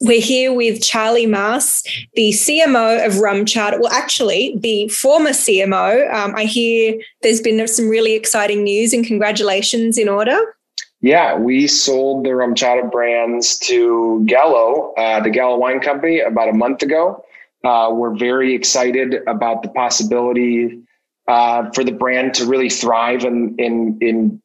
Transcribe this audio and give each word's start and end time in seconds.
We're 0.00 0.20
here 0.20 0.52
with 0.52 0.82
Charlie 0.82 1.26
Maas, 1.26 1.82
the 2.14 2.30
CMO 2.30 3.06
of 3.06 3.14
RumChata. 3.14 3.80
Well, 3.80 3.92
actually, 3.92 4.54
the 4.58 4.88
former 4.88 5.30
CMO. 5.30 6.12
Um, 6.12 6.34
I 6.36 6.44
hear 6.44 7.00
there's 7.22 7.40
been 7.40 7.66
some 7.66 7.88
really 7.88 8.12
exciting 8.12 8.62
news 8.62 8.92
and 8.92 9.06
congratulations 9.06 9.96
in 9.96 10.08
order. 10.08 10.38
Yeah, 11.00 11.36
we 11.38 11.66
sold 11.66 12.24
the 12.24 12.30
RumChata 12.30 12.90
brands 12.90 13.58
to 13.60 14.22
Gallo, 14.26 14.92
uh, 14.98 15.20
the 15.20 15.30
Gallo 15.30 15.56
Wine 15.56 15.80
Company, 15.80 16.20
about 16.20 16.50
a 16.50 16.52
month 16.52 16.82
ago. 16.82 17.24
Uh, 17.64 17.90
we're 17.92 18.16
very 18.16 18.54
excited 18.54 19.16
about 19.26 19.62
the 19.62 19.68
possibility 19.70 20.78
uh, 21.26 21.70
for 21.72 21.84
the 21.84 21.92
brand 21.92 22.34
to 22.34 22.44
really 22.44 22.70
thrive 22.70 23.24
in 23.24 23.54
in 23.58 23.98
in 24.00 24.42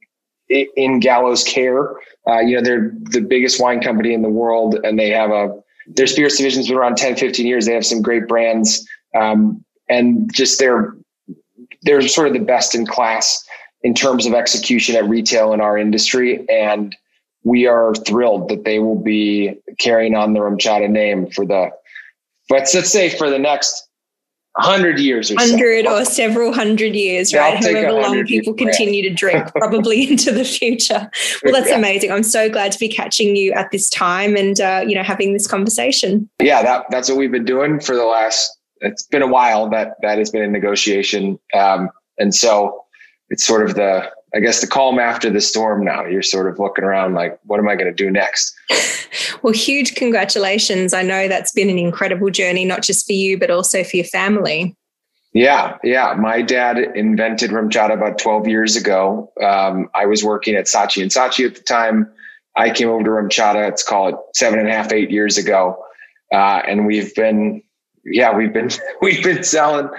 in 0.52 1.00
Gallo's 1.00 1.44
care. 1.44 1.96
Uh, 2.28 2.40
you 2.40 2.56
know, 2.56 2.62
they're 2.62 2.92
the 3.12 3.22
biggest 3.22 3.60
wine 3.60 3.82
company 3.82 4.14
in 4.14 4.22
the 4.22 4.30
world 4.30 4.76
and 4.84 4.98
they 4.98 5.10
have 5.10 5.32
a, 5.32 5.58
their 5.88 6.08
spirits 6.08 6.38
division's 6.38 6.68
been 6.68 6.78
around 6.78 6.98
10, 6.98 7.16
15 7.16 7.46
years. 7.46 7.66
They 7.66 7.74
have 7.74 7.86
some 7.86 8.02
great 8.02 8.28
brands. 8.28 8.88
Um, 9.16 9.64
and 9.90 10.32
just 10.34 10.60
they're, 10.60 10.96
they're 11.84 12.02
sort 12.08 12.28
of 12.28 12.34
the 12.34 12.40
best 12.40 12.76
in 12.76 12.86
class 12.86 13.44
in 13.84 13.94
terms 13.94 14.26
of 14.26 14.34
execution 14.34 14.96
at 14.96 15.08
retail 15.10 15.54
in 15.54 15.62
our 15.62 15.78
industry. 15.78 16.48
And 16.50 16.96
we 17.44 17.66
are 17.66 17.96
thrilled 17.96 18.50
that 18.50 18.64
they 18.64 18.80
will 18.80 19.02
be 19.02 19.56
carrying 19.80 20.16
on 20.16 20.34
the 20.34 20.40
RumChata 20.40 20.90
name 20.90 21.30
for 21.32 21.46
the, 21.46 21.72
let's, 22.50 22.74
let's 22.76 22.92
say 22.92 23.10
for 23.10 23.30
the 23.30 23.40
next 23.40 23.90
hundred 24.58 25.00
years 25.00 25.32
or 25.32 25.36
hundred 25.38 25.86
so. 25.86 25.98
or 25.98 26.06
several 26.06 26.54
hundred 26.54 26.96
years, 26.96 27.32
yeah, 27.32 27.40
right? 27.40 27.64
However 27.64 27.94
long 27.94 28.26
people 28.26 28.54
continue 28.54 29.02
to 29.04 29.14
drink, 29.14 29.48
probably 29.56 30.10
into 30.10 30.32
the 30.32 30.44
future. 30.44 31.10
Well, 31.44 31.54
that's 31.54 31.70
yeah. 31.70 31.78
amazing. 31.78 32.12
I'm 32.12 32.24
so 32.24 32.50
glad 32.50 32.72
to 32.74 32.80
be 32.80 32.90
catching 32.90 33.36
you 33.36 33.54
at 33.54 33.72
this 33.72 33.90
time 33.90 34.36
and 34.36 34.60
uh, 34.60 34.84
you 34.86 34.96
know 34.96 35.04
having 35.04 35.34
this 35.34 35.48
conversation. 35.48 36.30
Yeah, 36.42 36.62
that 36.64 36.86
that's 36.90 37.10
what 37.10 37.18
we've 37.18 37.32
been 37.32 37.46
doing 37.46 37.80
for 37.80 37.96
the 37.96 38.06
last. 38.06 38.58
It's 38.82 39.04
been 39.04 39.22
a 39.22 39.28
while 39.28 39.70
that 39.70 39.96
that 40.02 40.18
has 40.18 40.32
been 40.32 40.44
in 40.44 40.52
negotiation, 40.52 41.40
um, 41.54 41.90
and 42.18 42.34
so 42.36 42.86
it's 43.30 43.46
sort 43.46 43.68
of 43.68 43.76
the 43.76 44.10
I 44.34 44.40
guess 44.40 44.62
the 44.62 44.68
calm 44.68 44.98
after 44.98 45.30
the 45.30 45.42
storm 45.42 45.84
now. 45.84 46.06
You're 46.06 46.22
sort 46.22 46.48
of 46.48 46.58
looking 46.58 46.86
around 46.86 47.16
like, 47.16 47.38
what 47.44 47.60
am 47.60 47.68
I 47.68 47.76
going 47.76 47.88
to 47.88 47.94
do 47.94 48.10
next? 48.10 48.56
well, 49.42 49.54
huge 49.54 49.96
congratulations. 49.96 50.94
I 50.94 51.02
know 51.02 51.28
that's 51.28 51.52
been 51.52 51.70
an 51.70 51.78
incredible 51.78 52.30
journey, 52.30 52.64
not 52.64 52.82
just 52.82 53.06
for 53.06 53.14
you, 53.14 53.38
but 53.38 53.52
also 53.52 53.84
for 53.84 53.98
your 53.98 54.06
family. 54.06 54.76
Yeah, 55.34 55.78
yeah. 55.84 56.14
My 56.18 56.42
dad 56.42 56.78
invented 56.78 57.52
RumChata 57.52 57.94
about 57.94 58.18
12 58.20 58.48
years 58.48 58.76
ago. 58.76 59.32
Um, 59.42 59.90
I 59.96 60.06
was 60.06 60.24
working 60.24 60.56
at 60.56 60.66
Saatchi 60.66 61.02
and 61.02 61.12
Saatchi 61.12 61.46
at 61.46 61.56
the 61.56 61.62
time. 61.62 62.10
I 62.56 62.70
came 62.70 62.90
over 62.90 63.04
to 63.04 63.10
RumChata, 63.10 63.56
let's 63.56 63.84
call 63.84 64.10
it 64.10 64.16
seven 64.36 64.60
and 64.60 64.68
a 64.68 64.72
half, 64.72 64.92
eight 64.92 65.10
years 65.10 65.38
ago. 65.38 65.82
Uh, 66.34 66.62
and 66.68 66.86
we've 66.86 67.14
been 67.16 67.64
yeah, 68.06 68.36
we've 68.36 68.54
been 68.54 68.70
we've 69.02 69.24
been 69.24 69.44
selling, 69.44 69.90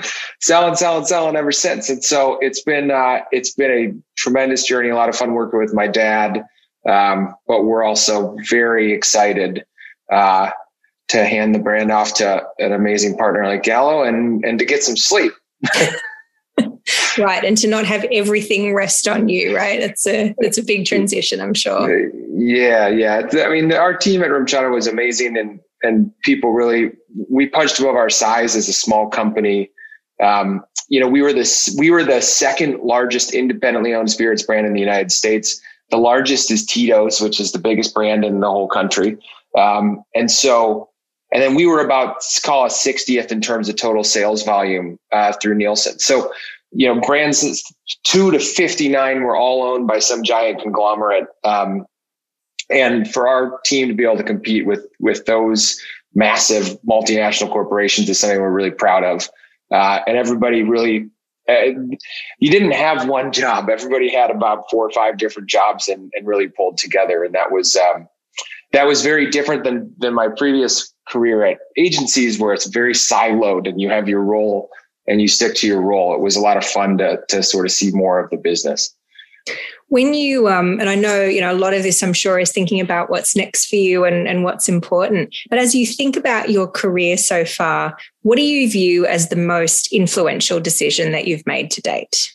selling, 0.40 0.74
selling, 0.74 1.04
selling 1.04 1.36
ever 1.36 1.52
since. 1.52 1.90
And 1.90 2.02
so 2.04 2.38
it's 2.40 2.62
been 2.62 2.90
uh, 2.90 3.20
it's 3.30 3.54
been 3.54 3.70
a 3.70 3.92
tremendous 4.16 4.66
journey, 4.66 4.88
a 4.88 4.94
lot 4.94 5.08
of 5.08 5.16
fun 5.16 5.32
working 5.34 5.60
with 5.60 5.74
my 5.74 5.86
dad. 5.86 6.44
Um, 6.88 7.34
but 7.46 7.64
we're 7.64 7.84
also 7.84 8.36
very 8.48 8.92
excited 8.92 9.64
uh, 10.10 10.50
to 11.08 11.24
hand 11.24 11.54
the 11.54 11.60
brand 11.60 11.92
off 11.92 12.14
to 12.14 12.44
an 12.58 12.72
amazing 12.72 13.16
partner 13.16 13.46
like 13.46 13.62
Gallo 13.62 14.02
and 14.02 14.44
and 14.44 14.58
to 14.58 14.64
get 14.64 14.82
some 14.82 14.96
sleep. 14.96 15.32
right, 17.18 17.44
and 17.44 17.56
to 17.58 17.68
not 17.68 17.84
have 17.84 18.04
everything 18.10 18.74
rest 18.74 19.06
on 19.06 19.28
you. 19.28 19.56
Right, 19.56 19.80
it's 19.80 20.06
a 20.06 20.34
it's 20.38 20.58
a 20.58 20.62
big 20.62 20.86
transition, 20.86 21.40
I'm 21.40 21.54
sure. 21.54 22.10
Yeah, 22.34 22.88
yeah. 22.88 23.28
I 23.44 23.48
mean, 23.48 23.72
our 23.72 23.96
team 23.96 24.22
at 24.22 24.30
RumChata 24.30 24.72
was 24.72 24.88
amazing, 24.88 25.36
and 25.36 25.60
and 25.82 26.12
people 26.22 26.52
really 26.52 26.92
we 27.30 27.46
punched 27.46 27.78
above 27.78 27.96
our 27.96 28.10
size 28.10 28.56
as 28.56 28.68
a 28.68 28.72
small 28.72 29.08
company. 29.08 29.70
Um, 30.22 30.64
you 30.88 31.00
know, 31.00 31.08
we 31.08 31.22
were 31.22 31.32
this 31.32 31.74
we 31.78 31.90
were 31.90 32.04
the 32.04 32.20
second 32.20 32.80
largest 32.80 33.34
independently 33.34 33.94
owned 33.94 34.10
spirits 34.10 34.42
brand 34.42 34.66
in 34.66 34.72
the 34.72 34.80
United 34.80 35.10
States. 35.12 35.60
The 35.90 35.98
largest 35.98 36.50
is 36.50 36.64
Tito's, 36.64 37.20
which 37.20 37.38
is 37.38 37.52
the 37.52 37.58
biggest 37.58 37.94
brand 37.94 38.24
in 38.24 38.40
the 38.40 38.48
whole 38.48 38.68
country. 38.68 39.18
Um, 39.58 40.02
and 40.14 40.30
so, 40.30 40.88
and 41.32 41.42
then 41.42 41.54
we 41.54 41.66
were 41.66 41.84
about 41.84 42.22
call 42.42 42.64
a 42.64 42.68
60th 42.68 43.30
in 43.30 43.40
terms 43.40 43.68
of 43.68 43.76
total 43.76 44.04
sales 44.04 44.42
volume 44.42 44.98
uh, 45.12 45.32
through 45.34 45.56
Nielsen. 45.56 45.98
So, 45.98 46.32
you 46.70 46.86
know, 46.92 47.00
brands 47.00 47.62
two 48.04 48.30
to 48.30 48.38
59 48.38 49.22
were 49.22 49.36
all 49.36 49.62
owned 49.62 49.86
by 49.86 49.98
some 49.98 50.22
giant 50.22 50.62
conglomerate. 50.62 51.26
Um, 51.44 51.84
and 52.72 53.10
for 53.12 53.28
our 53.28 53.60
team 53.64 53.88
to 53.88 53.94
be 53.94 54.04
able 54.04 54.16
to 54.16 54.24
compete 54.24 54.66
with 54.66 54.86
with 54.98 55.24
those 55.26 55.80
massive 56.14 56.80
multinational 56.82 57.50
corporations 57.50 58.08
is 58.08 58.18
something 58.18 58.40
we're 58.40 58.50
really 58.50 58.70
proud 58.70 59.04
of. 59.04 59.28
Uh, 59.72 60.00
and 60.06 60.16
everybody 60.16 60.62
really, 60.62 61.08
uh, 61.48 61.72
you 62.38 62.50
didn't 62.50 62.72
have 62.72 63.08
one 63.08 63.32
job. 63.32 63.70
Everybody 63.70 64.10
had 64.10 64.30
about 64.30 64.64
four 64.70 64.86
or 64.86 64.90
five 64.90 65.16
different 65.16 65.48
jobs 65.48 65.88
and, 65.88 66.12
and 66.14 66.26
really 66.26 66.48
pulled 66.48 66.78
together. 66.78 67.24
And 67.24 67.34
that 67.34 67.50
was, 67.50 67.76
um, 67.76 68.08
that 68.72 68.86
was 68.86 69.02
very 69.02 69.30
different 69.30 69.64
than, 69.64 69.94
than 69.98 70.14
my 70.14 70.28
previous 70.28 70.92
career 71.08 71.44
at 71.44 71.58
agencies 71.76 72.38
where 72.38 72.52
it's 72.52 72.66
very 72.66 72.92
siloed 72.92 73.68
and 73.68 73.80
you 73.80 73.88
have 73.88 74.08
your 74.08 74.22
role 74.22 74.68
and 75.08 75.20
you 75.20 75.28
stick 75.28 75.54
to 75.56 75.66
your 75.66 75.80
role. 75.80 76.14
It 76.14 76.20
was 76.20 76.36
a 76.36 76.40
lot 76.40 76.56
of 76.56 76.64
fun 76.64 76.98
to, 76.98 77.20
to 77.30 77.42
sort 77.42 77.66
of 77.66 77.72
see 77.72 77.90
more 77.92 78.20
of 78.20 78.30
the 78.30 78.36
business. 78.36 78.94
When 79.92 80.14
you, 80.14 80.48
um, 80.48 80.80
and 80.80 80.88
I 80.88 80.94
know, 80.94 81.22
you 81.22 81.42
know, 81.42 81.52
a 81.52 81.54
lot 81.54 81.74
of 81.74 81.82
this 81.82 82.02
I'm 82.02 82.14
sure 82.14 82.38
is 82.38 82.50
thinking 82.50 82.80
about 82.80 83.10
what's 83.10 83.36
next 83.36 83.66
for 83.66 83.76
you 83.76 84.06
and, 84.06 84.26
and 84.26 84.42
what's 84.42 84.66
important. 84.66 85.36
But 85.50 85.58
as 85.58 85.74
you 85.74 85.84
think 85.84 86.16
about 86.16 86.48
your 86.48 86.66
career 86.66 87.18
so 87.18 87.44
far, 87.44 87.98
what 88.22 88.36
do 88.36 88.42
you 88.42 88.70
view 88.70 89.04
as 89.04 89.28
the 89.28 89.36
most 89.36 89.92
influential 89.92 90.60
decision 90.60 91.12
that 91.12 91.26
you've 91.26 91.46
made 91.46 91.70
to 91.72 91.82
date? 91.82 92.32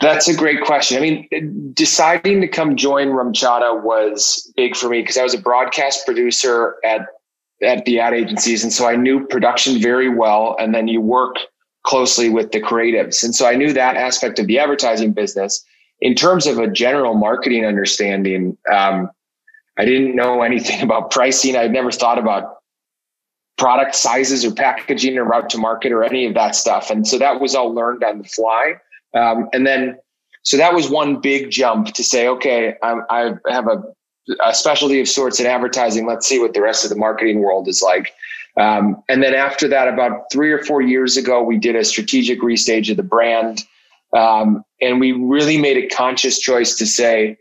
That's 0.00 0.28
a 0.28 0.34
great 0.34 0.62
question. 0.62 0.96
I 0.96 1.00
mean, 1.02 1.72
deciding 1.74 2.40
to 2.40 2.48
come 2.48 2.74
join 2.74 3.08
RumChata 3.08 3.82
was 3.82 4.50
big 4.56 4.74
for 4.74 4.88
me 4.88 5.02
because 5.02 5.18
I 5.18 5.22
was 5.22 5.34
a 5.34 5.42
broadcast 5.42 6.06
producer 6.06 6.76
at 6.86 7.06
at 7.62 7.84
the 7.84 8.00
ad 8.00 8.14
agencies, 8.14 8.62
and 8.62 8.72
so 8.72 8.88
I 8.88 8.96
knew 8.96 9.26
production 9.26 9.78
very 9.78 10.08
well. 10.08 10.56
And 10.58 10.74
then 10.74 10.88
you 10.88 11.02
work 11.02 11.36
closely 11.84 12.28
with 12.28 12.52
the 12.52 12.60
creatives. 12.60 13.22
And 13.22 13.34
so 13.34 13.46
I 13.46 13.54
knew 13.54 13.72
that 13.72 13.96
aspect 13.96 14.38
of 14.38 14.46
the 14.46 14.58
advertising 14.58 15.12
business. 15.12 15.64
In 16.00 16.14
terms 16.14 16.46
of 16.46 16.58
a 16.58 16.68
general 16.68 17.14
marketing 17.14 17.64
understanding, 17.64 18.56
um, 18.72 19.10
I 19.78 19.84
didn't 19.84 20.14
know 20.14 20.42
anything 20.50 20.82
about 20.82 21.10
pricing. 21.10 21.56
I'd 21.56 21.72
never 21.72 21.90
thought 21.90 22.18
about 22.18 22.58
product 23.56 23.94
sizes 23.94 24.44
or 24.44 24.52
packaging 24.52 25.18
or 25.18 25.24
route 25.24 25.50
to 25.50 25.58
market 25.58 25.92
or 25.92 26.02
any 26.02 26.24
of 26.24 26.34
that 26.34 26.54
stuff. 26.54 26.90
And 26.90 27.06
so 27.06 27.18
that 27.18 27.40
was 27.40 27.54
all 27.54 27.74
learned 27.74 28.02
on 28.02 28.18
the 28.18 28.24
fly. 28.24 28.74
Um, 29.14 29.48
and 29.52 29.66
then, 29.66 29.98
so 30.42 30.56
that 30.56 30.72
was 30.74 30.88
one 30.88 31.20
big 31.20 31.50
jump 31.50 31.88
to 31.88 32.02
say, 32.02 32.26
okay, 32.26 32.76
I, 32.82 33.00
I 33.10 33.34
have 33.48 33.66
a, 33.66 33.82
a 34.42 34.54
specialty 34.54 34.98
of 35.00 35.08
sorts 35.08 35.40
in 35.40 35.46
advertising. 35.46 36.06
Let's 36.06 36.26
see 36.26 36.38
what 36.38 36.54
the 36.54 36.62
rest 36.62 36.84
of 36.84 36.90
the 36.90 36.96
marketing 36.96 37.40
world 37.40 37.68
is 37.68 37.82
like. 37.82 38.14
Um, 38.60 39.02
and 39.08 39.22
then 39.22 39.34
after 39.34 39.68
that, 39.68 39.88
about 39.88 40.30
three 40.30 40.52
or 40.52 40.62
four 40.62 40.82
years 40.82 41.16
ago, 41.16 41.42
we 41.42 41.58
did 41.58 41.76
a 41.76 41.84
strategic 41.84 42.40
restage 42.42 42.90
of 42.90 42.98
the 42.98 43.02
brand. 43.02 43.64
Um, 44.14 44.64
and 44.82 45.00
we 45.00 45.12
really 45.12 45.56
made 45.56 45.78
a 45.78 45.88
conscious 45.88 46.38
choice 46.38 46.74
to 46.76 46.86
say, 46.86 47.38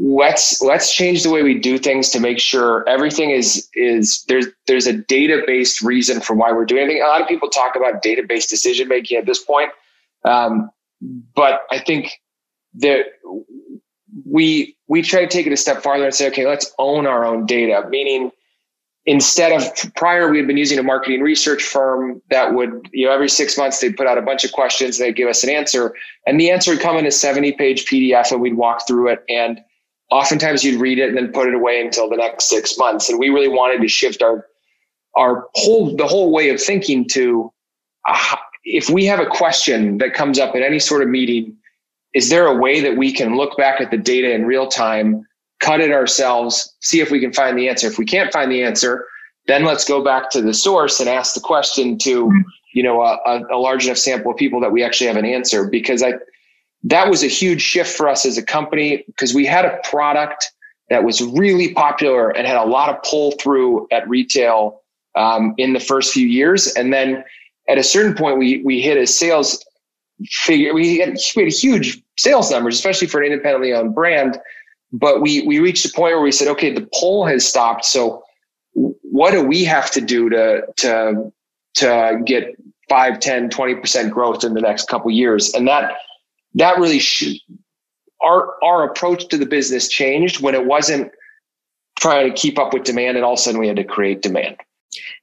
let's 0.00 0.62
let's 0.62 0.94
change 0.94 1.22
the 1.22 1.30
way 1.30 1.42
we 1.42 1.58
do 1.58 1.78
things 1.78 2.10
to 2.10 2.20
make 2.20 2.38
sure 2.38 2.88
everything 2.88 3.30
is 3.30 3.68
is 3.74 4.24
there's 4.28 4.46
there's 4.66 4.86
a 4.86 4.92
data 4.92 5.42
based 5.46 5.82
reason 5.82 6.20
for 6.20 6.34
why 6.34 6.52
we're 6.52 6.64
doing 6.64 6.84
anything. 6.84 7.02
A 7.02 7.06
lot 7.06 7.20
of 7.20 7.28
people 7.28 7.50
talk 7.50 7.76
about 7.76 8.02
data 8.02 8.22
based 8.26 8.48
decision 8.48 8.88
making 8.88 9.18
at 9.18 9.26
this 9.26 9.42
point, 9.42 9.70
um, 10.24 10.70
but 11.34 11.62
I 11.70 11.80
think 11.80 12.12
that 12.76 13.06
we 14.24 14.76
we 14.88 15.02
try 15.02 15.20
to 15.20 15.28
take 15.28 15.46
it 15.46 15.52
a 15.52 15.56
step 15.56 15.82
farther 15.82 16.04
and 16.04 16.14
say, 16.14 16.28
okay, 16.28 16.46
let's 16.46 16.72
own 16.78 17.06
our 17.06 17.24
own 17.24 17.44
data, 17.44 17.86
meaning 17.90 18.30
instead 19.06 19.52
of 19.52 19.94
prior 19.94 20.28
we 20.28 20.36
had 20.36 20.46
been 20.46 20.56
using 20.56 20.78
a 20.78 20.82
marketing 20.82 21.20
research 21.20 21.62
firm 21.62 22.20
that 22.30 22.54
would 22.54 22.88
you 22.92 23.06
know 23.06 23.12
every 23.12 23.28
six 23.28 23.56
months 23.56 23.80
they'd 23.80 23.96
put 23.96 24.06
out 24.06 24.18
a 24.18 24.22
bunch 24.22 24.44
of 24.44 24.52
questions 24.52 24.98
they'd 24.98 25.16
give 25.16 25.28
us 25.28 25.44
an 25.44 25.50
answer 25.50 25.94
and 26.26 26.40
the 26.40 26.50
answer 26.50 26.72
would 26.72 26.80
come 26.80 26.96
in 26.96 27.06
a 27.06 27.10
70 27.10 27.52
page 27.52 27.86
pdf 27.86 28.32
and 28.32 28.40
we'd 28.40 28.56
walk 28.56 28.86
through 28.86 29.08
it 29.08 29.24
and 29.28 29.60
oftentimes 30.10 30.64
you'd 30.64 30.80
read 30.80 30.98
it 30.98 31.08
and 31.08 31.16
then 31.16 31.32
put 31.32 31.48
it 31.48 31.54
away 31.54 31.80
until 31.80 32.08
the 32.08 32.16
next 32.16 32.48
six 32.48 32.76
months 32.76 33.08
and 33.08 33.18
we 33.18 33.28
really 33.28 33.48
wanted 33.48 33.80
to 33.80 33.88
shift 33.88 34.22
our 34.22 34.46
our 35.16 35.46
whole 35.54 35.96
the 35.96 36.06
whole 36.06 36.32
way 36.32 36.50
of 36.50 36.60
thinking 36.60 37.06
to 37.06 37.52
uh, 38.08 38.36
if 38.64 38.90
we 38.90 39.04
have 39.04 39.20
a 39.20 39.26
question 39.26 39.98
that 39.98 40.14
comes 40.14 40.38
up 40.38 40.54
in 40.56 40.62
any 40.62 40.80
sort 40.80 41.02
of 41.02 41.08
meeting 41.08 41.56
is 42.12 42.28
there 42.28 42.46
a 42.46 42.54
way 42.54 42.80
that 42.80 42.96
we 42.96 43.12
can 43.12 43.36
look 43.36 43.56
back 43.56 43.80
at 43.80 43.90
the 43.90 43.96
data 43.96 44.32
in 44.32 44.46
real 44.46 44.66
time 44.66 45.24
cut 45.60 45.80
it 45.80 45.90
ourselves, 45.90 46.74
see 46.80 47.00
if 47.00 47.10
we 47.10 47.20
can 47.20 47.32
find 47.32 47.58
the 47.58 47.68
answer. 47.68 47.86
If 47.86 47.98
we 47.98 48.04
can't 48.04 48.32
find 48.32 48.50
the 48.50 48.62
answer, 48.62 49.06
then 49.46 49.64
let's 49.64 49.84
go 49.84 50.02
back 50.02 50.30
to 50.30 50.42
the 50.42 50.54
source 50.54 51.00
and 51.00 51.08
ask 51.08 51.34
the 51.34 51.40
question 51.40 51.98
to, 51.98 52.30
you 52.74 52.82
know, 52.82 53.02
a, 53.02 53.40
a 53.50 53.56
large 53.56 53.86
enough 53.86 53.98
sample 53.98 54.32
of 54.32 54.36
people 54.36 54.60
that 54.60 54.72
we 54.72 54.82
actually 54.82 55.06
have 55.06 55.16
an 55.16 55.24
answer. 55.24 55.68
Because 55.68 56.02
I, 56.02 56.14
that 56.84 57.08
was 57.08 57.22
a 57.22 57.28
huge 57.28 57.62
shift 57.62 57.96
for 57.96 58.08
us 58.08 58.26
as 58.26 58.36
a 58.36 58.42
company 58.42 59.04
because 59.06 59.34
we 59.34 59.46
had 59.46 59.64
a 59.64 59.78
product 59.84 60.52
that 60.90 61.04
was 61.04 61.22
really 61.22 61.72
popular 61.74 62.30
and 62.30 62.46
had 62.46 62.56
a 62.56 62.64
lot 62.64 62.88
of 62.88 63.02
pull 63.02 63.32
through 63.32 63.88
at 63.90 64.08
retail 64.08 64.82
um, 65.16 65.54
in 65.56 65.72
the 65.72 65.80
first 65.80 66.12
few 66.12 66.26
years. 66.26 66.68
And 66.74 66.92
then 66.92 67.24
at 67.68 67.78
a 67.78 67.82
certain 67.82 68.14
point, 68.14 68.38
we 68.38 68.62
we 68.64 68.80
hit 68.80 68.96
a 68.96 69.06
sales 69.06 69.64
figure. 70.24 70.72
We 70.74 70.98
had, 70.98 71.16
we 71.34 71.44
had 71.44 71.52
huge 71.52 72.00
sales 72.16 72.50
numbers, 72.50 72.76
especially 72.76 73.08
for 73.08 73.20
an 73.20 73.32
independently 73.32 73.72
owned 73.72 73.94
brand. 73.94 74.38
But 74.92 75.20
we 75.20 75.46
we 75.46 75.58
reached 75.58 75.84
a 75.84 75.90
point 75.90 76.14
where 76.14 76.20
we 76.20 76.32
said, 76.32 76.48
okay, 76.48 76.72
the 76.72 76.88
pull 76.98 77.26
has 77.26 77.46
stopped. 77.46 77.84
So 77.84 78.22
what 78.74 79.30
do 79.30 79.42
we 79.42 79.64
have 79.64 79.90
to 79.92 80.00
do 80.00 80.28
to 80.30 80.62
to 80.78 81.32
to 81.76 82.20
get 82.24 82.56
5 82.88 83.20
10 83.20 83.50
20% 83.50 84.10
growth 84.10 84.44
in 84.44 84.54
the 84.54 84.60
next 84.60 84.88
couple 84.88 85.10
years 85.10 85.52
and 85.54 85.66
that 85.66 85.94
that 86.54 86.78
really 86.78 86.98
should 86.98 87.36
our 88.22 88.54
our 88.62 88.84
approach 88.84 89.28
to 89.28 89.38
the 89.38 89.46
business 89.46 89.88
changed 89.88 90.40
when 90.40 90.54
it 90.54 90.66
wasn't 90.66 91.10
trying 91.98 92.28
to 92.28 92.34
keep 92.34 92.58
up 92.58 92.72
with 92.72 92.84
demand 92.84 93.16
and 93.16 93.24
all 93.24 93.32
of 93.32 93.38
a 93.38 93.42
sudden 93.42 93.58
we 93.60 93.66
had 93.66 93.76
to 93.76 93.84
create 93.84 94.22
demand 94.22 94.56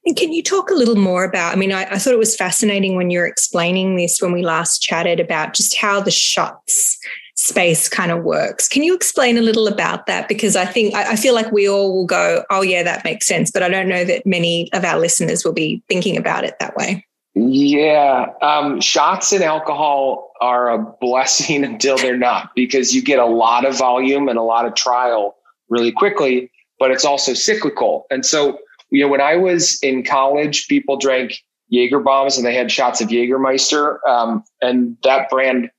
and 0.04 0.16
can 0.16 0.32
you 0.32 0.42
talk 0.42 0.70
a 0.70 0.74
little 0.74 0.96
more 0.96 1.24
about? 1.24 1.52
I 1.52 1.56
mean, 1.56 1.72
I, 1.72 1.84
I, 1.84 1.98
thought 1.98 2.12
it 2.12 2.18
was 2.18 2.36
fascinating 2.36 2.94
when 2.94 3.10
you 3.10 3.18
were 3.18 3.26
explaining 3.26 3.96
this 3.96 4.20
when 4.20 4.30
we 4.30 4.42
last 4.42 4.82
chatted 4.82 5.18
about 5.18 5.54
just 5.54 5.76
how 5.76 6.00
the 6.00 6.12
shots 6.12 6.98
space 7.34 7.88
kind 7.88 8.12
of 8.12 8.22
works. 8.22 8.68
Can 8.68 8.82
you 8.82 8.94
explain 8.94 9.36
a 9.36 9.42
little 9.42 9.66
about 9.66 10.06
that? 10.06 10.28
Because 10.28 10.56
I 10.56 10.64
think 10.64 10.94
I, 10.94 11.12
I 11.12 11.16
feel 11.16 11.34
like 11.34 11.50
we 11.52 11.68
all 11.68 11.94
will 11.94 12.06
go, 12.06 12.44
oh, 12.50 12.62
yeah, 12.62 12.82
that 12.82 13.04
makes 13.04 13.26
sense. 13.26 13.50
But 13.50 13.62
I 13.62 13.68
don't 13.68 13.88
know 13.88 14.04
that 14.04 14.24
many 14.24 14.72
of 14.72 14.84
our 14.84 14.98
listeners 14.98 15.44
will 15.44 15.52
be 15.52 15.82
thinking 15.88 16.16
about 16.16 16.44
it 16.44 16.56
that 16.60 16.76
way. 16.76 17.04
Yeah. 17.34 18.26
Um, 18.42 18.80
shots 18.80 19.32
and 19.32 19.42
alcohol 19.42 20.32
are 20.40 20.70
a 20.70 20.78
blessing 20.78 21.64
until 21.70 21.96
they're 21.96 22.16
not 22.16 22.50
because 22.54 22.94
you 22.94 23.02
get 23.02 23.18
a 23.18 23.26
lot 23.26 23.64
of 23.64 23.76
volume 23.76 24.28
and 24.28 24.38
a 24.38 24.42
lot 24.42 24.66
of 24.66 24.74
trial 24.74 25.36
really 25.68 25.92
quickly, 25.92 26.50
but 26.78 26.90
it's 26.90 27.04
also 27.04 27.34
cyclical. 27.34 28.06
And 28.10 28.24
so, 28.24 28.58
you 28.90 29.02
know, 29.02 29.08
when 29.08 29.20
I 29.20 29.36
was 29.36 29.78
in 29.82 30.04
college, 30.04 30.68
people 30.68 30.96
drank 30.96 31.42
Jaeger 31.68 31.98
bombs 31.98 32.36
and 32.36 32.46
they 32.46 32.54
had 32.54 32.70
shots 32.70 33.00
of 33.00 33.08
Jägermeister. 33.08 33.98
Um, 34.06 34.44
and 34.60 34.96
that 35.02 35.28
brand 35.30 35.70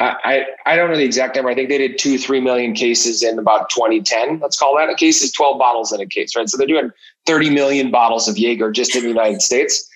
I, 0.00 0.44
I 0.66 0.74
don't 0.74 0.90
know 0.90 0.96
the 0.96 1.04
exact 1.04 1.36
number. 1.36 1.50
I 1.50 1.54
think 1.54 1.68
they 1.68 1.78
did 1.78 1.98
two, 1.98 2.18
three 2.18 2.40
million 2.40 2.72
cases 2.72 3.22
in 3.22 3.38
about 3.38 3.70
2010. 3.70 4.40
Let's 4.40 4.58
call 4.58 4.76
that 4.76 4.90
a 4.90 4.96
case 4.96 5.22
is 5.22 5.30
12 5.32 5.58
bottles 5.58 5.92
in 5.92 6.00
a 6.00 6.06
case, 6.06 6.34
right? 6.34 6.48
So 6.48 6.56
they're 6.56 6.66
doing 6.66 6.90
30 7.26 7.50
million 7.50 7.90
bottles 7.90 8.26
of 8.26 8.36
Jaeger 8.36 8.72
just 8.72 8.96
in 8.96 9.02
the 9.02 9.08
United 9.08 9.42
States. 9.42 9.88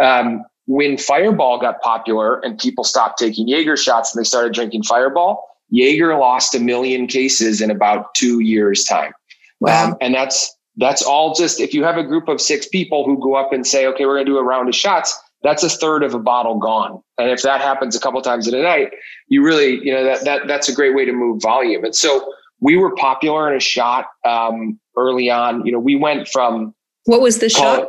Um, 0.00 0.44
when 0.66 0.96
Fireball 0.96 1.60
got 1.60 1.80
popular 1.80 2.40
and 2.40 2.58
people 2.58 2.84
stopped 2.84 3.18
taking 3.18 3.46
Jaeger 3.46 3.76
shots 3.76 4.14
and 4.14 4.20
they 4.20 4.26
started 4.26 4.52
drinking 4.52 4.82
Fireball, 4.84 5.46
Jaeger 5.70 6.16
lost 6.16 6.54
a 6.54 6.60
million 6.60 7.06
cases 7.06 7.60
in 7.60 7.70
about 7.70 8.14
two 8.14 8.40
years' 8.40 8.84
time. 8.84 9.12
Wow. 9.60 9.88
Um, 9.88 9.96
and 10.00 10.14
that's 10.14 10.54
that's 10.76 11.02
all 11.02 11.34
just 11.34 11.60
if 11.60 11.74
you 11.74 11.84
have 11.84 11.98
a 11.98 12.04
group 12.04 12.28
of 12.28 12.40
six 12.40 12.66
people 12.66 13.04
who 13.04 13.18
go 13.20 13.34
up 13.34 13.52
and 13.52 13.66
say, 13.66 13.86
okay, 13.86 14.06
we're 14.06 14.14
going 14.14 14.26
to 14.26 14.32
do 14.32 14.38
a 14.38 14.44
round 14.44 14.68
of 14.68 14.74
shots, 14.74 15.18
that's 15.42 15.62
a 15.62 15.68
third 15.68 16.02
of 16.02 16.14
a 16.14 16.18
bottle 16.18 16.58
gone. 16.58 17.02
And 17.18 17.30
if 17.30 17.42
that 17.42 17.60
happens 17.60 17.96
a 17.96 18.00
couple 18.00 18.20
times 18.22 18.46
in 18.46 18.54
a 18.54 18.62
night, 18.62 18.90
you 19.28 19.44
really, 19.44 19.80
you 19.82 19.92
know, 19.92 20.04
that, 20.04 20.24
that, 20.24 20.46
that's 20.46 20.68
a 20.68 20.74
great 20.74 20.94
way 20.94 21.04
to 21.04 21.12
move 21.12 21.42
volume. 21.42 21.84
And 21.84 21.94
so 21.94 22.32
we 22.60 22.76
were 22.76 22.94
popular 22.94 23.50
in 23.50 23.56
a 23.56 23.60
shot, 23.60 24.06
um, 24.24 24.78
early 24.96 25.30
on, 25.30 25.66
you 25.66 25.72
know, 25.72 25.78
we 25.80 25.96
went 25.96 26.28
from, 26.28 26.74
what 27.04 27.20
was 27.20 27.38
the 27.38 27.48
shot? 27.48 27.88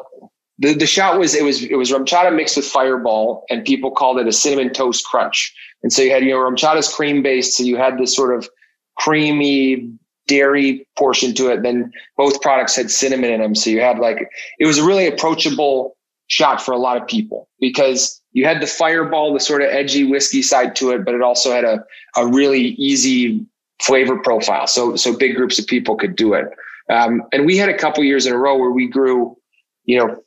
the, 0.59 0.73
the 0.73 0.87
shot 0.87 1.19
was, 1.19 1.35
it 1.35 1.43
was, 1.43 1.63
it 1.63 1.75
was 1.75 1.91
RumChata 1.91 2.35
mixed 2.35 2.57
with 2.57 2.65
fireball 2.65 3.43
and 3.49 3.65
people 3.65 3.91
called 3.91 4.19
it 4.19 4.27
a 4.27 4.31
cinnamon 4.31 4.73
toast 4.73 5.05
crunch. 5.05 5.53
And 5.83 5.91
so 5.91 6.01
you 6.01 6.11
had, 6.11 6.23
you 6.23 6.31
know, 6.31 6.37
RumChata's 6.37 6.93
cream 6.93 7.21
based. 7.21 7.57
So 7.57 7.63
you 7.63 7.77
had 7.77 7.97
this 7.97 8.15
sort 8.15 8.35
of 8.35 8.49
creamy 8.97 9.91
dairy 10.27 10.87
portion 10.97 11.33
to 11.35 11.49
it. 11.51 11.63
Then 11.63 11.91
both 12.17 12.41
products 12.41 12.75
had 12.75 12.89
cinnamon 12.89 13.31
in 13.31 13.41
them. 13.41 13.55
So 13.55 13.69
you 13.69 13.81
had 13.81 13.99
like, 13.99 14.29
it 14.59 14.65
was 14.65 14.77
a 14.77 14.85
really 14.85 15.07
approachable, 15.07 15.97
shot 16.27 16.61
for 16.61 16.71
a 16.71 16.77
lot 16.77 16.97
of 16.97 17.07
people 17.07 17.49
because 17.59 18.21
you 18.31 18.45
had 18.45 18.61
the 18.61 18.67
fireball, 18.67 19.33
the 19.33 19.39
sort 19.39 19.61
of 19.61 19.69
edgy 19.69 20.03
whiskey 20.03 20.41
side 20.41 20.75
to 20.77 20.91
it, 20.91 21.05
but 21.05 21.13
it 21.13 21.21
also 21.21 21.51
had 21.51 21.63
a, 21.63 21.83
a 22.15 22.25
really 22.27 22.69
easy 22.75 23.45
flavor 23.81 24.17
profile. 24.17 24.67
So, 24.67 24.95
so 24.95 25.15
big 25.15 25.35
groups 25.35 25.59
of 25.59 25.67
people 25.67 25.95
could 25.95 26.15
do 26.15 26.33
it. 26.33 26.47
Um, 26.89 27.23
and 27.31 27.45
we 27.45 27.57
had 27.57 27.69
a 27.69 27.77
couple 27.77 28.03
years 28.03 28.25
in 28.25 28.33
a 28.33 28.37
row 28.37 28.57
where 28.57 28.71
we 28.71 28.87
grew, 28.87 29.37
you 29.85 29.97
know, 29.97 30.23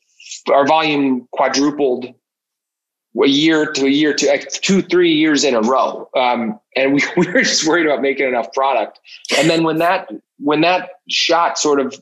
our 0.53 0.67
volume 0.67 1.27
quadrupled 1.33 2.07
a 3.23 3.29
year 3.29 3.73
to 3.73 3.87
a 3.87 3.91
year 3.91 4.13
to 4.13 4.39
two, 4.51 4.83
three 4.83 5.15
years 5.15 5.45
in 5.45 5.55
a 5.55 5.61
row. 5.61 6.09
Um, 6.15 6.61
and 6.77 6.95
we, 6.95 7.03
we 7.17 7.27
were 7.33 7.43
just 7.43 7.67
worried 7.67 7.87
about 7.87 8.03
making 8.03 8.29
enough 8.29 8.53
product. 8.53 9.01
And 9.39 9.49
then 9.49 9.65
when 9.65 9.79
that, 9.79 10.11
when 10.39 10.61
that 10.61 10.91
shot 11.09 11.59
sort 11.59 11.81
of 11.81 11.99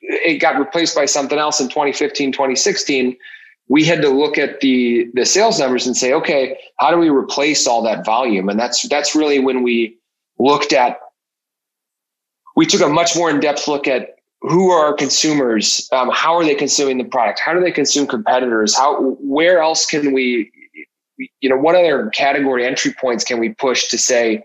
it 0.00 0.40
got 0.40 0.58
replaced 0.58 0.94
by 0.94 1.04
something 1.04 1.38
else 1.38 1.60
in 1.60 1.68
2015, 1.68 2.32
2016, 2.32 3.16
we 3.68 3.84
had 3.84 4.00
to 4.00 4.08
look 4.08 4.38
at 4.38 4.60
the 4.60 5.10
the 5.14 5.26
sales 5.26 5.58
numbers 5.58 5.86
and 5.86 5.96
say, 5.96 6.12
okay, 6.12 6.58
how 6.78 6.90
do 6.90 6.96
we 6.96 7.10
replace 7.10 7.66
all 7.66 7.82
that 7.82 8.04
volume? 8.04 8.48
And 8.48 8.58
that's 8.58 8.88
that's 8.88 9.14
really 9.14 9.38
when 9.38 9.62
we 9.62 9.98
looked 10.38 10.72
at 10.72 10.98
we 12.56 12.66
took 12.66 12.80
a 12.80 12.88
much 12.88 13.14
more 13.14 13.30
in-depth 13.30 13.68
look 13.68 13.86
at 13.86 14.16
who 14.40 14.70
are 14.70 14.86
our 14.86 14.92
consumers 14.92 15.88
um, 15.92 16.10
how 16.12 16.34
are 16.34 16.44
they 16.44 16.54
consuming 16.54 16.98
the 16.98 17.04
product 17.04 17.40
how 17.40 17.52
do 17.52 17.60
they 17.60 17.72
consume 17.72 18.06
competitors 18.06 18.76
how 18.76 19.16
where 19.20 19.60
else 19.60 19.86
can 19.86 20.12
we 20.12 20.50
you 21.40 21.48
know 21.48 21.56
what 21.56 21.74
other 21.74 22.08
category 22.10 22.64
entry 22.64 22.92
points 23.00 23.24
can 23.24 23.38
we 23.38 23.50
push 23.50 23.88
to 23.88 23.98
say 23.98 24.42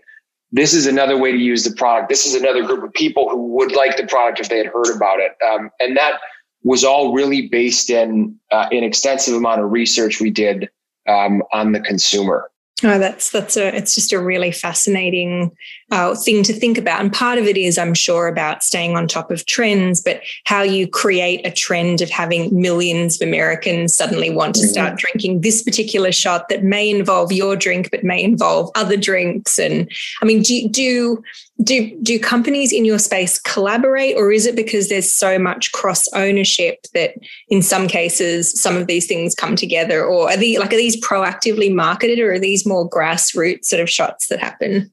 this 0.54 0.72
is 0.72 0.86
another 0.86 1.18
way 1.18 1.32
to 1.32 1.36
use 1.36 1.64
the 1.64 1.74
product. 1.74 2.08
This 2.08 2.26
is 2.26 2.36
another 2.36 2.62
group 2.62 2.84
of 2.84 2.92
people 2.92 3.28
who 3.28 3.48
would 3.54 3.72
like 3.72 3.96
the 3.96 4.06
product 4.06 4.38
if 4.38 4.48
they 4.48 4.58
had 4.58 4.68
heard 4.68 4.94
about 4.94 5.18
it. 5.18 5.32
Um, 5.44 5.68
and 5.80 5.96
that 5.96 6.20
was 6.62 6.84
all 6.84 7.12
really 7.12 7.48
based 7.48 7.90
in 7.90 8.38
uh, 8.52 8.68
an 8.70 8.84
extensive 8.84 9.34
amount 9.34 9.62
of 9.62 9.72
research 9.72 10.20
we 10.20 10.30
did 10.30 10.70
um, 11.08 11.42
on 11.52 11.72
the 11.72 11.80
consumer. 11.80 12.48
Oh, 12.84 12.98
that's 12.98 13.30
that's 13.30 13.56
a 13.56 13.74
it's 13.74 13.96
just 13.96 14.12
a 14.12 14.20
really 14.20 14.52
fascinating 14.52 15.50
uh, 15.90 16.14
thing 16.14 16.42
to 16.42 16.52
think 16.52 16.78
about, 16.78 17.00
and 17.00 17.12
part 17.12 17.38
of 17.38 17.46
it 17.46 17.56
is, 17.56 17.78
I'm 17.78 17.94
sure, 17.94 18.26
about 18.28 18.62
staying 18.62 18.96
on 18.96 19.06
top 19.06 19.30
of 19.30 19.46
trends, 19.46 20.00
but 20.00 20.20
how 20.44 20.62
you 20.62 20.88
create 20.88 21.46
a 21.46 21.50
trend 21.50 22.00
of 22.00 22.10
having 22.10 22.60
millions 22.60 23.20
of 23.20 23.28
Americans 23.28 23.94
suddenly 23.94 24.30
want 24.30 24.54
to 24.56 24.62
mm-hmm. 24.62 24.70
start 24.70 24.98
drinking 24.98 25.42
this 25.42 25.62
particular 25.62 26.12
shot 26.12 26.48
that 26.48 26.64
may 26.64 26.88
involve 26.88 27.32
your 27.32 27.56
drink, 27.56 27.90
but 27.90 28.04
may 28.04 28.22
involve 28.22 28.70
other 28.74 28.96
drinks. 28.96 29.58
And 29.58 29.90
I 30.22 30.24
mean, 30.24 30.42
do 30.42 30.68
do 30.68 31.22
do 31.62 31.96
do 32.02 32.18
companies 32.18 32.72
in 32.72 32.84
your 32.84 32.98
space 32.98 33.38
collaborate, 33.38 34.16
or 34.16 34.32
is 34.32 34.46
it 34.46 34.56
because 34.56 34.88
there's 34.88 35.10
so 35.10 35.38
much 35.38 35.70
cross 35.72 36.08
ownership 36.14 36.86
that 36.94 37.14
in 37.48 37.62
some 37.62 37.86
cases 37.86 38.58
some 38.60 38.76
of 38.76 38.86
these 38.86 39.06
things 39.06 39.34
come 39.34 39.54
together, 39.54 40.04
or 40.04 40.30
are 40.30 40.36
these 40.36 40.58
like 40.58 40.72
are 40.72 40.76
these 40.76 41.00
proactively 41.00 41.72
marketed, 41.72 42.18
or 42.18 42.32
are 42.32 42.38
these 42.38 42.66
more 42.66 42.88
grassroots 42.88 43.66
sort 43.66 43.82
of 43.82 43.90
shots 43.90 44.28
that 44.28 44.40
happen? 44.40 44.90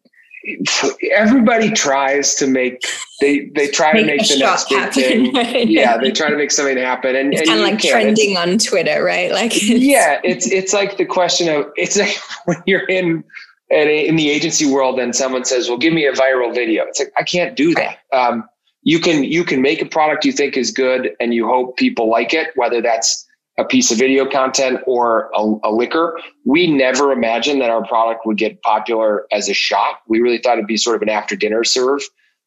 Everybody 1.11 1.71
tries 1.71 2.35
to 2.35 2.47
make 2.47 2.81
they 3.19 3.51
they 3.55 3.67
try 3.67 3.93
make 3.93 4.01
to 4.01 4.07
make 4.07 4.27
the 4.27 4.37
next 4.39 4.69
big 4.69 4.77
happen, 4.77 5.33
thing. 5.33 5.67
Yeah, 5.69 5.97
they 5.97 6.11
try 6.11 6.29
to 6.29 6.37
make 6.37 6.51
something 6.51 6.77
happen, 6.77 7.15
and 7.15 7.33
it's 7.33 7.47
kind 7.47 7.59
of 7.59 7.65
like 7.65 7.79
trending 7.79 8.37
on 8.37 8.57
Twitter, 8.57 9.03
right? 9.03 9.31
Like, 9.31 9.51
it's, 9.55 9.69
yeah, 9.69 10.19
it's 10.23 10.47
it's 10.47 10.73
like 10.73 10.97
the 10.97 11.05
question 11.05 11.49
of 11.49 11.71
it's 11.75 11.97
like 11.97 12.15
when 12.45 12.57
you're 12.65 12.87
in 12.87 13.23
in 13.69 14.15
the 14.15 14.29
agency 14.29 14.65
world 14.65 14.99
and 14.99 15.15
someone 15.15 15.45
says, 15.45 15.69
"Well, 15.69 15.77
give 15.77 15.93
me 15.93 16.05
a 16.05 16.13
viral 16.13 16.53
video." 16.53 16.85
It's 16.85 16.99
like 16.99 17.13
I 17.17 17.23
can't 17.23 17.55
do 17.55 17.73
that. 17.75 17.99
Um, 18.11 18.47
you 18.83 18.99
can 18.99 19.23
you 19.23 19.43
can 19.43 19.61
make 19.61 19.81
a 19.81 19.85
product 19.85 20.25
you 20.25 20.31
think 20.31 20.57
is 20.57 20.71
good, 20.71 21.11
and 21.19 21.33
you 21.33 21.47
hope 21.47 21.77
people 21.77 22.09
like 22.09 22.33
it, 22.33 22.49
whether 22.55 22.81
that's 22.81 23.27
a 23.61 23.65
piece 23.65 23.91
of 23.91 23.97
video 23.97 24.27
content 24.27 24.79
or 24.87 25.29
a, 25.35 25.69
a, 25.69 25.71
liquor. 25.71 26.19
We 26.45 26.65
never 26.65 27.11
imagined 27.11 27.61
that 27.61 27.69
our 27.69 27.85
product 27.85 28.25
would 28.25 28.37
get 28.37 28.61
popular 28.63 29.27
as 29.31 29.47
a 29.47 29.53
shot. 29.53 29.99
We 30.07 30.19
really 30.19 30.39
thought 30.39 30.53
it'd 30.53 30.65
be 30.65 30.77
sort 30.77 30.95
of 30.95 31.03
an 31.03 31.09
after 31.09 31.35
dinner 31.35 31.63
serve. 31.63 32.01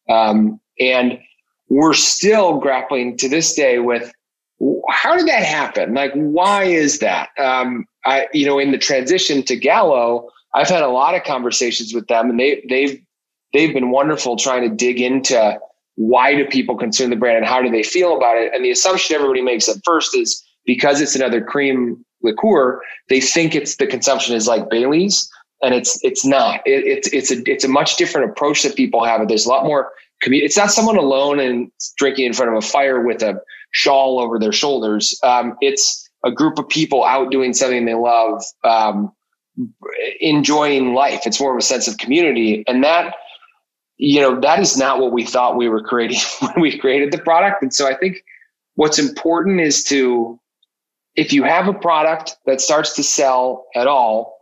Um, 0.09 0.59
and 0.77 1.19
we're 1.69 1.93
still 1.93 2.59
grappling 2.59 3.17
to 3.17 3.29
this 3.29 3.53
day 3.53 3.79
with 3.79 4.11
how 4.89 5.15
did 5.15 5.27
that 5.27 5.43
happen? 5.43 5.93
Like, 5.93 6.11
why 6.13 6.65
is 6.65 6.99
that? 6.99 7.29
Um, 7.39 7.85
I, 8.05 8.27
you 8.33 8.45
know, 8.45 8.59
in 8.59 8.71
the 8.71 8.77
transition 8.77 9.41
to 9.43 9.55
Gallo, 9.55 10.29
I've 10.53 10.69
had 10.69 10.83
a 10.83 10.89
lot 10.89 11.15
of 11.15 11.23
conversations 11.23 11.93
with 11.93 12.07
them 12.07 12.29
and 12.29 12.39
they, 12.39 12.63
they've, 12.69 13.01
they've 13.53 13.73
been 13.73 13.89
wonderful 13.89 14.35
trying 14.35 14.69
to 14.69 14.75
dig 14.75 14.99
into 14.99 15.59
why 15.95 16.35
do 16.35 16.45
people 16.45 16.75
consume 16.75 17.09
the 17.09 17.15
brand 17.15 17.37
and 17.37 17.45
how 17.45 17.61
do 17.61 17.69
they 17.69 17.83
feel 17.83 18.17
about 18.17 18.37
it? 18.37 18.53
And 18.53 18.65
the 18.65 18.71
assumption 18.71 19.15
everybody 19.15 19.41
makes 19.41 19.69
at 19.69 19.77
first 19.85 20.15
is, 20.15 20.44
because 20.65 21.01
it's 21.01 21.15
another 21.15 21.41
cream 21.43 22.03
liqueur, 22.21 22.81
they 23.09 23.21
think 23.21 23.55
it's 23.55 23.75
the 23.77 23.87
consumption 23.87 24.35
is 24.35 24.47
like 24.47 24.69
Bailey's, 24.69 25.29
and 25.61 25.73
it's 25.73 26.03
it's 26.03 26.25
not. 26.25 26.61
It, 26.65 26.85
it's 26.85 27.07
it's 27.13 27.31
a 27.31 27.41
it's 27.49 27.63
a 27.63 27.69
much 27.69 27.97
different 27.97 28.29
approach 28.29 28.63
that 28.63 28.75
people 28.75 29.03
have. 29.03 29.27
There's 29.27 29.45
a 29.45 29.49
lot 29.49 29.65
more. 29.65 29.91
Community. 30.21 30.45
It's 30.45 30.57
not 30.57 30.71
someone 30.71 30.97
alone 30.97 31.39
and 31.39 31.69
drinking 31.97 32.25
in 32.25 32.33
front 32.33 32.51
of 32.51 32.57
a 32.57 32.65
fire 32.65 33.05
with 33.05 33.21
a 33.21 33.41
shawl 33.71 34.19
over 34.19 34.39
their 34.39 34.53
shoulders. 34.53 35.19
Um, 35.23 35.57
it's 35.59 36.09
a 36.23 36.31
group 36.31 36.57
of 36.57 36.69
people 36.69 37.03
out 37.03 37.31
doing 37.31 37.53
something 37.53 37.85
they 37.85 37.95
love, 37.95 38.41
um, 38.63 39.11
enjoying 40.21 40.93
life. 40.93 41.23
It's 41.25 41.39
more 41.39 41.51
of 41.51 41.57
a 41.57 41.61
sense 41.61 41.89
of 41.89 41.97
community, 41.97 42.63
and 42.65 42.81
that 42.83 43.13
you 43.97 44.21
know, 44.21 44.39
that 44.41 44.59
is 44.59 44.77
not 44.77 44.99
what 44.99 45.11
we 45.11 45.25
thought 45.25 45.55
we 45.55 45.69
were 45.69 45.81
creating 45.81 46.19
when 46.39 46.61
we 46.61 46.77
created 46.77 47.11
the 47.11 47.17
product. 47.17 47.61
And 47.61 47.73
so 47.73 47.87
I 47.87 47.95
think 47.95 48.23
what's 48.75 48.99
important 48.99 49.61
is 49.61 49.83
to, 49.85 50.39
if 51.15 51.31
you 51.31 51.43
have 51.43 51.67
a 51.67 51.73
product 51.73 52.37
that 52.45 52.61
starts 52.61 52.95
to 52.95 53.03
sell 53.03 53.65
at 53.75 53.87
all, 53.87 54.37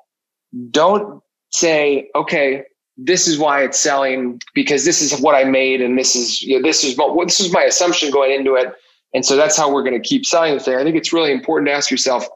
don't 0.71 1.21
say, 1.51 2.09
okay, 2.15 2.63
this 2.97 3.27
is 3.27 3.39
why 3.39 3.63
it's 3.63 3.79
selling 3.79 4.39
because 4.53 4.85
this 4.85 5.01
is 5.01 5.19
what 5.19 5.35
I 5.35 5.43
made 5.43 5.81
and 5.81 5.97
this 5.97 6.15
is 6.15 6.41
you 6.41 6.59
know, 6.59 6.67
this 6.67 6.83
is 6.83 6.97
what 6.97 7.27
this 7.27 7.39
is 7.39 7.51
my 7.51 7.63
assumption 7.63 8.11
going 8.11 8.31
into 8.31 8.55
it, 8.55 8.73
and 9.13 9.25
so 9.25 9.35
that's 9.35 9.57
how 9.57 9.71
we're 9.71 9.83
going 9.83 9.99
to 9.99 10.07
keep 10.07 10.25
selling 10.25 10.53
the 10.53 10.59
thing. 10.59 10.75
I 10.75 10.83
think 10.83 10.95
it's 10.95 11.13
really 11.13 11.31
important 11.31 11.67
to 11.69 11.73
ask 11.73 11.89
yourself: 11.89 12.27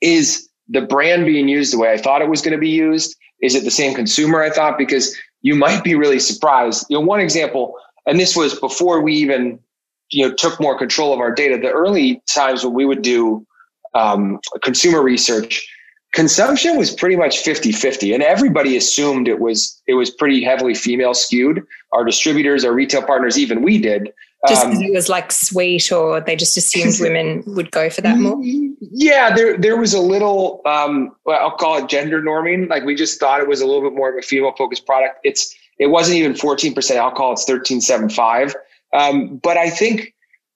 Is 0.00 0.48
the 0.68 0.80
brand 0.80 1.26
being 1.26 1.48
used 1.48 1.72
the 1.72 1.78
way 1.78 1.92
I 1.92 1.98
thought 1.98 2.22
it 2.22 2.28
was 2.28 2.42
going 2.42 2.52
to 2.52 2.58
be 2.58 2.70
used? 2.70 3.16
Is 3.40 3.54
it 3.54 3.64
the 3.64 3.70
same 3.70 3.94
consumer 3.94 4.42
I 4.42 4.50
thought? 4.50 4.78
Because 4.78 5.16
you 5.42 5.54
might 5.54 5.84
be 5.84 5.94
really 5.94 6.18
surprised. 6.18 6.86
You 6.88 6.98
know, 6.98 7.06
one 7.06 7.20
example, 7.20 7.76
and 8.04 8.18
this 8.18 8.34
was 8.34 8.58
before 8.58 9.00
we 9.00 9.14
even 9.14 9.60
you 10.10 10.28
know 10.28 10.34
took 10.34 10.60
more 10.60 10.78
control 10.78 11.12
of 11.12 11.20
our 11.20 11.32
data. 11.32 11.58
The 11.58 11.70
early 11.70 12.22
times 12.26 12.64
when 12.64 12.74
we 12.74 12.84
would 12.84 13.02
do 13.02 13.46
um, 13.94 14.40
consumer 14.62 15.02
research 15.02 15.66
consumption 16.12 16.78
was 16.78 16.90
pretty 16.90 17.14
much 17.14 17.44
50-50 17.44 18.14
and 18.14 18.22
everybody 18.22 18.76
assumed 18.76 19.28
it 19.28 19.38
was 19.38 19.80
it 19.86 19.94
was 19.94 20.10
pretty 20.10 20.42
heavily 20.42 20.74
female 20.74 21.14
skewed. 21.14 21.62
Our 21.92 22.04
distributors 22.04 22.64
our 22.64 22.72
retail 22.72 23.02
partners 23.02 23.38
even 23.38 23.62
we 23.62 23.78
did. 23.78 24.12
Just 24.48 24.64
because 24.64 24.78
um, 24.78 24.84
it 24.84 24.92
was 24.92 25.08
like 25.08 25.32
sweet 25.32 25.90
or 25.92 26.20
they 26.20 26.36
just 26.36 26.56
assumed 26.56 26.96
women 27.00 27.42
would 27.46 27.70
go 27.70 27.90
for 27.90 28.00
that 28.00 28.18
more? 28.18 28.40
Yeah 28.42 29.34
there 29.34 29.58
there 29.58 29.76
was 29.76 29.92
a 29.92 30.00
little 30.00 30.62
um 30.64 31.14
well, 31.24 31.38
i'll 31.40 31.56
call 31.56 31.82
it 31.82 31.88
gender 31.88 32.22
norming. 32.22 32.68
Like 32.68 32.84
we 32.84 32.94
just 32.94 33.20
thought 33.20 33.40
it 33.40 33.48
was 33.48 33.60
a 33.60 33.66
little 33.66 33.82
bit 33.82 33.94
more 33.94 34.10
of 34.10 34.16
a 34.16 34.22
female 34.22 34.54
focused 34.56 34.86
product. 34.86 35.18
It's 35.22 35.54
it 35.78 35.88
wasn't 35.88 36.16
even 36.16 36.32
14% 36.32 36.96
alcohol 36.96 37.32
it's 37.32 37.44
13.75 37.44 38.54
um, 38.94 39.36
but 39.42 39.56
i 39.56 39.70
think 39.70 40.14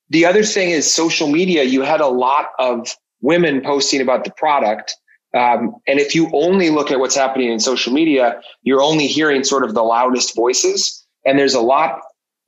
the 0.09 0.25
other 0.27 0.43
thing 0.43 0.71
is 0.71 0.93
social 0.93 1.29
media 1.29 1.63
you 1.63 1.83
had 1.83 2.01
a 2.01 2.09
lot 2.09 2.51
of 2.59 2.89
women 3.21 3.61
posting 3.61 4.01
about 4.01 4.25
the 4.25 4.33
product 4.37 4.95
um, 5.35 5.77
and 5.87 6.01
if 6.01 6.15
you 6.15 6.29
only 6.33 6.71
look 6.71 6.91
at 6.91 6.99
what's 6.99 7.15
happening 7.15 7.51
in 7.53 7.61
social 7.61 7.93
media, 7.93 8.41
you're 8.63 8.83
only 8.83 9.07
hearing 9.07 9.45
sort 9.45 9.65
of 9.65 9.75
the 9.75 9.83
loudest 9.83 10.35
voices. 10.35 11.07
And 11.25 11.39
there's 11.39 11.55
a 11.55 11.61
lot, 11.61 12.01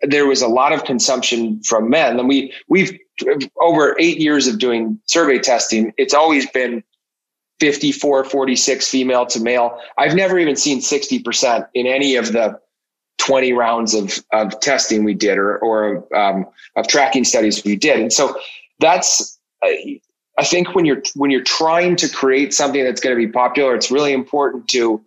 there 0.03 0.27
was 0.27 0.43
a 0.43 0.49
lot 0.49 0.73
of 0.73 0.85
consumption 0.85 1.63
from 1.63 1.89
men. 1.89 2.19
And 2.19 2.29
we, 2.29 2.53
we've 2.69 2.99
over 3.61 3.95
eight 4.01 4.19
years 4.19 4.49
of 4.49 4.59
doing 4.59 5.01
survey 5.07 5.39
testing, 5.39 5.93
it's 5.97 6.15
always 6.15 6.51
been 6.51 6.83
54, 7.61 8.25
46 8.25 8.89
female 8.89 9.27
to 9.27 9.41
male. 9.41 9.79
I've 9.97 10.17
never 10.17 10.39
even 10.39 10.57
seen 10.57 10.81
60% 10.81 11.69
in 11.75 11.87
any 11.87 12.17
of 12.17 12.33
the 12.33 12.59
20 13.19 13.53
rounds 13.53 13.95
of, 13.95 14.19
of 14.33 14.59
testing 14.61 15.05
we 15.05 15.15
did 15.15 15.39
or, 15.39 15.59
or 15.59 16.17
um, 16.17 16.47
of 16.77 16.89
tracking 16.89 17.25
studies 17.25 17.65
we 17.65 17.77
did. 17.77 18.01
And 18.01 18.13
so 18.13 18.37
that's, 18.81 19.39
I 19.63 20.45
think 20.45 20.75
when 20.75 20.85
you're 20.85 21.03
when 21.15 21.31
you're 21.31 21.45
trying 21.45 21.97
to 21.97 22.09
create 22.09 22.55
something 22.55 22.83
that's 22.83 23.01
going 23.01 23.15
to 23.15 23.27
be 23.27 23.31
popular, 23.31 23.75
it's 23.75 23.91
really 23.91 24.13
important 24.13 24.67
to 24.69 25.01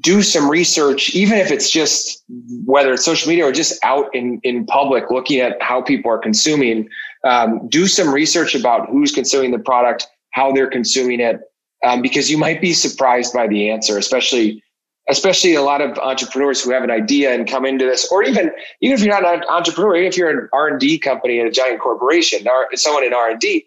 do 0.00 0.22
some 0.22 0.48
research, 0.48 1.14
even 1.14 1.38
if 1.38 1.50
it's 1.50 1.70
just 1.70 2.24
whether 2.64 2.92
it's 2.92 3.04
social 3.04 3.28
media 3.28 3.44
or 3.44 3.52
just 3.52 3.78
out 3.84 4.06
in 4.14 4.40
in 4.42 4.64
public, 4.66 5.10
looking 5.10 5.40
at 5.40 5.60
how 5.60 5.82
people 5.82 6.10
are 6.10 6.18
consuming. 6.18 6.88
Um, 7.24 7.68
do 7.68 7.86
some 7.86 8.12
research 8.12 8.54
about 8.56 8.88
who's 8.88 9.12
consuming 9.12 9.52
the 9.52 9.58
product, 9.58 10.08
how 10.32 10.50
they're 10.50 10.70
consuming 10.70 11.20
it, 11.20 11.40
um, 11.84 12.02
because 12.02 12.30
you 12.30 12.38
might 12.38 12.60
be 12.60 12.72
surprised 12.72 13.32
by 13.32 13.46
the 13.46 13.70
answer, 13.70 13.96
especially 13.96 14.62
especially 15.08 15.54
a 15.54 15.62
lot 15.62 15.80
of 15.80 15.98
entrepreneurs 15.98 16.62
who 16.62 16.70
have 16.70 16.82
an 16.82 16.90
idea 16.90 17.34
and 17.34 17.48
come 17.48 17.64
into 17.64 17.84
this, 17.84 18.10
or 18.10 18.22
even 18.22 18.50
even 18.80 18.94
if 18.94 19.02
you're 19.02 19.20
not 19.20 19.24
an 19.24 19.44
entrepreneur, 19.48 19.96
even 19.96 20.08
if 20.08 20.16
you're 20.16 20.30
an 20.30 20.48
R 20.52 20.68
and 20.68 20.80
D 20.80 20.98
company 20.98 21.40
at 21.40 21.46
a 21.46 21.50
giant 21.50 21.80
corporation, 21.80 22.46
or 22.46 22.68
someone 22.74 23.04
in 23.04 23.12
R 23.12 23.30
and 23.30 23.40
D, 23.40 23.66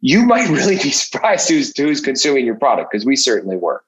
you 0.00 0.24
might 0.24 0.48
really 0.48 0.76
be 0.76 0.90
surprised 0.90 1.48
who's 1.48 1.76
who's 1.76 2.00
consuming 2.00 2.44
your 2.44 2.56
product 2.56 2.92
because 2.92 3.06
we 3.06 3.16
certainly 3.16 3.56
were. 3.56 3.82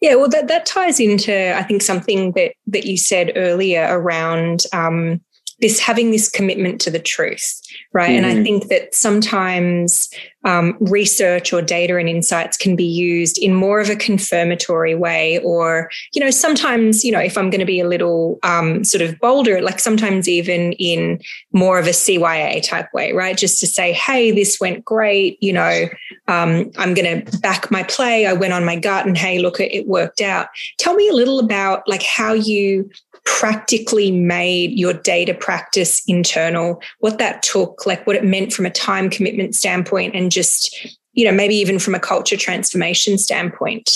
Yeah, 0.00 0.16
well, 0.16 0.28
that 0.28 0.48
that 0.48 0.66
ties 0.66 1.00
into 1.00 1.56
I 1.56 1.62
think 1.62 1.82
something 1.82 2.32
that 2.32 2.52
that 2.66 2.84
you 2.84 2.96
said 2.96 3.32
earlier 3.34 3.86
around 3.90 4.64
um, 4.72 5.20
this 5.60 5.80
having 5.80 6.10
this 6.10 6.28
commitment 6.28 6.80
to 6.82 6.90
the 6.90 6.98
truth, 6.98 7.60
right? 7.92 8.10
Mm-hmm. 8.10 8.16
And 8.16 8.26
I 8.26 8.34
mm-hmm. 8.34 8.42
think 8.42 8.68
that 8.68 8.94
sometimes 8.94 10.10
um, 10.44 10.76
research 10.80 11.52
or 11.52 11.60
data 11.62 11.96
and 11.96 12.08
insights 12.08 12.56
can 12.56 12.76
be 12.76 12.84
used 12.84 13.38
in 13.38 13.54
more 13.54 13.80
of 13.80 13.88
a 13.88 13.96
confirmatory 13.96 14.94
way, 14.94 15.38
or 15.40 15.90
you 16.12 16.22
know, 16.22 16.30
sometimes 16.30 17.04
you 17.04 17.10
know, 17.10 17.20
if 17.20 17.36
I'm 17.38 17.50
going 17.50 17.60
to 17.60 17.66
be 17.66 17.80
a 17.80 17.88
little 17.88 18.38
um, 18.42 18.84
sort 18.84 19.02
of 19.02 19.18
bolder, 19.18 19.60
like 19.60 19.80
sometimes 19.80 20.28
even 20.28 20.72
in 20.72 21.20
more 21.52 21.78
of 21.78 21.86
a 21.86 21.90
CYA 21.90 22.62
type 22.62 22.92
way, 22.92 23.12
right? 23.12 23.36
Just 23.36 23.58
to 23.60 23.66
say, 23.66 23.92
hey, 23.92 24.30
this 24.30 24.60
went 24.60 24.84
great. 24.84 25.42
You 25.42 25.54
know, 25.54 25.88
um, 26.28 26.70
I'm 26.76 26.94
going 26.94 27.24
to 27.24 27.38
back 27.38 27.70
my 27.70 27.82
play. 27.82 28.26
I 28.26 28.34
went 28.34 28.52
on 28.52 28.64
my 28.64 28.76
gut, 28.76 29.06
and 29.06 29.16
hey, 29.16 29.38
look, 29.38 29.58
it 29.58 29.86
worked 29.88 30.20
out. 30.20 30.48
Tell 30.78 30.94
me 30.94 31.08
a 31.08 31.14
little 31.14 31.40
about 31.40 31.82
like 31.88 32.02
how 32.02 32.34
you 32.34 32.88
practically 33.26 34.10
made 34.10 34.70
your 34.78 34.94
data 34.94 35.34
practice 35.34 36.02
internal, 36.06 36.80
what 37.00 37.18
that 37.18 37.42
took, 37.42 37.84
like 37.84 38.06
what 38.06 38.16
it 38.16 38.24
meant 38.24 38.52
from 38.52 38.64
a 38.64 38.70
time 38.70 39.10
commitment 39.10 39.54
standpoint, 39.54 40.14
and 40.14 40.32
just, 40.32 40.74
you 41.12 41.24
know, 41.24 41.32
maybe 41.32 41.54
even 41.54 41.78
from 41.78 41.94
a 41.94 42.00
culture 42.00 42.36
transformation 42.36 43.18
standpoint. 43.18 43.90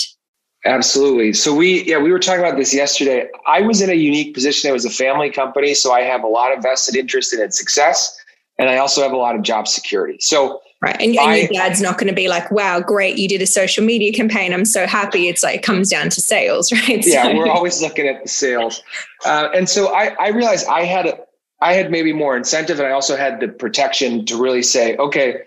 Absolutely. 0.67 1.33
So 1.33 1.55
we, 1.55 1.85
yeah, 1.85 1.97
we 1.97 2.11
were 2.11 2.19
talking 2.19 2.45
about 2.45 2.59
this 2.59 2.75
yesterday. 2.75 3.27
I 3.47 3.63
was 3.63 3.81
in 3.81 3.89
a 3.89 3.95
unique 3.95 4.35
position. 4.35 4.69
It 4.69 4.75
was 4.75 4.85
a 4.85 4.91
family 4.91 5.31
company, 5.31 5.73
so 5.73 5.91
I 5.91 6.03
have 6.03 6.23
a 6.23 6.29
lot 6.29 6.55
of 6.55 6.63
vested 6.63 6.97
interest 6.97 7.33
in 7.33 7.41
its 7.41 7.57
success, 7.57 8.15
and 8.59 8.69
I 8.69 8.77
also 8.77 9.01
have 9.03 9.13
a 9.13 9.17
lot 9.17 9.37
of 9.37 9.43
job 9.43 9.69
security. 9.69 10.19
So 10.21 10.61
Right. 10.83 10.97
And, 10.99 11.15
and 11.15 11.19
I, 11.19 11.37
your 11.37 11.49
dad's 11.49 11.83
not 11.83 11.99
going 11.99 12.09
to 12.09 12.15
be 12.15 12.29
like, 12.29 12.51
wow, 12.51 12.81
great, 12.81 13.19
you 13.19 13.29
did 13.29 13.43
a 13.43 13.47
social 13.47 13.85
media 13.85 14.13
campaign. 14.13 14.55
I'm 14.55 14.65
so 14.65 14.87
happy. 14.87 15.29
It's 15.29 15.43
like, 15.43 15.57
it 15.57 15.63
comes 15.63 15.91
down 15.91 16.09
to 16.09 16.21
sales, 16.23 16.73
right? 16.89 17.07
Yeah, 17.07 17.25
so. 17.25 17.37
we're 17.37 17.51
always 17.51 17.83
looking 17.83 18.09
at 18.09 18.23
the 18.23 18.29
sales. 18.29 18.83
Uh, 19.27 19.51
and 19.55 19.69
so 19.69 19.95
I, 19.95 20.17
I 20.19 20.29
realized 20.29 20.67
I 20.69 20.85
had, 20.85 21.07
a, 21.07 21.19
I 21.61 21.75
had 21.75 21.91
maybe 21.91 22.15
more 22.15 22.35
incentive 22.35 22.79
and 22.79 22.89
I 22.89 22.93
also 22.93 23.15
had 23.17 23.41
the 23.41 23.49
protection 23.49 24.25
to 24.27 24.41
really 24.41 24.63
say, 24.63 24.97
okay, 24.97 25.43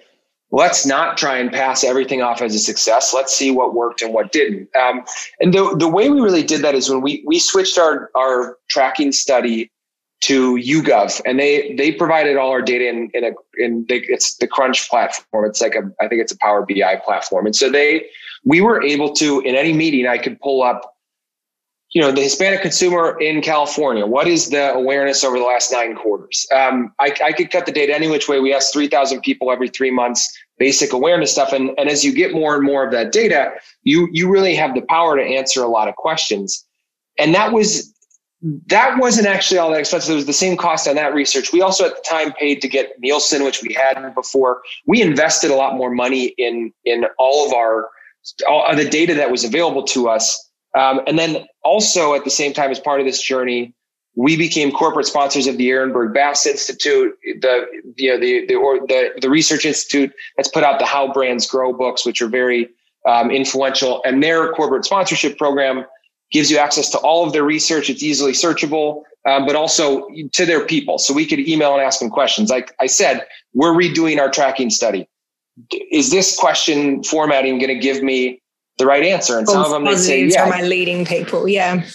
let's 0.52 0.86
not 0.86 1.18
try 1.18 1.40
and 1.40 1.52
pass 1.52 1.84
everything 1.84 2.22
off 2.22 2.40
as 2.44 2.54
a 2.54 2.60
success. 2.60 3.12
Let's 3.12 3.36
see 3.36 3.50
what 3.50 3.74
worked 3.74 4.04
and 4.04 4.14
what 4.14 4.32
didn't. 4.32 4.70
Um, 4.76 5.04
and 5.40 5.52
the, 5.52 5.76
the 5.76 5.88
way 5.88 6.12
we 6.12 6.22
really 6.22 6.44
did 6.44 6.62
that 6.62 6.76
is 6.76 6.92
when 6.92 7.02
we, 7.02 7.24
we 7.26 7.40
switched 7.40 7.80
our, 7.80 8.12
our 8.16 8.60
tracking 8.70 9.12
study 9.12 9.72
to 10.24 10.56
YouGov, 10.56 11.22
and 11.26 11.38
they 11.38 11.76
they 11.76 11.92
provided 11.92 12.38
all 12.38 12.50
our 12.50 12.62
data 12.62 12.88
in 12.88 13.10
in 13.14 13.26
a 13.26 13.32
in 13.58 13.86
they, 13.90 13.98
it's 14.08 14.38
the 14.38 14.48
Crunch 14.48 14.90
platform. 14.90 15.46
It's 15.46 15.62
like 15.62 15.76
a 15.76 15.92
I 16.00 16.08
think 16.08 16.22
it's 16.22 16.32
a 16.32 16.38
Power 16.38 16.66
BI 16.66 17.02
platform, 17.04 17.46
and 17.46 17.56
so 17.56 17.70
they 17.70 18.06
we 18.46 18.62
were 18.62 18.82
able 18.82 19.14
to 19.16 19.42
in 19.42 19.56
any 19.56 19.74
meeting 19.74 20.08
I 20.08 20.18
could 20.18 20.40
pull 20.40 20.64
up, 20.64 20.96
you 21.92 22.02
know, 22.02 22.12
the 22.12 22.22
Hispanic 22.22 22.62
consumer 22.62 23.20
in 23.20 23.42
California. 23.42 24.06
What 24.06 24.28
is 24.28 24.50
the 24.50 24.74
awareness 24.74 25.26
over 25.26 25.38
the 25.38 25.44
last 25.44 25.74
nine 25.74 25.96
quarters? 25.96 26.48
Um, 26.56 26.94
I, 27.00 27.14
I 27.24 27.34
could 27.34 27.52
cut 27.52 27.66
the 27.66 27.74
data 27.74 27.94
any 27.94 28.08
which 28.08 28.30
way. 28.30 28.40
We 28.40 28.54
ask 28.54 28.72
three 28.72 28.88
thousand 28.88 29.22
people 29.22 29.52
every 29.52 29.68
three 29.68 29.92
months 29.92 30.32
basic 30.58 30.94
awareness 30.94 31.34
stuff, 31.34 31.52
and 31.52 31.72
and 31.78 31.90
as 31.90 32.06
you 32.06 32.14
get 32.14 32.32
more 32.32 32.56
and 32.56 32.64
more 32.64 32.86
of 32.86 32.92
that 32.94 33.12
data, 33.12 33.52
you 33.84 34.08
you 34.14 34.30
really 34.30 34.56
have 34.56 34.74
the 34.74 34.84
power 34.84 35.18
to 35.18 35.24
answer 35.24 35.62
a 35.64 35.68
lot 35.68 35.90
of 35.90 35.98
questions, 35.98 36.66
and 37.20 37.36
that 37.36 37.52
was 37.52 37.93
that 38.44 39.00
wasn't 39.00 39.26
actually 39.26 39.58
all 39.58 39.72
that 39.72 39.80
expensive. 39.80 40.12
It 40.12 40.16
was 40.16 40.26
the 40.26 40.34
same 40.34 40.58
cost 40.58 40.88
on 40.88 40.96
that 40.96 41.14
research. 41.14 41.54
We 41.54 41.62
also 41.62 41.86
at 41.86 41.96
the 41.96 42.04
time 42.08 42.34
paid 42.34 42.62
to 42.62 42.68
get 42.68 43.00
Nielsen, 43.00 43.44
which 43.44 43.62
we 43.62 43.74
hadn't 43.74 44.14
before. 44.16 44.62
We 44.86 45.02
invested 45.02 45.50
a 45.50 45.56
lot 45.56 45.76
more 45.76 45.90
money 45.90 46.34
in 46.38 46.74
in 46.84 47.06
all 47.18 47.48
of 47.48 47.54
our 47.54 47.90
all 48.48 48.66
of 48.70 48.78
the 48.78 48.88
data 48.88 49.14
that 49.16 49.32
was 49.32 49.46
available 49.46 49.84
to 49.84 50.10
us. 50.10 50.50
Um, 50.76 51.02
and 51.08 51.18
then 51.18 51.46
also 51.64 52.16
at 52.16 52.26
the 52.26 52.30
same 52.30 52.54
time, 52.54 52.72
as 52.72 52.80
part 52.80 53.00
of 53.00 53.06
this 53.06 53.22
journey, 53.22 53.74
we 54.16 54.36
became 54.36 54.72
corporate 54.72 55.06
sponsors 55.06 55.48
of 55.48 55.58
the 55.58 55.70
Ehrenberg 55.70 56.14
Bass 56.14 56.46
Institute, 56.46 57.18
the 57.40 57.66
you 57.96 58.12
know 58.12 58.20
the 58.20 58.46
the 58.48 58.56
or 58.56 58.80
the, 58.80 59.12
the 59.22 59.30
research 59.30 59.66
institute 59.66 60.12
that's 60.36 60.50
put 60.50 60.64
out 60.64 60.80
the 60.80 60.86
How 60.86 61.14
Brands 61.14 61.48
Grow 61.48 61.72
books, 61.72 62.06
which 62.06 62.22
are 62.22 62.28
very 62.28 62.68
um, 63.08 63.32
influential, 63.32 64.02
and 64.06 64.22
their 64.22 64.52
corporate 64.52 64.84
sponsorship 64.84 65.38
program 65.38 65.86
gives 66.34 66.52
you 66.52 66.58
access 66.58 66.90
to 66.90 66.98
all 66.98 67.26
of 67.26 67.32
their 67.32 67.44
research. 67.44 67.90
It's 67.90 68.04
easily 68.04 68.34
searchable, 68.34 69.04
um, 69.26 69.46
but 69.46 69.56
also 69.56 70.08
to 70.34 70.46
their 70.46 70.66
people. 70.66 70.98
So 70.98 71.14
we 71.14 71.26
could 71.26 71.40
email 71.40 71.74
and 71.74 71.82
ask 71.82 72.00
them 72.00 72.10
questions. 72.10 72.50
Like 72.50 72.74
I 72.80 72.88
said, 72.88 73.26
we're 73.54 73.74
redoing 73.74 74.20
our 74.20 74.30
tracking 74.30 74.70
study. 74.70 75.08
Is 75.92 76.10
this 76.10 76.36
question 76.36 77.04
formatting 77.04 77.60
going 77.60 77.70
to 77.70 77.80
give 77.80 78.02
me 78.02 78.42
the 78.80 78.88
right 78.88 79.04
answer? 79.04 79.38
And 79.38 79.48
some 79.48 79.64
of 79.64 79.70
them 79.70 79.86
they 79.86 79.96
say, 79.96 80.26
yeah. 80.26 80.50
my 80.50 80.62
leading 80.62 81.06
people. 81.06 81.48
Yeah. 81.48 81.86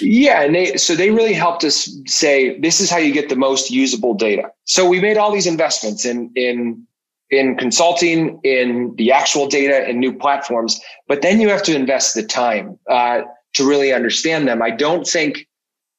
Yeah. 0.00 0.42
And 0.42 0.54
they, 0.54 0.76
so 0.76 0.96
they 0.96 1.10
really 1.10 1.32
helped 1.32 1.62
us 1.62 1.88
say, 2.06 2.58
this 2.58 2.80
is 2.80 2.90
how 2.90 2.98
you 2.98 3.12
get 3.14 3.28
the 3.28 3.36
most 3.36 3.70
usable 3.70 4.14
data. 4.14 4.50
So 4.64 4.88
we 4.88 5.00
made 5.00 5.16
all 5.16 5.32
these 5.32 5.46
investments 5.46 6.04
in, 6.04 6.32
in, 6.34 6.84
in 7.30 7.56
consulting, 7.56 8.40
in 8.42 8.94
the 8.96 9.12
actual 9.12 9.46
data 9.46 9.86
and 9.86 10.00
new 10.00 10.12
platforms, 10.12 10.80
but 11.06 11.22
then 11.22 11.40
you 11.40 11.48
have 11.48 11.62
to 11.62 11.74
invest 11.74 12.14
the 12.14 12.22
time. 12.24 12.76
Uh, 12.90 13.22
to 13.54 13.66
really 13.66 13.92
understand 13.92 14.46
them. 14.46 14.62
I 14.62 14.70
don't 14.70 15.06
think 15.06 15.46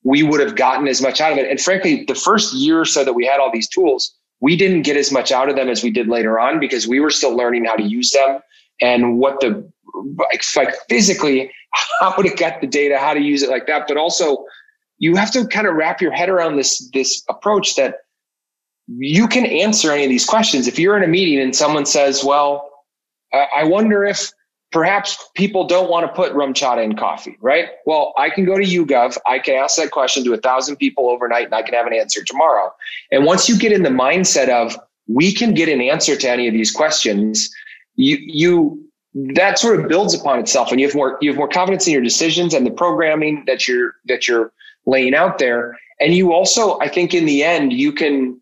we 0.04 0.22
would 0.22 0.40
have 0.40 0.56
gotten 0.56 0.88
as 0.88 1.02
much 1.02 1.20
out 1.20 1.32
of 1.32 1.38
it. 1.38 1.50
And 1.50 1.60
frankly, 1.60 2.06
the 2.06 2.16
first 2.16 2.54
year 2.54 2.80
or 2.80 2.86
so 2.86 3.04
that 3.04 3.14
we 3.14 3.26
had 3.26 3.40
all 3.40 3.52
these 3.52 3.68
tools, 3.68 4.14
we 4.40 4.56
didn't 4.56 4.84
get 4.84 4.98
as 4.98 5.12
much 5.12 5.32
out 5.32 5.50
of 5.50 5.56
them 5.56 5.68
as 5.68 5.84
we 5.84 5.90
did 5.90 6.08
later 6.08 6.40
on 6.40 6.60
because 6.60 6.88
we 6.88 7.00
were 7.00 7.10
still 7.10 7.36
learning 7.36 7.66
how 7.66 7.76
to 7.76 7.84
use 7.84 8.12
them 8.12 8.40
and 8.82 9.18
what 9.18 9.40
the 9.40 9.68
like, 10.18 10.44
like 10.56 10.76
physically 10.90 11.52
how 12.00 12.12
to 12.12 12.30
get 12.30 12.62
the 12.62 12.68
data, 12.68 12.98
how 13.00 13.14
to 13.14 13.22
use 13.22 13.42
it 13.42 13.50
like 13.50 13.68
that. 13.68 13.88
But 13.88 13.98
also 13.98 14.46
you 14.98 15.16
have 15.16 15.32
to 15.32 15.48
kind 15.48 15.68
of 15.68 15.76
wrap 15.76 16.02
your 16.02 16.12
head 16.12 16.30
around 16.30 16.58
this 16.58 16.90
this 16.94 17.24
approach 17.30 17.76
that 17.76 17.96
you 18.88 19.28
can 19.28 19.46
answer 19.46 19.92
any 19.92 20.04
of 20.04 20.10
these 20.10 20.26
questions. 20.26 20.68
If 20.68 20.78
you're 20.78 20.96
in 20.96 21.04
a 21.04 21.08
meeting 21.08 21.40
and 21.40 21.56
someone 21.56 21.86
says, 21.86 22.24
"Well, 22.24 22.70
I 23.34 23.64
wonder 23.64 24.06
if 24.06 24.32
perhaps 24.75 25.17
people 25.36 25.65
don't 25.65 25.89
want 25.89 26.05
to 26.05 26.12
put 26.12 26.34
RumChata 26.34 26.84
in 26.84 26.98
coffee," 26.98 27.38
right? 27.39 27.70
Well, 27.86 28.13
I 28.17 28.29
can 28.29 28.44
go 28.44 28.58
to 28.58 28.63
YouGov, 28.63 29.17
I 29.25 29.39
can 29.39 29.55
ask 29.55 29.77
that 29.77 29.91
question 29.91 30.25
to 30.25 30.34
a 30.34 30.38
thousand 30.38 30.75
people 30.75 31.10
overnight, 31.10 31.46
and 31.46 31.55
I 31.55 31.62
can 31.62 31.74
have 31.74 31.88
an 31.88 31.94
answer 31.94 32.22
tomorrow. 32.25 32.74
And 33.10 33.24
once 33.24 33.48
you 33.48 33.58
get 33.58 33.72
in 33.72 33.84
the 33.84 33.89
mindset 33.89 34.50
of 34.50 34.77
we 35.08 35.34
can 35.34 35.53
get 35.53 35.70
an 35.70 35.79
answer 35.79 36.17
to 36.17 36.29
any 36.29 36.46
of 36.50 36.53
these 36.53 36.72
questions, 36.72 37.50
you 37.96 38.17
you 38.20 38.82
that 39.38 39.58
sort 39.58 39.79
of 39.79 39.88
builds 39.88 40.13
upon 40.13 40.39
itself, 40.39 40.72
and 40.72 40.82
you 40.82 40.88
have 40.88 40.96
more 40.96 41.17
you 41.22 41.29
have 41.29 41.38
more 41.38 41.48
confidence 41.48 41.88
in 41.88 41.94
your 41.94 42.01
decisions 42.01 42.53
and 42.53 42.67
the 42.67 42.72
programming 42.72 43.46
that 43.48 43.70
you're 43.70 43.96
that 44.08 44.27
you're 44.27 44.51
laying 44.86 45.15
out 45.15 45.39
there. 45.39 45.77
And 46.01 46.13
you 46.13 46.34
also, 46.34 46.77
I 46.79 46.89
think, 46.89 47.13
in 47.13 47.25
the 47.25 47.44
end, 47.44 47.72
you 47.72 47.94
can 47.94 48.41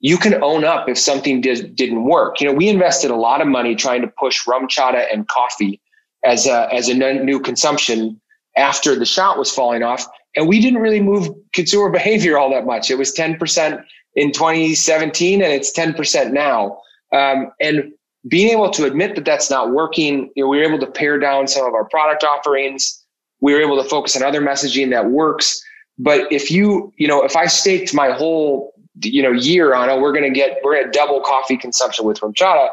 you 0.00 0.16
can 0.16 0.42
own 0.42 0.64
up 0.64 0.88
if 0.88 0.98
something 0.98 1.40
did, 1.40 1.76
didn't 1.76 2.04
work. 2.04 2.40
You 2.40 2.48
know, 2.48 2.54
we 2.54 2.68
invested 2.68 3.10
a 3.10 3.16
lot 3.16 3.40
of 3.40 3.46
money 3.46 3.74
trying 3.74 4.00
to 4.00 4.08
push 4.08 4.44
RumChata 4.46 5.12
and 5.12 5.28
coffee 5.28 5.80
as 6.24 6.46
a, 6.46 6.72
as 6.72 6.88
a 6.88 6.94
new 6.94 7.38
consumption 7.38 8.20
after 8.56 8.94
the 8.94 9.04
shot 9.04 9.38
was 9.38 9.52
falling 9.52 9.82
off. 9.82 10.06
And 10.34 10.48
we 10.48 10.60
didn't 10.60 10.80
really 10.80 11.00
move 11.00 11.28
consumer 11.52 11.90
behavior 11.90 12.38
all 12.38 12.50
that 12.50 12.64
much. 12.64 12.90
It 12.90 12.96
was 12.96 13.14
10% 13.14 13.84
in 14.16 14.32
2017 14.32 15.42
and 15.42 15.52
it's 15.52 15.72
10% 15.72 16.32
now. 16.32 16.78
Um, 17.12 17.52
and 17.60 17.92
being 18.28 18.50
able 18.50 18.70
to 18.70 18.84
admit 18.84 19.14
that 19.16 19.24
that's 19.24 19.50
not 19.50 19.70
working, 19.70 20.30
you 20.34 20.44
know, 20.44 20.48
we 20.48 20.58
were 20.58 20.64
able 20.64 20.78
to 20.78 20.86
pare 20.86 21.18
down 21.18 21.46
some 21.46 21.66
of 21.66 21.74
our 21.74 21.84
product 21.84 22.24
offerings. 22.24 23.02
We 23.40 23.54
were 23.54 23.60
able 23.60 23.82
to 23.82 23.88
focus 23.88 24.16
on 24.16 24.22
other 24.22 24.40
messaging 24.40 24.90
that 24.90 25.10
works. 25.10 25.62
But 25.98 26.30
if 26.32 26.50
you, 26.50 26.92
you 26.96 27.08
know, 27.08 27.22
if 27.22 27.36
I 27.36 27.46
staked 27.46 27.92
my 27.94 28.10
whole 28.10 28.72
you 29.02 29.22
know 29.22 29.32
year 29.32 29.74
on 29.74 29.88
oh 29.88 30.00
we're 30.00 30.12
going 30.12 30.24
to 30.24 30.30
get 30.30 30.58
we're 30.62 30.76
at 30.76 30.92
double 30.92 31.20
coffee 31.20 31.56
consumption 31.56 32.04
with 32.04 32.20
RumChata 32.20 32.68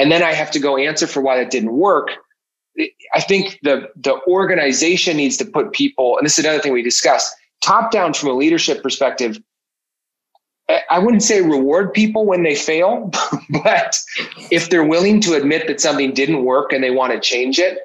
and 0.00 0.10
then 0.10 0.22
I 0.22 0.32
have 0.32 0.50
to 0.52 0.58
go 0.58 0.78
answer 0.78 1.06
for 1.06 1.20
why 1.20 1.36
that 1.36 1.50
didn't 1.50 1.72
work. 1.72 2.08
I 3.14 3.20
think 3.20 3.58
the 3.62 3.90
the 3.96 4.18
organization 4.26 5.18
needs 5.18 5.36
to 5.38 5.44
put 5.44 5.72
people, 5.72 6.16
and 6.16 6.24
this 6.24 6.38
is 6.38 6.44
another 6.44 6.62
thing 6.62 6.72
we 6.72 6.82
discussed, 6.82 7.34
top 7.62 7.90
down 7.90 8.14
from 8.14 8.30
a 8.30 8.32
leadership 8.32 8.82
perspective. 8.82 9.38
I 10.88 11.00
wouldn't 11.00 11.24
say 11.24 11.42
reward 11.42 11.92
people 11.92 12.24
when 12.24 12.44
they 12.44 12.54
fail, 12.54 13.10
but 13.64 13.98
if 14.50 14.70
they're 14.70 14.84
willing 14.84 15.20
to 15.22 15.34
admit 15.34 15.66
that 15.66 15.80
something 15.80 16.14
didn't 16.14 16.44
work 16.44 16.72
and 16.72 16.82
they 16.82 16.92
want 16.92 17.12
to 17.12 17.20
change 17.20 17.58
it, 17.58 17.78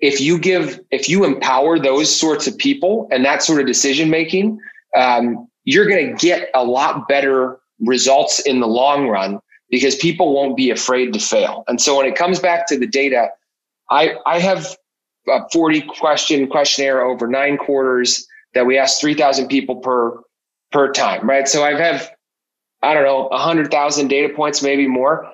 if 0.00 0.20
you 0.20 0.38
give, 0.38 0.80
if 0.90 1.08
you 1.08 1.24
empower 1.24 1.78
those 1.78 2.14
sorts 2.14 2.48
of 2.48 2.58
people 2.58 3.08
and 3.12 3.24
that 3.24 3.44
sort 3.44 3.60
of 3.60 3.66
decision 3.68 4.10
making, 4.10 4.58
um, 4.96 5.46
you're 5.64 5.86
going 5.86 6.16
to 6.16 6.26
get 6.26 6.50
a 6.54 6.64
lot 6.64 7.08
better 7.08 7.58
results 7.80 8.40
in 8.40 8.60
the 8.60 8.66
long 8.66 9.08
run 9.08 9.40
because 9.70 9.96
people 9.96 10.34
won't 10.34 10.56
be 10.56 10.70
afraid 10.70 11.12
to 11.12 11.18
fail. 11.18 11.64
And 11.66 11.80
so 11.80 11.96
when 11.96 12.06
it 12.06 12.14
comes 12.14 12.38
back 12.38 12.66
to 12.68 12.78
the 12.78 12.86
data, 12.86 13.28
I, 13.90 14.14
I 14.26 14.38
have 14.38 14.76
a 15.28 15.48
40 15.50 15.82
question 15.82 16.46
questionnaire 16.46 17.02
over 17.02 17.26
nine 17.26 17.56
quarters 17.56 18.26
that 18.54 18.66
we 18.66 18.76
ask 18.76 19.00
3,000 19.00 19.48
people 19.48 19.76
per, 19.76 20.20
per 20.72 20.92
time, 20.92 21.28
right? 21.28 21.48
So 21.48 21.64
I 21.64 21.70
have, 21.70 21.78
have, 21.78 22.10
I 22.82 22.94
don't 22.94 23.04
know, 23.04 23.28
100,000 23.28 24.08
data 24.08 24.32
points, 24.34 24.62
maybe 24.62 24.86
more. 24.86 25.31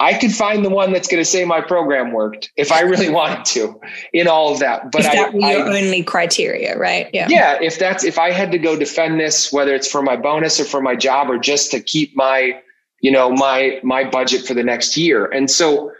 I 0.00 0.14
could 0.14 0.32
find 0.32 0.64
the 0.64 0.70
one 0.70 0.92
that's 0.92 1.08
going 1.08 1.20
to 1.20 1.24
say 1.24 1.44
my 1.44 1.60
program 1.60 2.12
worked 2.12 2.52
if 2.56 2.70
I 2.70 2.82
really 2.82 3.10
wanted 3.20 3.44
to 3.46 3.80
in 4.12 4.28
all 4.28 4.52
of 4.52 4.60
that. 4.60 4.92
But 4.92 5.04
if 5.04 5.12
that 5.12 5.34
I, 5.34 5.36
your 5.36 5.66
I, 5.66 5.78
only 5.78 6.02
criteria, 6.02 6.78
right? 6.78 7.10
Yeah. 7.12 7.26
Yeah. 7.28 7.58
If 7.60 7.78
that's 7.78 8.04
if 8.04 8.18
I 8.18 8.30
had 8.30 8.52
to 8.52 8.58
go 8.58 8.78
defend 8.78 9.18
this, 9.18 9.52
whether 9.52 9.74
it's 9.74 9.90
for 9.90 10.02
my 10.02 10.16
bonus 10.16 10.60
or 10.60 10.64
for 10.64 10.80
my 10.80 10.94
job 10.94 11.30
or 11.30 11.38
just 11.38 11.72
to 11.72 11.80
keep 11.80 12.16
my, 12.16 12.60
you 13.00 13.10
know, 13.10 13.30
my 13.30 13.80
my 13.82 14.04
budget 14.04 14.46
for 14.46 14.54
the 14.54 14.62
next 14.62 14.96
year. 14.96 15.26
And 15.26 15.50
so 15.50 15.92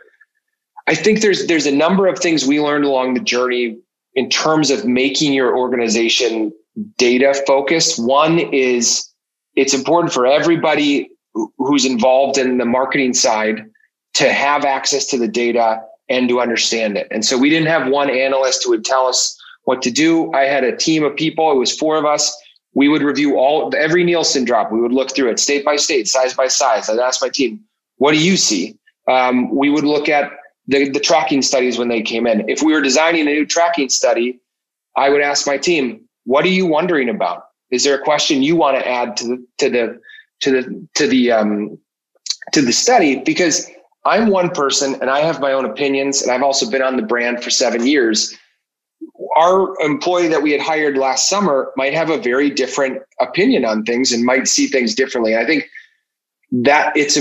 I 0.86 0.94
think 0.94 1.20
there's 1.20 1.46
there's 1.46 1.66
a 1.66 1.72
number 1.72 2.06
of 2.06 2.18
things 2.18 2.46
we 2.46 2.60
learned 2.60 2.84
along 2.84 3.14
the 3.14 3.20
journey 3.20 3.78
in 4.14 4.30
terms 4.30 4.70
of 4.70 4.84
making 4.84 5.32
your 5.32 5.56
organization 5.56 6.52
data 6.96 7.34
focused. 7.46 7.98
One 7.98 8.38
is 8.38 9.12
it's 9.56 9.74
important 9.74 10.12
for 10.12 10.24
everybody 10.24 11.10
who's 11.56 11.84
involved 11.84 12.38
in 12.38 12.58
the 12.58 12.64
marketing 12.64 13.12
side 13.12 13.64
to 14.14 14.32
have 14.32 14.64
access 14.64 15.06
to 15.06 15.18
the 15.18 15.28
data 15.28 15.80
and 16.08 16.28
to 16.28 16.40
understand 16.40 16.96
it. 16.96 17.06
And 17.10 17.24
so 17.24 17.36
we 17.36 17.50
didn't 17.50 17.68
have 17.68 17.88
one 17.88 18.10
analyst 18.10 18.64
who 18.64 18.70
would 18.70 18.84
tell 18.84 19.06
us 19.06 19.38
what 19.64 19.82
to 19.82 19.90
do. 19.90 20.32
I 20.32 20.42
had 20.42 20.64
a 20.64 20.74
team 20.74 21.04
of 21.04 21.14
people. 21.14 21.52
It 21.52 21.56
was 21.56 21.76
four 21.76 21.96
of 21.96 22.04
us. 22.04 22.34
We 22.74 22.88
would 22.88 23.02
review 23.02 23.36
all 23.36 23.72
every 23.76 24.04
Nielsen 24.04 24.44
drop. 24.44 24.72
We 24.72 24.80
would 24.80 24.92
look 24.92 25.14
through 25.14 25.30
it 25.30 25.38
state 25.38 25.64
by 25.64 25.76
state, 25.76 26.08
size 26.08 26.34
by 26.34 26.48
size. 26.48 26.88
I'd 26.88 26.98
ask 26.98 27.20
my 27.20 27.28
team, 27.28 27.60
"What 27.96 28.12
do 28.12 28.18
you 28.18 28.36
see?" 28.36 28.76
Um, 29.08 29.54
we 29.54 29.68
would 29.70 29.84
look 29.84 30.08
at 30.08 30.30
the, 30.66 30.88
the 30.88 31.00
tracking 31.00 31.42
studies 31.42 31.78
when 31.78 31.88
they 31.88 32.02
came 32.02 32.26
in. 32.26 32.48
If 32.48 32.62
we 32.62 32.72
were 32.72 32.80
designing 32.80 33.22
a 33.22 33.32
new 33.32 33.46
tracking 33.46 33.88
study, 33.88 34.38
I 34.96 35.08
would 35.10 35.22
ask 35.22 35.46
my 35.46 35.58
team, 35.58 36.00
"What 36.24 36.44
are 36.44 36.50
you 36.50 36.66
wondering 36.66 37.08
about? 37.08 37.44
Is 37.70 37.84
there 37.84 37.94
a 37.94 38.02
question 38.02 38.42
you 38.42 38.56
want 38.56 38.78
to 38.78 38.86
add 38.88 39.16
to 39.18 39.26
the 39.26 39.46
to 39.58 39.70
the 39.70 40.00
to 40.40 40.50
the 40.50 40.88
to 40.94 41.06
the 41.06 41.32
um, 41.32 41.78
to 42.52 42.62
the 42.62 42.72
study?" 42.72 43.16
Because 43.16 43.68
I'm 44.08 44.28
one 44.28 44.50
person 44.50 44.96
and 45.00 45.10
I 45.10 45.20
have 45.20 45.40
my 45.40 45.52
own 45.52 45.64
opinions, 45.64 46.22
and 46.22 46.32
I've 46.32 46.42
also 46.42 46.68
been 46.68 46.82
on 46.82 46.96
the 46.96 47.02
brand 47.02 47.42
for 47.44 47.50
seven 47.50 47.86
years. 47.86 48.34
Our 49.36 49.78
employee 49.80 50.28
that 50.28 50.42
we 50.42 50.50
had 50.52 50.60
hired 50.60 50.96
last 50.96 51.28
summer 51.28 51.72
might 51.76 51.94
have 51.94 52.10
a 52.10 52.18
very 52.18 52.50
different 52.50 53.02
opinion 53.20 53.64
on 53.64 53.84
things 53.84 54.12
and 54.12 54.24
might 54.24 54.48
see 54.48 54.66
things 54.66 54.94
differently. 54.94 55.36
I 55.36 55.44
think 55.44 55.68
that 56.50 56.96
it's 56.96 57.18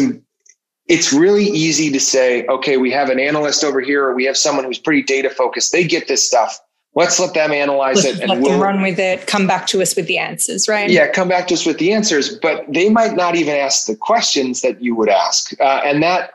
it's 0.88 1.12
really 1.12 1.46
easy 1.46 1.92
to 1.92 2.00
say, 2.00 2.46
okay, 2.48 2.78
we 2.78 2.90
have 2.92 3.10
an 3.10 3.20
analyst 3.20 3.64
over 3.64 3.82
here, 3.82 4.06
or 4.06 4.16
we 4.16 4.24
have 4.24 4.38
someone 4.38 4.64
who's 4.64 4.80
pretty 4.80 5.04
data 5.04 5.30
focused. 5.30 5.74
They 5.74 5.84
get 5.84 6.08
this 6.08 6.26
stuff. 6.26 6.58
Let's 6.96 7.20
let 7.20 7.34
them 7.36 7.52
analyze 7.52 8.04
Let's 8.04 8.20
it 8.20 8.28
and 8.28 8.42
we'll 8.42 8.60
run 8.60 8.82
with 8.82 8.98
it. 8.98 9.28
Come 9.28 9.46
back 9.46 9.68
to 9.68 9.84
us 9.84 9.96
with 9.96 10.08
the 10.08 10.18
answers, 10.18 10.68
right? 10.68 10.90
Yeah, 10.90 11.12
come 11.12 11.28
back 11.28 11.48
to 11.50 11.54
us 11.54 11.64
with 11.64 11.78
the 11.78 11.94
answers. 11.94 12.36
But 12.40 12.66
they 12.68 12.90
might 12.90 13.16
not 13.16 13.36
even 13.36 13.56
ask 13.56 13.86
the 13.86 13.96
questions 13.96 14.62
that 14.62 14.82
you 14.82 14.96
would 14.96 15.10
ask, 15.10 15.54
uh, 15.62 15.82
and 15.84 16.02
that 16.02 16.32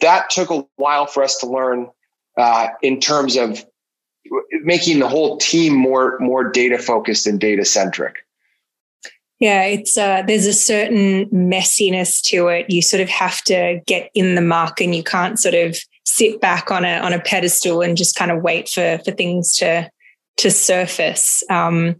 that 0.00 0.30
took 0.30 0.50
a 0.50 0.64
while 0.76 1.06
for 1.06 1.22
us 1.22 1.38
to 1.38 1.46
learn 1.46 1.88
uh, 2.36 2.68
in 2.82 3.00
terms 3.00 3.36
of 3.36 3.64
making 4.62 4.98
the 4.98 5.08
whole 5.08 5.38
team 5.38 5.74
more 5.74 6.18
more 6.20 6.50
data 6.50 6.78
focused 6.78 7.26
and 7.26 7.40
data 7.40 7.64
centric. 7.64 8.16
Yeah, 9.38 9.64
it's 9.64 9.98
uh, 9.98 10.22
there's 10.26 10.46
a 10.46 10.52
certain 10.52 11.26
messiness 11.26 12.22
to 12.24 12.48
it. 12.48 12.70
You 12.70 12.80
sort 12.80 13.02
of 13.02 13.08
have 13.10 13.42
to 13.44 13.80
get 13.86 14.10
in 14.14 14.34
the 14.34 14.40
muck, 14.40 14.80
and 14.80 14.94
you 14.94 15.02
can't 15.02 15.38
sort 15.38 15.54
of 15.54 15.76
sit 16.04 16.40
back 16.40 16.70
on 16.70 16.84
a 16.84 16.98
on 16.98 17.12
a 17.12 17.20
pedestal 17.20 17.82
and 17.82 17.96
just 17.96 18.16
kind 18.16 18.30
of 18.30 18.42
wait 18.42 18.68
for 18.68 18.98
for 19.04 19.12
things 19.12 19.54
to 19.58 19.90
to 20.38 20.50
surface. 20.50 21.42
Um, 21.50 21.96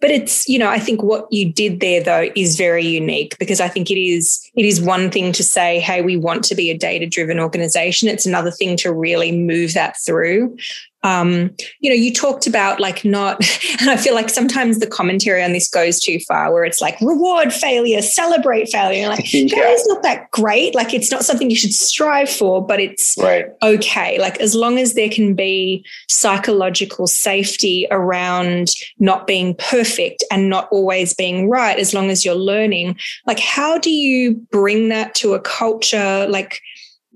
but 0.00 0.10
it's 0.10 0.48
you 0.48 0.58
know 0.58 0.68
i 0.68 0.78
think 0.78 1.02
what 1.02 1.26
you 1.30 1.50
did 1.52 1.80
there 1.80 2.02
though 2.02 2.28
is 2.34 2.56
very 2.56 2.86
unique 2.86 3.36
because 3.38 3.60
i 3.60 3.68
think 3.68 3.90
it 3.90 3.98
is 3.98 4.50
it 4.54 4.64
is 4.64 4.80
one 4.80 5.10
thing 5.10 5.32
to 5.32 5.42
say 5.42 5.80
hey 5.80 6.02
we 6.02 6.16
want 6.16 6.44
to 6.44 6.54
be 6.54 6.70
a 6.70 6.78
data 6.78 7.06
driven 7.06 7.38
organization. 7.38 8.08
It's 8.08 8.26
another 8.26 8.50
thing 8.50 8.76
to 8.78 8.92
really 8.92 9.32
move 9.32 9.74
that 9.74 9.96
through 10.04 10.56
um, 11.02 11.50
you 11.80 11.90
know, 11.90 11.96
you 11.96 12.12
talked 12.12 12.46
about 12.46 12.80
like 12.80 13.04
not, 13.04 13.40
and 13.80 13.90
I 13.90 13.96
feel 13.96 14.14
like 14.14 14.28
sometimes 14.28 14.78
the 14.78 14.86
commentary 14.86 15.42
on 15.42 15.52
this 15.52 15.68
goes 15.68 16.00
too 16.00 16.18
far 16.20 16.52
where 16.52 16.64
it's 16.64 16.80
like 16.80 17.00
reward 17.00 17.52
failure, 17.52 18.02
celebrate 18.02 18.68
failure. 18.68 19.08
Like 19.08 19.32
yeah. 19.32 19.46
failure's 19.48 19.86
not 19.86 20.02
that 20.02 20.30
great. 20.32 20.74
Like 20.74 20.92
it's 20.92 21.10
not 21.10 21.24
something 21.24 21.50
you 21.50 21.56
should 21.56 21.74
strive 21.74 22.28
for, 22.28 22.64
but 22.64 22.80
it's 22.80 23.16
right. 23.18 23.46
okay. 23.62 24.18
Like 24.18 24.40
as 24.40 24.54
long 24.54 24.78
as 24.78 24.94
there 24.94 25.10
can 25.10 25.34
be 25.34 25.84
psychological 26.08 27.06
safety 27.06 27.86
around 27.90 28.70
not 28.98 29.26
being 29.26 29.54
perfect 29.54 30.24
and 30.30 30.48
not 30.48 30.68
always 30.72 31.14
being 31.14 31.48
right, 31.48 31.78
as 31.78 31.94
long 31.94 32.10
as 32.10 32.24
you're 32.24 32.34
learning, 32.34 32.98
like 33.26 33.38
how 33.38 33.78
do 33.78 33.90
you 33.90 34.34
bring 34.50 34.88
that 34.88 35.14
to 35.16 35.34
a 35.34 35.40
culture? 35.40 36.26
Like, 36.28 36.60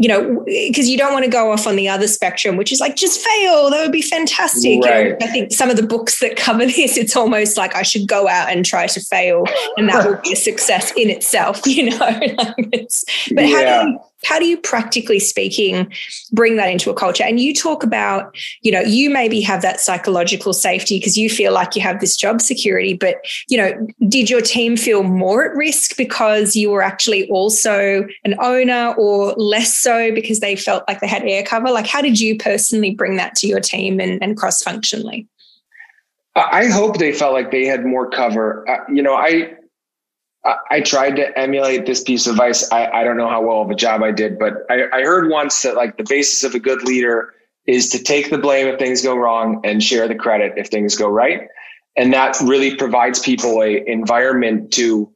you 0.01 0.09
know, 0.09 0.43
because 0.47 0.89
you 0.89 0.97
don't 0.97 1.13
want 1.13 1.27
to 1.27 1.31
go 1.31 1.53
off 1.53 1.67
on 1.67 1.77
the 1.77 1.87
other 1.87 2.09
spectrum, 2.09 2.57
which 2.57 2.73
is 2.73 2.81
like 2.81 2.97
just 2.97 3.21
fail. 3.21 3.69
That 3.69 3.83
would 3.83 3.93
be 3.93 4.01
fantastic. 4.01 4.83
Right. 4.83 5.15
I 5.23 5.27
think 5.27 5.53
some 5.53 5.69
of 5.69 5.77
the 5.77 5.83
books 5.83 6.21
that 6.21 6.37
cover 6.37 6.65
this, 6.65 6.97
it's 6.97 7.15
almost 7.15 7.59
like 7.59 7.77
I 7.77 7.83
should 7.83 8.09
go 8.09 8.27
out 8.27 8.49
and 8.49 8.65
try 8.65 8.87
to 8.87 8.99
fail, 8.99 9.45
and 9.77 9.91
that 9.91 10.09
will 10.09 10.17
be 10.17 10.33
a 10.33 10.37
success 10.37 10.91
in 10.97 11.11
itself. 11.11 11.61
You 11.71 11.91
know, 11.91 11.99
but 12.37 12.99
yeah. 13.29 13.47
how 13.47 13.85
do 13.85 13.91
you 13.91 13.99
how 14.25 14.39
do 14.39 14.47
you 14.47 14.57
practically 14.57 15.19
speaking 15.19 15.93
bring 16.33 16.57
that 16.57 16.71
into 16.71 16.91
a 16.91 16.95
culture? 16.95 17.25
And 17.25 17.41
you 17.41 17.55
talk 17.55 17.83
about 17.83 18.35
you 18.63 18.73
know 18.73 18.81
you 18.81 19.11
maybe 19.11 19.41
have 19.41 19.63
that 19.63 19.81
psychological 19.81 20.53
safety 20.53 20.99
because 20.99 21.17
you 21.17 21.31
feel 21.31 21.53
like 21.53 21.75
you 21.75 21.83
have 21.83 22.01
this 22.01 22.17
job 22.17 22.41
security 22.41 22.95
but 22.95 23.17
you 23.49 23.57
know 23.57 23.89
did 24.09 24.31
your 24.31 24.41
team 24.41 24.77
feel 24.77 25.03
more 25.03 25.51
at 25.51 25.57
risk 25.57 25.97
because 25.97 26.57
you 26.57 26.71
were 26.71 26.83
actually 26.83 27.29
also 27.31 28.07
an 28.25 28.35
owner 28.41 28.95
or 28.99 29.33
less 29.35 29.75
so 29.75 30.13
because 30.15 30.41
they 30.41 30.57
felt 30.57 30.85
like 30.89 31.01
they 31.01 31.07
had 31.07 31.23
air 31.25 31.43
cover? 31.43 31.71
Like 31.71 31.87
how 31.87 32.03
did 32.03 32.21
you 32.21 32.37
personally 32.37 32.95
bring 32.95 33.17
that 33.17 33.35
to 33.37 33.47
your 33.47 33.61
team 33.61 34.01
and, 34.01 34.23
and 34.23 34.37
cross 34.37 34.63
functionally 34.63 35.27
I 36.37 36.67
hope 36.67 36.99
they 36.99 37.13
felt 37.13 37.33
like 37.33 37.51
they 37.51 37.67
had 37.67 37.85
more 37.85 38.09
cover. 38.09 38.69
Uh, 38.69 38.79
you 38.93 39.03
know, 39.03 39.15
I 39.15 39.53
I 40.44 40.81
tried 40.81 41.16
to 41.16 41.38
emulate 41.38 41.85
this 41.85 42.03
piece 42.03 42.26
of 42.26 42.33
advice. 42.33 42.70
I, 42.72 42.87
I 42.87 43.05
don't 43.05 43.18
know 43.18 43.29
how 43.29 43.42
well 43.42 43.61
of 43.61 43.70
a 43.70 43.74
job 43.74 44.03
I 44.03 44.11
did, 44.11 44.38
but 44.38 44.64
I, 44.70 44.85
I 44.92 45.03
heard 45.03 45.31
once 45.31 45.62
that 45.62 45.76
like 45.76 45.98
the 45.98 46.05
basis 46.09 46.44
of 46.44 46.55
a 46.55 46.59
good 46.59 46.83
leader 46.83 47.35
is 47.66 47.90
to 47.90 48.03
take 48.03 48.31
the 48.31 48.38
blame 48.38 48.66
if 48.66 48.79
things 48.79 49.03
go 49.03 49.14
wrong 49.14 49.61
and 49.64 49.83
share 49.83 50.09
the 50.09 50.14
credit 50.14 50.55
if 50.57 50.68
things 50.68 50.96
go 50.96 51.09
right. 51.09 51.42
And 51.96 52.12
that 52.14 52.38
really 52.40 52.74
provides 52.74 53.18
people 53.18 53.62
a 53.62 53.85
environment 53.87 54.72
to 54.74 55.12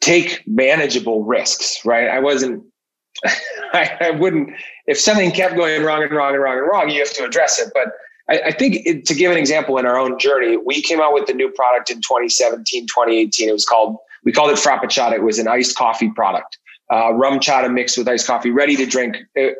take 0.00 0.42
manageable 0.46 1.24
risks, 1.24 1.84
right? 1.84 2.08
I 2.08 2.18
wasn't, 2.18 2.64
I, 3.72 3.96
I 4.00 4.10
wouldn't, 4.10 4.50
if 4.86 4.98
something 4.98 5.30
kept 5.30 5.54
going 5.54 5.82
wrong 5.84 6.02
and 6.02 6.10
wrong 6.10 6.34
and 6.34 6.42
wrong 6.42 6.58
and 6.58 6.66
wrong, 6.66 6.90
you 6.90 6.98
have 7.00 7.12
to 7.14 7.24
address 7.24 7.60
it. 7.60 7.70
But 7.74 7.92
I, 8.28 8.48
I 8.48 8.52
think 8.52 8.86
it, 8.86 9.04
to 9.06 9.14
give 9.14 9.30
an 9.30 9.38
example 9.38 9.78
in 9.78 9.86
our 9.86 9.98
own 9.98 10.18
journey, 10.18 10.56
we 10.56 10.82
came 10.82 11.00
out 11.00 11.14
with 11.14 11.26
the 11.26 11.34
new 11.34 11.50
product 11.50 11.90
in 11.90 11.98
2017, 11.98 12.86
2018. 12.86 13.48
It 13.48 13.52
was 13.52 13.64
called, 13.64 13.98
we 14.24 14.32
called 14.32 14.50
it 14.50 14.56
Frappuccino. 14.56 15.12
It 15.12 15.22
was 15.22 15.38
an 15.38 15.48
iced 15.48 15.76
coffee 15.76 16.10
product, 16.10 16.58
uh, 16.90 17.12
RumChata 17.12 17.72
mixed 17.72 17.98
with 17.98 18.08
iced 18.08 18.26
coffee, 18.26 18.50
ready 18.50 18.76
to 18.76 18.86
drink. 18.86 19.16
It, 19.34 19.58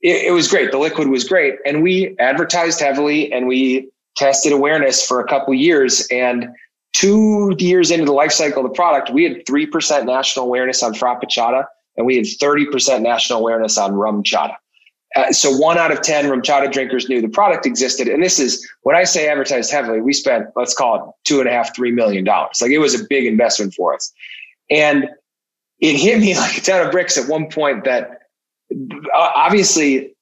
it, 0.00 0.26
it 0.26 0.32
was 0.32 0.48
great. 0.48 0.70
The 0.70 0.78
liquid 0.78 1.08
was 1.08 1.24
great. 1.24 1.56
And 1.66 1.82
we 1.82 2.16
advertised 2.18 2.80
heavily 2.80 3.32
and 3.32 3.46
we 3.46 3.90
tested 4.16 4.52
awareness 4.52 5.04
for 5.04 5.20
a 5.20 5.26
couple 5.26 5.54
years. 5.54 6.06
And 6.10 6.48
two 6.92 7.54
years 7.58 7.90
into 7.90 8.04
the 8.04 8.12
life 8.12 8.32
cycle 8.32 8.64
of 8.64 8.70
the 8.70 8.74
product, 8.74 9.10
we 9.10 9.24
had 9.24 9.44
3% 9.46 10.06
national 10.06 10.46
awareness 10.46 10.82
on 10.82 10.94
Frappuccino 10.94 11.64
and 11.96 12.06
we 12.06 12.16
had 12.16 12.24
30% 12.24 13.02
national 13.02 13.40
awareness 13.40 13.76
on 13.76 13.92
RumChata. 13.92 14.54
Uh, 15.16 15.32
so 15.32 15.50
one 15.56 15.78
out 15.78 15.90
of 15.90 16.02
10 16.02 16.26
RumChata 16.26 16.70
drinkers 16.70 17.08
knew 17.08 17.22
the 17.22 17.28
product 17.28 17.64
existed. 17.64 18.08
And 18.08 18.22
this 18.22 18.38
is 18.38 18.66
when 18.82 18.94
I 18.94 19.04
say 19.04 19.28
advertised 19.28 19.70
heavily, 19.70 20.00
we 20.00 20.12
spent, 20.12 20.48
let's 20.54 20.74
call 20.74 20.96
it 20.96 21.14
two 21.24 21.40
and 21.40 21.48
a 21.48 21.52
half, 21.52 21.74
three 21.74 21.92
million 21.92 22.24
dollars. 22.24 22.60
Like 22.60 22.70
it 22.70 22.78
was 22.78 22.98
a 22.98 23.04
big 23.08 23.24
investment 23.24 23.74
for 23.74 23.94
us. 23.94 24.12
And 24.70 25.08
it 25.80 25.96
hit 25.96 26.20
me 26.20 26.36
like 26.38 26.58
a 26.58 26.60
ton 26.60 26.84
of 26.84 26.92
bricks 26.92 27.16
at 27.16 27.28
one 27.28 27.50
point 27.50 27.84
that 27.84 28.22
uh, 28.70 29.32
obviously 29.34 30.14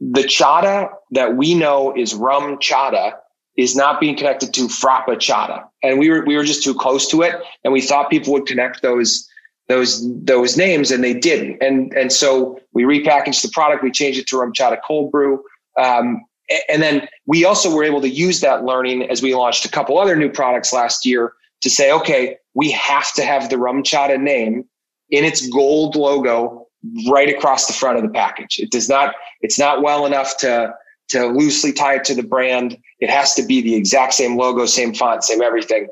the 0.00 0.22
chata 0.22 0.90
that 1.12 1.36
we 1.36 1.54
know 1.54 1.96
is 1.96 2.14
rum 2.14 2.58
chata 2.58 3.12
is 3.56 3.76
not 3.76 4.00
being 4.00 4.16
connected 4.16 4.52
to 4.54 4.62
Frappuccino. 4.62 5.64
And 5.82 5.98
we 5.98 6.10
were, 6.10 6.24
we 6.24 6.36
were 6.36 6.44
just 6.44 6.64
too 6.64 6.74
close 6.74 7.06
to 7.10 7.22
it. 7.22 7.40
And 7.62 7.72
we 7.72 7.80
thought 7.80 8.10
people 8.10 8.32
would 8.32 8.46
connect 8.46 8.82
those 8.82 9.28
those 9.68 10.06
those 10.24 10.56
names 10.56 10.90
and 10.90 11.02
they 11.02 11.14
didn't. 11.14 11.62
And 11.62 11.92
and 11.94 12.12
so 12.12 12.58
we 12.72 12.84
repackaged 12.84 13.42
the 13.42 13.50
product 13.52 13.82
we 13.82 13.90
changed 13.90 14.18
it 14.18 14.26
to 14.28 14.38
rum 14.38 14.52
chata 14.52 14.78
cold 14.86 15.10
brew. 15.10 15.42
Um, 15.78 16.24
and 16.68 16.82
then 16.82 17.08
we 17.26 17.44
also 17.44 17.74
were 17.74 17.84
able 17.84 18.00
to 18.02 18.08
use 18.08 18.40
that 18.40 18.64
learning 18.64 19.08
as 19.08 19.22
we 19.22 19.34
launched 19.34 19.64
a 19.64 19.70
couple 19.70 19.98
other 19.98 20.16
new 20.16 20.30
products 20.30 20.72
last 20.72 21.06
year 21.06 21.32
to 21.62 21.70
say 21.70 21.92
okay 21.92 22.36
we 22.54 22.70
have 22.70 23.12
to 23.14 23.24
have 23.24 23.48
the 23.48 23.58
rum 23.58 23.82
chata 23.82 24.20
name 24.20 24.64
in 25.10 25.24
its 25.24 25.48
gold 25.48 25.96
logo 25.96 26.66
right 27.08 27.28
across 27.28 27.66
the 27.66 27.72
front 27.72 27.96
of 27.96 28.02
the 28.02 28.08
package. 28.08 28.58
It 28.58 28.70
does 28.70 28.88
not 28.88 29.14
it's 29.40 29.58
not 29.58 29.82
well 29.82 30.06
enough 30.06 30.36
to 30.38 30.74
to 31.08 31.26
loosely 31.26 31.72
tie 31.72 31.96
it 31.96 32.04
to 32.04 32.14
the 32.14 32.22
brand. 32.22 32.76
It 33.00 33.10
has 33.10 33.34
to 33.34 33.44
be 33.44 33.60
the 33.60 33.74
exact 33.74 34.14
same 34.14 34.36
logo 34.36 34.66
same 34.66 34.94
font 34.94 35.24
same 35.24 35.42
everything 35.42 35.88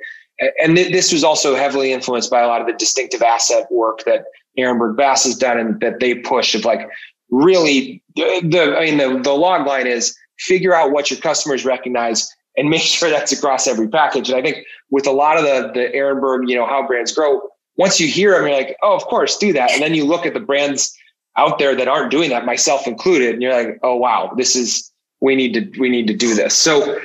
and 0.62 0.76
this 0.76 1.12
was 1.12 1.22
also 1.22 1.54
heavily 1.54 1.92
influenced 1.92 2.30
by 2.30 2.40
a 2.40 2.46
lot 2.46 2.60
of 2.60 2.66
the 2.66 2.72
distinctive 2.74 3.22
asset 3.22 3.66
work 3.70 4.04
that 4.04 4.24
Ehrenberg 4.58 4.96
Bass 4.96 5.24
has 5.24 5.36
done 5.36 5.58
and 5.58 5.80
that 5.80 6.00
they 6.00 6.14
push 6.14 6.54
of 6.54 6.64
like 6.64 6.88
really 7.30 8.02
the, 8.16 8.76
I 8.76 8.86
mean, 8.86 8.98
the, 8.98 9.20
the 9.22 9.32
log 9.32 9.66
line 9.66 9.86
is 9.86 10.16
figure 10.38 10.74
out 10.74 10.92
what 10.92 11.10
your 11.10 11.20
customers 11.20 11.64
recognize 11.64 12.28
and 12.56 12.68
make 12.70 12.82
sure 12.82 13.10
that's 13.10 13.32
across 13.32 13.66
every 13.66 13.88
package. 13.88 14.30
And 14.30 14.38
I 14.38 14.42
think 14.42 14.66
with 14.90 15.06
a 15.06 15.12
lot 15.12 15.36
of 15.36 15.44
the, 15.44 15.70
the 15.72 15.96
Ehrenberg, 15.96 16.48
you 16.48 16.56
know, 16.56 16.66
how 16.66 16.86
brands 16.86 17.12
grow, 17.12 17.40
once 17.76 18.00
you 18.00 18.08
hear 18.08 18.32
them, 18.32 18.46
you're 18.46 18.56
like, 18.56 18.76
oh, 18.82 18.94
of 18.94 19.04
course, 19.04 19.36
do 19.38 19.52
that. 19.52 19.70
And 19.70 19.82
then 19.82 19.94
you 19.94 20.04
look 20.04 20.26
at 20.26 20.34
the 20.34 20.40
brands 20.40 20.94
out 21.36 21.58
there 21.58 21.76
that 21.76 21.88
aren't 21.88 22.10
doing 22.10 22.30
that, 22.30 22.44
myself 22.44 22.86
included, 22.86 23.34
and 23.34 23.42
you're 23.42 23.52
like, 23.52 23.78
oh, 23.82 23.94
wow, 23.94 24.32
this 24.36 24.56
is, 24.56 24.90
we 25.20 25.36
need 25.36 25.54
to, 25.54 25.80
we 25.80 25.88
need 25.88 26.06
to 26.08 26.14
do 26.14 26.34
this. 26.34 26.54
So 26.54 26.98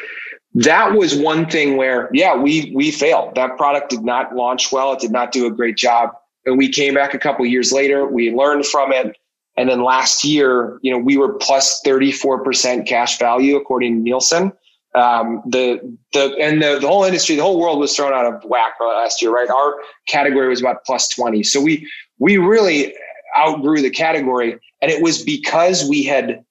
that 0.56 0.94
was 0.94 1.16
one 1.16 1.50
thing 1.50 1.76
where, 1.76 2.10
yeah, 2.14 2.36
we 2.36 2.72
we 2.74 2.90
failed. 2.90 3.36
That 3.36 3.58
product 3.58 3.90
did 3.90 4.04
not 4.04 4.36
launch 4.36 4.72
well. 4.72 4.94
It 4.94 5.00
did 5.00 5.12
not 5.12 5.32
do 5.32 5.46
a 5.46 5.52
great 5.52 5.76
job. 5.76 6.12
And 6.46 6.58
we 6.58 6.70
came 6.70 6.94
back 6.94 7.14
a 7.14 7.20
couple 7.20 7.46
years 7.46 7.74
later. 7.74 8.06
We 8.06 8.32
learned 8.32 8.66
from 8.66 8.94
it. 8.94 9.18
And 9.58 9.70
then 9.70 9.84
last 9.84 10.24
year, 10.24 10.80
you 10.82 10.92
know, 10.92 10.98
we 10.98 11.18
were 11.18 11.34
plus 11.34 11.82
34% 11.86 12.88
cash 12.88 13.18
value 13.20 13.56
according 13.56 13.96
to 13.96 14.02
Nielsen. 14.02 14.54
Um, 14.94 15.42
the 15.46 15.98
the 16.14 16.34
and 16.40 16.62
the, 16.62 16.80
the 16.80 16.88
whole 16.88 17.04
industry, 17.04 17.36
the 17.36 17.42
whole 17.42 17.60
world 17.60 17.80
was 17.80 17.94
thrown 17.94 18.14
out 18.14 18.26
of 18.26 18.42
whack 18.46 18.76
last 18.80 19.22
year, 19.22 19.32
right? 19.32 19.50
Our 19.50 19.76
category 20.08 20.48
was 20.48 20.62
about 20.62 20.86
plus 20.86 21.10
20. 21.10 21.44
So 21.44 21.60
we 21.60 21.90
we 22.18 22.38
really 22.38 22.96
outgrew 23.38 23.82
the 23.82 23.90
category. 23.90 24.58
And 24.82 24.90
it 24.90 25.04
was 25.04 25.22
because 25.22 25.88
we 25.90 26.04
had 26.04 26.46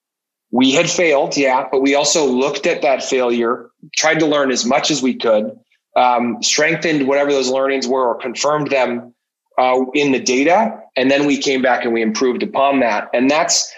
we 0.54 0.70
had 0.70 0.88
failed, 0.88 1.36
yeah, 1.36 1.66
but 1.72 1.82
we 1.82 1.96
also 1.96 2.24
looked 2.26 2.64
at 2.64 2.82
that 2.82 3.02
failure, 3.02 3.70
tried 3.96 4.20
to 4.20 4.26
learn 4.26 4.52
as 4.52 4.64
much 4.64 4.88
as 4.88 5.02
we 5.02 5.12
could, 5.12 5.50
um, 5.96 6.40
strengthened 6.42 7.08
whatever 7.08 7.32
those 7.32 7.50
learnings 7.50 7.88
were, 7.88 8.06
or 8.06 8.14
confirmed 8.20 8.70
them 8.70 9.12
uh, 9.58 9.80
in 9.94 10.12
the 10.12 10.20
data, 10.20 10.80
and 10.96 11.10
then 11.10 11.26
we 11.26 11.38
came 11.38 11.60
back 11.60 11.84
and 11.84 11.92
we 11.92 12.02
improved 12.02 12.44
upon 12.44 12.78
that. 12.78 13.08
And 13.12 13.28
that's, 13.28 13.68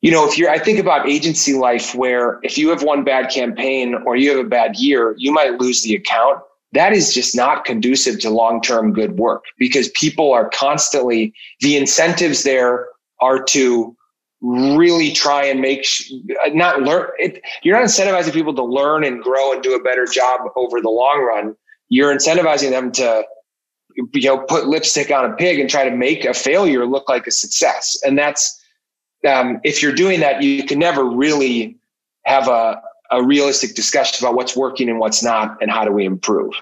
you 0.00 0.10
know, 0.10 0.26
if 0.26 0.38
you're, 0.38 0.48
I 0.48 0.58
think 0.58 0.78
about 0.78 1.06
agency 1.06 1.52
life, 1.52 1.94
where 1.94 2.40
if 2.42 2.56
you 2.56 2.70
have 2.70 2.82
one 2.82 3.04
bad 3.04 3.30
campaign 3.30 3.96
or 4.06 4.16
you 4.16 4.34
have 4.34 4.46
a 4.46 4.48
bad 4.48 4.76
year, 4.76 5.14
you 5.18 5.30
might 5.30 5.60
lose 5.60 5.82
the 5.82 5.94
account. 5.94 6.38
That 6.72 6.94
is 6.94 7.12
just 7.12 7.36
not 7.36 7.66
conducive 7.66 8.18
to 8.20 8.30
long 8.30 8.62
term 8.62 8.94
good 8.94 9.18
work 9.18 9.44
because 9.58 9.90
people 9.90 10.32
are 10.32 10.48
constantly, 10.48 11.34
the 11.60 11.76
incentives 11.76 12.44
there 12.44 12.88
are 13.20 13.42
to 13.44 13.95
really 14.40 15.12
try 15.12 15.44
and 15.44 15.60
make 15.60 15.84
sh- 15.84 16.12
not 16.48 16.82
learn 16.82 17.08
it, 17.18 17.42
you're 17.62 17.76
not 17.76 17.86
incentivizing 17.86 18.32
people 18.32 18.54
to 18.54 18.64
learn 18.64 19.04
and 19.04 19.22
grow 19.22 19.52
and 19.52 19.62
do 19.62 19.74
a 19.74 19.82
better 19.82 20.06
job 20.06 20.40
over 20.56 20.80
the 20.80 20.90
long 20.90 21.22
run. 21.22 21.56
You're 21.88 22.14
incentivizing 22.14 22.70
them 22.70 22.92
to 22.92 23.24
you 23.96 24.08
know 24.14 24.38
put 24.38 24.66
lipstick 24.66 25.10
on 25.10 25.24
a 25.30 25.34
pig 25.34 25.58
and 25.58 25.70
try 25.70 25.88
to 25.88 25.94
make 25.94 26.24
a 26.24 26.34
failure 26.34 26.86
look 26.86 27.08
like 27.08 27.26
a 27.26 27.30
success. 27.30 27.98
And 28.04 28.18
that's 28.18 28.62
um, 29.26 29.60
if 29.64 29.82
you're 29.82 29.94
doing 29.94 30.20
that 30.20 30.42
you 30.42 30.64
can 30.64 30.78
never 30.78 31.04
really 31.04 31.78
have 32.24 32.48
a, 32.48 32.80
a 33.10 33.22
realistic 33.22 33.74
discussion 33.74 34.24
about 34.24 34.36
what's 34.36 34.56
working 34.56 34.88
and 34.88 34.98
what's 34.98 35.22
not 35.22 35.56
and 35.62 35.70
how 35.70 35.84
do 35.84 35.92
we 35.92 36.04
improve 36.04 36.52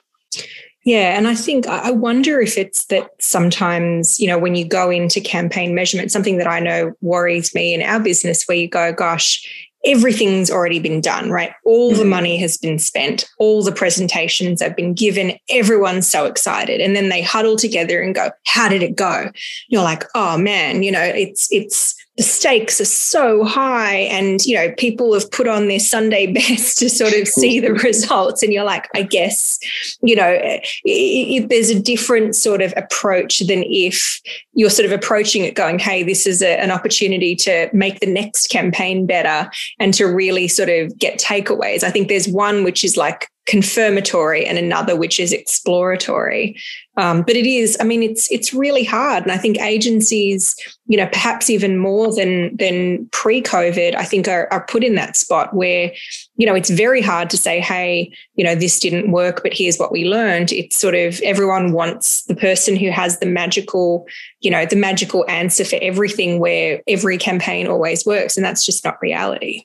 yeah. 0.85 1.17
And 1.17 1.27
I 1.27 1.35
think, 1.35 1.67
I 1.67 1.91
wonder 1.91 2.41
if 2.41 2.59
it's 2.59 2.85
that 2.87 3.11
sometimes, 3.19 4.21
you 4.21 4.27
know, 4.27 4.39
when 4.39 4.55
you 4.55 4.67
go 4.67 4.91
into 4.91 5.21
campaign 5.21 5.75
measurement, 5.75 6.13
something 6.13 6.37
that 6.39 6.47
I 6.47 6.61
know 6.61 6.93
worries 7.01 7.55
me 7.55 7.73
in 7.73 7.83
our 7.83 8.01
business 8.01 8.45
where 8.45 8.59
you 8.59 8.69
go, 8.69 8.93
gosh, 8.93 9.73
everything's 9.87 10.51
already 10.51 10.79
been 10.79 11.01
done, 11.01 11.31
right? 11.31 11.53
All 11.65 11.91
the 11.91 12.01
mm-hmm. 12.01 12.11
money 12.11 12.37
has 12.39 12.57
been 12.57 12.79
spent, 12.79 13.29
all 13.39 13.63
the 13.63 13.73
presentations 13.73 14.63
have 14.63 14.77
been 14.77 14.95
given, 14.95 15.39
everyone's 15.51 16.09
so 16.09 16.27
excited. 16.27 16.81
And 16.81 16.97
then 16.97 17.09
they 17.09 17.23
huddle 17.23 17.57
together 17.57 18.01
and 18.01 18.15
go, 18.15 18.31
How 18.47 18.69
did 18.69 18.83
it 18.83 18.97
go? 18.97 19.31
You're 19.69 19.83
like, 19.83 20.05
oh 20.15 20.39
man, 20.39 20.83
you 20.83 20.93
know, 20.93 21.03
it's 21.03 21.49
it's 21.51 21.95
the 22.17 22.23
stakes 22.23 22.81
are 22.81 22.85
so 22.85 23.45
high 23.45 23.97
and 23.97 24.45
you 24.45 24.55
know 24.55 24.73
people 24.79 25.13
have 25.15 25.31
put 25.31 25.49
on 25.49 25.69
their 25.69 25.79
sunday 25.79 26.27
best 26.33 26.79
to 26.79 26.89
sort 26.89 27.13
of 27.15 27.27
see 27.27 27.61
the 27.61 27.73
results 27.75 28.43
and 28.43 28.53
you're 28.53 28.65
like 28.65 28.89
i 28.95 29.03
guess 29.03 29.59
you 30.03 30.15
know 30.15 30.39
eh, 30.43 30.61
if 30.85 31.49
there's 31.49 31.71
a 31.71 31.81
different 31.81 32.37
sort 32.37 32.63
of 32.63 32.73
approach 32.77 33.41
than 33.47 33.65
if 33.67 34.21
you're 34.53 34.71
sort 34.71 34.87
of 34.87 34.93
approaching 34.93 35.45
it 35.45 35.55
going 35.55 35.79
hey 35.79 36.03
this 36.03 36.27
is 36.27 36.43
a, 36.43 36.61
an 36.61 36.71
opportunity 36.71 37.35
to 37.35 37.69
make 37.73 38.01
the 38.01 38.07
next 38.07 38.49
campaign 38.49 39.07
better 39.07 39.51
and 39.79 39.93
to 39.95 40.05
really 40.05 40.47
sort 40.49 40.69
of 40.69 40.97
get 40.99 41.19
takeaways 41.19 41.83
i 41.83 41.91
think 41.91 42.09
there's 42.09 42.29
one 42.29 42.65
which 42.65 42.85
is 42.85 42.97
like 42.97 43.29
confirmatory 43.47 44.47
and 44.47 44.59
another 44.59 44.97
which 44.97 45.21
is 45.21 45.33
exploratory. 45.33 46.57
Um, 46.97 47.23
but 47.23 47.35
it 47.35 47.45
is, 47.45 47.77
I 47.81 47.85
mean, 47.85 48.05
it's 48.05 48.31
it's 48.31 48.55
really 48.55 48.85
hard, 48.85 49.25
and 49.25 49.33
I 49.33 49.37
think 49.37 49.61
agencies, 49.61 50.55
you 50.87 50.97
know, 50.97 51.09
perhaps 51.09 51.51
even 51.51 51.77
more 51.77 52.15
than 52.15 52.57
than 52.57 53.09
pre-COVID, 53.11 53.97
I 53.97 54.05
think 54.05 54.29
are, 54.29 54.47
are 54.53 54.65
put 54.67 54.85
in 54.85 54.95
that 54.95 55.17
spot 55.17 55.55
where, 55.55 55.93
you 56.37 56.47
know, 56.47 56.55
it's 56.55 56.71
very 56.71 57.03
hard 57.03 57.31
to 57.31 57.37
say, 57.37 57.59
hey, 57.59 58.13
you 58.37 58.45
know, 58.45 58.55
this 58.55 58.79
didn't 58.79 59.11
work, 59.11 59.43
but 59.43 59.53
here's 59.53 59.77
what 59.77 59.91
we 59.91 60.05
learned. 60.05 60.53
It's 60.53 60.79
sort 60.79 60.95
of 60.95 61.21
everyone 61.23 61.73
wants 61.73 62.23
the 62.27 62.37
person 62.37 62.77
who 62.77 62.91
has 62.91 63.19
the 63.19 63.27
magical, 63.27 64.07
you 64.41 64.51
know, 64.51 64.65
the 64.65 64.77
magical 64.77 65.25
answer 65.29 65.65
for 65.65 65.81
everything, 65.83 66.39
where 66.39 66.81
every 66.87 67.19
campaign 67.19 67.67
always 67.67 68.07
works, 68.07 68.37
and 68.37 68.47
that's 68.47 68.65
just 68.65 68.85
not 68.85 69.03
reality. 69.03 69.65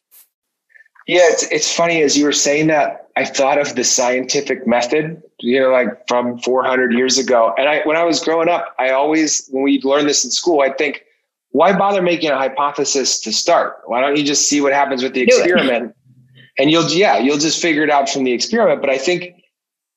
Yeah, 1.10 1.22
it's 1.24 1.41
it's 1.52 1.74
funny 1.74 2.04
as 2.04 2.15
you 2.15 2.24
were 2.24 2.32
saying 2.32 2.67
that. 2.67 3.08
I 3.15 3.26
thought 3.26 3.58
of 3.58 3.74
the 3.74 3.84
scientific 3.84 4.67
method, 4.67 5.24
you 5.39 5.60
know, 5.60 5.72
like 5.72 6.08
from 6.08 6.38
400 6.38 6.93
years 6.93 7.17
ago. 7.17 7.52
And 7.58 7.67
I, 7.67 7.82
when 7.84 7.98
I 7.98 8.04
was 8.04 8.19
growing 8.19 8.48
up, 8.48 8.76
I 8.78 8.91
always, 8.91 9.48
when 9.50 9.63
we 9.63 9.82
learned 9.82 10.08
this 10.08 10.24
in 10.24 10.30
school, 10.30 10.62
I'd 10.62 10.78
think, 10.78 11.02
why 11.50 11.76
bother 11.76 12.04
making 12.04 12.30
a 12.30 12.38
hypothesis 12.38 13.19
to 13.22 13.34
start? 13.34 13.82
Why 13.88 14.02
don't 14.02 14.17
you 14.17 14.24
just 14.24 14.48
see 14.48 14.62
what 14.62 14.72
happens 14.72 15.02
with 15.02 15.13
the 15.13 15.26
Do 15.26 15.36
experiment? 15.36 15.95
It. 16.36 16.62
And 16.62 16.69
you'll, 16.69 16.88
yeah, 16.91 17.17
you'll 17.17 17.39
just 17.39 17.60
figure 17.60 17.84
it 17.84 17.89
out 17.89 18.08
from 18.08 18.24
the 18.24 18.32
experiment. 18.32 18.80
But 18.80 18.91
I 18.91 19.00
think 19.00 19.34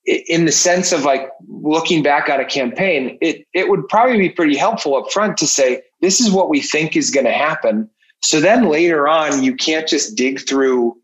in 0.07 0.47
the 0.47 0.51
sense 0.51 0.93
of 0.93 1.05
like 1.05 1.31
looking 1.47 2.03
back 2.03 2.31
on 2.31 2.41
a 2.41 2.47
campaign, 2.47 3.19
it, 3.21 3.47
it 3.53 3.69
would 3.69 3.87
probably 3.89 4.17
be 4.17 4.31
pretty 4.31 4.57
helpful 4.57 4.97
up 4.97 5.13
front 5.13 5.37
to 5.37 5.47
say, 5.47 5.83
this 6.01 6.21
is 6.23 6.31
what 6.31 6.49
we 6.49 6.63
think 6.63 6.97
is 6.97 7.11
going 7.11 7.27
to 7.27 7.33
happen. 7.33 7.91
So 8.23 8.41
then 8.41 8.69
later 8.71 9.07
on, 9.07 9.43
you 9.43 9.55
can't 9.55 9.87
just 9.87 10.17
dig 10.17 10.41
through 10.49 10.97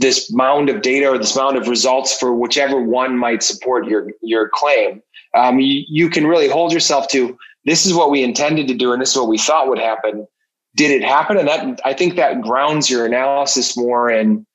this 0.00 0.32
mound 0.32 0.70
of 0.70 0.80
data 0.80 1.06
or 1.10 1.18
this 1.18 1.36
mound 1.36 1.58
of 1.58 1.68
results 1.68 2.16
for 2.16 2.34
whichever 2.34 2.80
one 2.80 3.18
might 3.18 3.42
support 3.42 3.86
your 3.86 4.10
your 4.22 4.48
claim. 4.48 5.02
Um, 5.36 5.60
you, 5.60 5.84
you 5.88 6.08
can 6.08 6.26
really 6.26 6.48
hold 6.48 6.72
yourself 6.72 7.06
to 7.08 7.36
this 7.66 7.84
is 7.84 7.92
what 7.92 8.10
we 8.10 8.24
intended 8.24 8.66
to 8.68 8.74
do 8.74 8.92
and 8.92 9.00
this 9.00 9.10
is 9.10 9.16
what 9.16 9.28
we 9.28 9.38
thought 9.38 9.68
would 9.68 9.78
happen. 9.78 10.26
Did 10.74 10.90
it 10.90 11.04
happen? 11.04 11.36
And 11.36 11.46
that 11.46 11.80
I 11.84 11.92
think 11.92 12.16
that 12.16 12.40
grounds 12.40 12.88
your 12.88 13.04
analysis 13.04 13.76
more 13.76 14.10
in 14.10 14.46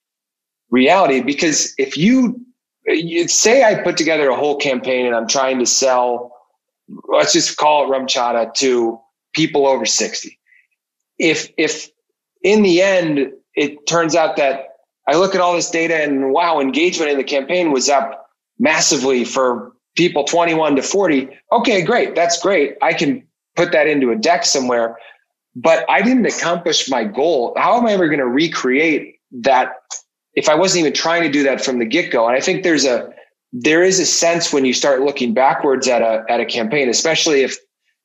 reality 0.70 1.20
because 1.20 1.72
if 1.78 1.96
you, 1.96 2.40
you 2.86 3.28
say 3.28 3.62
I 3.62 3.82
put 3.82 3.96
together 3.96 4.28
a 4.28 4.36
whole 4.36 4.56
campaign 4.56 5.06
and 5.06 5.14
I'm 5.14 5.28
trying 5.28 5.60
to 5.60 5.66
sell, 5.66 6.32
let's 7.08 7.32
just 7.32 7.56
call 7.56 7.84
it 7.84 7.96
RumChata 7.96 8.52
to 8.54 8.98
people 9.32 9.66
over 9.68 9.86
60. 9.86 10.36
If 11.18 11.50
if 11.56 11.88
in 12.42 12.62
the 12.62 12.82
end 12.82 13.30
it 13.54 13.86
turns 13.86 14.16
out 14.16 14.36
that 14.36 14.75
I 15.06 15.16
look 15.16 15.34
at 15.34 15.40
all 15.40 15.54
this 15.54 15.70
data 15.70 15.96
and 15.96 16.32
wow, 16.32 16.60
engagement 16.60 17.10
in 17.10 17.16
the 17.16 17.24
campaign 17.24 17.72
was 17.72 17.88
up 17.88 18.28
massively 18.58 19.24
for 19.24 19.72
people 19.96 20.24
21 20.24 20.76
to 20.76 20.82
40. 20.82 21.28
Okay, 21.52 21.82
great. 21.82 22.14
That's 22.14 22.40
great. 22.40 22.76
I 22.82 22.92
can 22.92 23.26
put 23.54 23.72
that 23.72 23.86
into 23.86 24.10
a 24.10 24.16
deck 24.16 24.44
somewhere, 24.44 24.98
but 25.54 25.88
I 25.88 26.02
didn't 26.02 26.26
accomplish 26.26 26.88
my 26.88 27.04
goal. 27.04 27.54
How 27.56 27.78
am 27.78 27.86
I 27.86 27.92
ever 27.92 28.08
going 28.08 28.18
to 28.18 28.26
recreate 28.26 29.16
that 29.40 29.72
if 30.34 30.48
I 30.48 30.54
wasn't 30.54 30.80
even 30.80 30.92
trying 30.92 31.22
to 31.22 31.30
do 31.30 31.42
that 31.44 31.64
from 31.64 31.78
the 31.78 31.86
get 31.86 32.10
go? 32.10 32.26
And 32.26 32.36
I 32.36 32.40
think 32.40 32.62
there's 32.62 32.84
a, 32.84 33.10
there 33.52 33.82
is 33.82 34.00
a 34.00 34.06
sense 34.06 34.52
when 34.52 34.64
you 34.64 34.74
start 34.74 35.02
looking 35.02 35.32
backwards 35.32 35.88
at 35.88 36.02
a, 36.02 36.24
at 36.28 36.40
a 36.40 36.44
campaign, 36.44 36.88
especially 36.88 37.42
if 37.42 37.56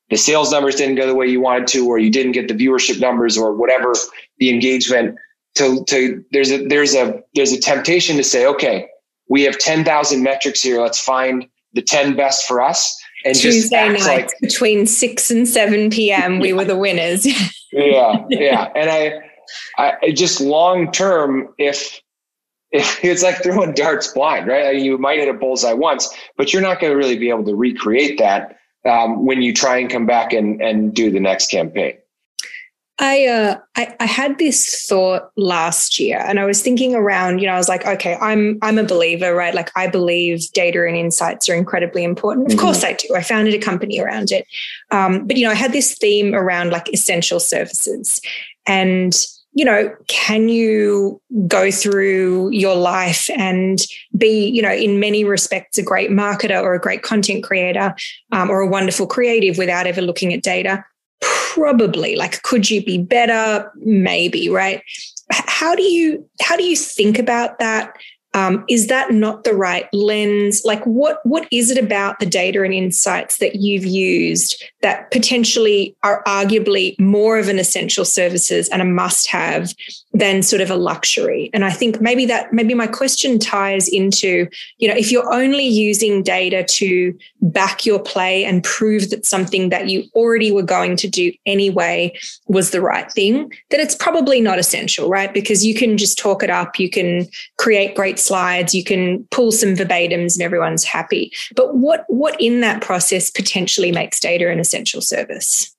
the 0.10 0.18
sales 0.18 0.52
numbers 0.52 0.76
didn't 0.76 0.96
go 0.96 1.08
the 1.08 1.16
way 1.16 1.28
you 1.28 1.42
wanted 1.42 1.68
to, 1.70 1.88
or 1.88 1.98
you 1.98 2.12
didn't 2.12 2.34
get 2.34 2.48
the 2.48 2.54
viewership 2.54 3.00
numbers 3.00 3.38
or 3.38 3.54
whatever 3.54 3.94
the 4.38 4.50
engagement 4.50 5.18
to 5.56 5.84
to 5.86 6.24
there's 6.32 6.52
a 6.52 6.66
there's 6.68 6.96
a 6.96 7.22
there's 7.36 7.52
a 7.52 7.60
temptation 7.60 8.18
to 8.18 8.24
say, 8.24 8.46
okay, 8.46 8.88
we 9.30 9.44
have 9.44 9.58
ten 9.58 9.84
thousand 9.84 10.24
metrics 10.24 10.62
here. 10.62 10.82
Let's 10.82 11.00
find 11.00 11.48
the 11.74 11.82
ten 11.82 12.16
best 12.16 12.48
for 12.48 12.62
us. 12.62 12.98
And 13.24 13.36
Tuesday 13.36 13.90
night 13.90 14.02
like, 14.02 14.30
between 14.42 14.88
six 14.88 15.30
and 15.30 15.48
seven 15.48 15.90
p.m. 15.90 16.40
we 16.40 16.54
were 16.54 16.66
the 16.66 16.78
winners. 16.78 17.26
yeah, 17.72 18.26
yeah, 18.30 18.70
and 18.76 18.90
I, 18.90 19.94
I 20.02 20.12
just 20.12 20.42
long 20.42 20.92
term, 20.92 21.54
if 21.58 22.02
if 22.72 23.00
it's 23.04 23.24
like 23.24 23.44
throwing 23.44 23.74
darts 23.74 24.08
blind, 24.08 24.48
right? 24.48 24.76
you 24.76 24.98
might 24.98 25.20
hit 25.20 25.28
a 25.28 25.34
bullseye 25.34 25.74
once, 25.74 26.10
but 26.38 26.54
you're 26.54 26.62
not 26.62 26.80
going 26.80 26.92
to 26.92 26.98
really 26.98 27.18
be 27.18 27.30
able 27.30 27.46
to 27.46 27.56
recreate 27.56 28.18
that 28.18 28.58
um, 28.90 29.26
when 29.26 29.42
you 29.42 29.54
try 29.54 29.78
and 29.78 29.90
come 29.90 30.06
back 30.06 30.34
and 30.34 30.62
and 30.62 30.94
do 30.94 31.12
the 31.12 31.20
next 31.20 31.52
campaign. 31.52 31.98
I, 33.02 33.26
uh, 33.26 33.58
I, 33.76 33.96
I 34.00 34.06
had 34.06 34.38
this 34.38 34.86
thought 34.86 35.32
last 35.36 36.00
year, 36.00 36.20
and 36.20 36.40
I 36.40 36.46
was 36.46 36.62
thinking 36.62 36.94
around. 36.94 37.40
You 37.40 37.48
know, 37.48 37.54
I 37.54 37.58
was 37.58 37.68
like, 37.68 37.84
okay, 37.84 38.16
I'm 38.22 38.60
I'm 38.62 38.78
a 38.78 38.84
believer, 38.84 39.34
right? 39.34 39.56
Like, 39.56 39.72
I 39.76 39.88
believe 39.88 40.52
data 40.54 40.86
and 40.88 40.96
insights 40.96 41.50
are 41.50 41.56
incredibly 41.56 42.04
important. 42.04 42.48
Of 42.48 42.54
mm-hmm. 42.54 42.66
course, 42.66 42.84
I 42.84 42.94
do. 42.94 43.16
I 43.16 43.24
founded 43.24 43.56
a 43.56 43.60
company 43.60 44.00
around 44.00 44.32
it, 44.32 44.46
um, 44.92 45.26
but 45.26 45.36
you 45.36 45.46
know, 45.46 45.52
I 45.52 45.56
had 45.56 45.74
this 45.74 45.98
theme 45.98 46.36
around 46.36 46.70
like 46.70 46.94
essential 46.94 47.40
services, 47.40 48.22
and 48.68 49.16
you 49.54 49.66
know, 49.66 49.94
can 50.08 50.48
you 50.48 51.20
go 51.48 51.72
through 51.72 52.52
your 52.52 52.76
life 52.76 53.30
and 53.36 53.80
be, 54.16 54.48
you 54.48 54.62
know, 54.62 54.72
in 54.72 55.00
many 55.00 55.26
respects, 55.26 55.78
a 55.78 55.84
great 55.84 56.10
marketer 56.10 56.62
or 56.62 56.74
a 56.74 56.80
great 56.80 57.02
content 57.02 57.44
creator 57.44 57.96
um, 58.32 58.50
or 58.50 58.62
a 58.62 58.68
wonderful 58.68 59.08
creative 59.08 59.58
without 59.58 59.88
ever 59.88 60.02
looking 60.02 60.34
at 60.34 60.44
data? 60.44 60.86
Probably 61.22 62.16
like 62.16 62.42
could 62.44 62.70
you 62.70 62.84
be 62.84 62.98
better? 62.98 63.72
Maybe 63.76 64.50
right? 64.50 64.82
How 65.32 65.76
do 65.76 65.84
you 65.84 66.28
how 66.42 66.58
do 66.58 66.64
you 66.64 66.76
think 66.76 67.18
about 67.20 67.60
that 67.60 67.94
um, 68.34 68.63
is 68.70 68.88
that 68.88 69.12
not 69.12 69.44
the 69.44 69.54
right 69.54 69.88
lens? 69.94 70.62
Like 70.63 70.84
what 70.86 71.20
what 71.26 71.48
is 71.52 71.70
it 71.70 71.78
about 71.78 72.20
the 72.20 72.26
data 72.26 72.63
and 72.63 72.74
insights 72.74 73.38
that 73.38 73.56
you've 73.56 73.86
used 73.86 74.63
that 74.82 75.12
potentially 75.12 75.96
are 76.04 76.24
arguably 76.26 76.98
more 77.00 77.38
of 77.38 77.50
an 77.50 77.60
essential 77.60 78.06
services 78.06 78.70
and 78.70 78.82
a 78.82 78.86
must 78.86 79.28
have 79.28 79.74
than 80.13 80.44
sort 80.44 80.62
of 80.62 80.72
a 80.72 80.76
luxury? 80.76 81.50
And 81.54 81.65
i 81.65 81.72
think 81.72 82.00
maybe 82.00 82.26
that 82.26 82.54
maybe 82.54 82.74
my 82.74 82.88
question 82.88 83.38
ties 83.38 83.88
into 83.89 84.48
you 84.78 84.88
know 84.88 84.96
if 84.96 85.12
you're 85.12 85.34
only 85.34 85.67
using 85.67 86.24
data 86.24 86.63
to 86.63 87.17
back 87.41 87.86
your 87.86 88.00
play 88.00 88.46
and 88.46 88.63
prove 88.63 89.10
that 89.10 89.26
something 89.26 89.70
that 89.70 89.89
you 89.89 90.04
already 90.13 90.52
were 90.52 90.63
going 90.63 90.96
to 90.96 91.08
do 91.10 91.34
anyway 91.46 92.13
was 92.48 92.72
the 92.72 92.82
right 92.82 93.12
thing 93.12 93.52
then 93.72 93.80
it's 93.80 93.96
probably 93.96 94.39
not 94.39 94.60
essential 94.60 95.10
right? 95.10 95.34
Because 95.34 95.65
you 95.65 95.74
can 95.74 95.98
just 95.98 96.17
talk 96.17 96.44
it 96.44 96.50
up 96.50 96.80
you 96.80 96.89
can 96.89 97.28
create 97.58 97.96
great 97.96 98.21
slides 98.22 98.74
you 98.74 98.84
can 98.84 99.28
pull 99.32 99.52
some 99.52 99.76
verbatims 99.76 100.36
and 100.36 100.42
everyone's 100.42 100.84
happy 100.84 101.32
but 101.56 101.76
what 101.76 102.06
what 102.08 102.40
in 102.40 102.62
that 102.62 102.82
process 102.82 103.30
potentially 103.30 103.92
makes 103.92 104.20
data 104.20 104.50
an 104.50 104.60
essential 104.60 105.02
service 105.02 105.76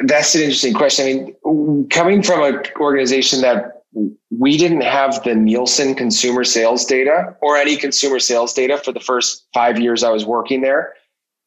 that's 0.00 0.34
an 0.34 0.40
interesting 0.40 0.72
question. 0.72 1.06
I 1.06 1.48
mean, 1.50 1.88
coming 1.90 2.22
from 2.22 2.42
an 2.42 2.62
organization 2.80 3.42
that 3.42 3.82
we 4.30 4.56
didn't 4.56 4.82
have 4.82 5.22
the 5.22 5.34
Nielsen 5.34 5.94
consumer 5.94 6.44
sales 6.44 6.84
data 6.84 7.34
or 7.40 7.56
any 7.56 7.76
consumer 7.76 8.18
sales 8.18 8.52
data 8.52 8.78
for 8.78 8.92
the 8.92 9.00
first 9.00 9.46
five 9.54 9.78
years 9.78 10.02
I 10.02 10.10
was 10.10 10.24
working 10.24 10.60
there. 10.60 10.94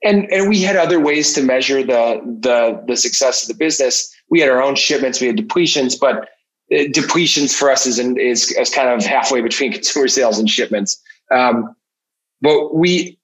And, 0.03 0.31
and 0.31 0.47
we 0.47 0.61
had 0.61 0.75
other 0.75 0.99
ways 0.99 1.33
to 1.33 1.43
measure 1.43 1.83
the, 1.83 2.21
the, 2.41 2.83
the 2.87 2.95
success 2.95 3.43
of 3.43 3.49
the 3.49 3.53
business. 3.53 4.13
We 4.29 4.39
had 4.39 4.49
our 4.49 4.61
own 4.61 4.75
shipments, 4.75 5.19
we 5.19 5.27
had 5.27 5.37
depletions, 5.37 5.99
but 5.99 6.29
depletions 6.71 7.55
for 7.55 7.71
us 7.71 7.85
is, 7.85 7.99
in, 7.99 8.17
is, 8.17 8.51
is 8.51 8.69
kind 8.69 8.89
of 8.89 9.05
halfway 9.05 9.41
between 9.41 9.73
consumer 9.73 10.07
sales 10.07 10.39
and 10.39 10.49
shipments. 10.49 11.01
Um, 11.31 11.75
but 12.41 12.75
we, 12.75 13.17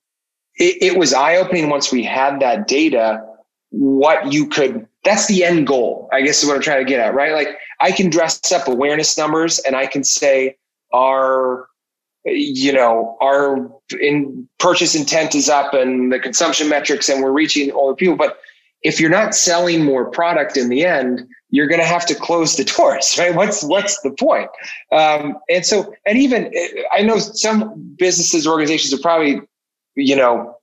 it, 0.56 0.94
it 0.94 0.98
was 0.98 1.14
eye 1.14 1.36
opening 1.38 1.70
once 1.70 1.92
we 1.92 2.04
had 2.04 2.40
that 2.40 2.68
data, 2.68 3.24
what 3.70 4.32
you 4.32 4.48
could 4.48 4.88
that's 5.06 5.28
the 5.28 5.46
end 5.46 5.68
goal, 5.68 6.10
I 6.12 6.22
guess 6.22 6.42
is 6.42 6.50
what 6.50 6.56
I'm 6.56 6.62
trying 6.64 6.84
to 6.84 6.90
get 6.90 7.00
at, 7.00 7.14
right? 7.14 7.32
Like 7.32 7.60
I 7.80 7.92
can 7.92 8.10
dress 8.10 8.52
up 8.52 8.68
awareness 8.68 9.18
numbers 9.18 9.60
and 9.60 9.76
I 9.76 9.86
can 9.86 10.04
say 10.04 10.58
our, 10.94 11.68
you 12.26 12.74
know, 12.74 13.16
our 13.22 13.72
in 14.02 14.50
purchase 14.58 14.96
intent 14.96 15.36
is 15.36 15.48
up 15.48 15.76
and 15.76 16.12
the 16.12 16.20
consumption 16.20 16.68
metrics 16.68 17.08
and 17.08 17.24
we're 17.24 17.32
reaching 17.32 17.70
all 17.70 17.90
the 17.90 17.96
people. 17.96 18.18
But 18.18 18.40
if 18.82 19.00
you're 19.00 19.12
not 19.12 19.36
selling 19.36 19.86
more 19.86 20.10
product 20.10 20.58
in 20.58 20.70
the 20.70 20.86
end, 20.86 21.28
you're 21.50 21.68
going 21.68 21.80
to 21.80 21.88
have 21.88 22.06
to 22.08 22.16
close 22.16 22.58
the 22.58 22.66
doors, 22.66 23.16
right? 23.20 23.36
What's 23.36 23.64
what's 23.64 24.02
the 24.02 24.12
point? 24.12 24.50
Um, 24.92 25.38
and 25.50 25.66
so, 25.66 25.94
and 26.06 26.18
even 26.18 26.52
I 26.92 27.02
know 27.02 27.20
some 27.20 27.96
businesses, 27.98 28.48
organizations 28.48 28.94
are 28.94 29.02
probably, 29.02 29.42
you 29.96 30.16
know, 30.16 30.58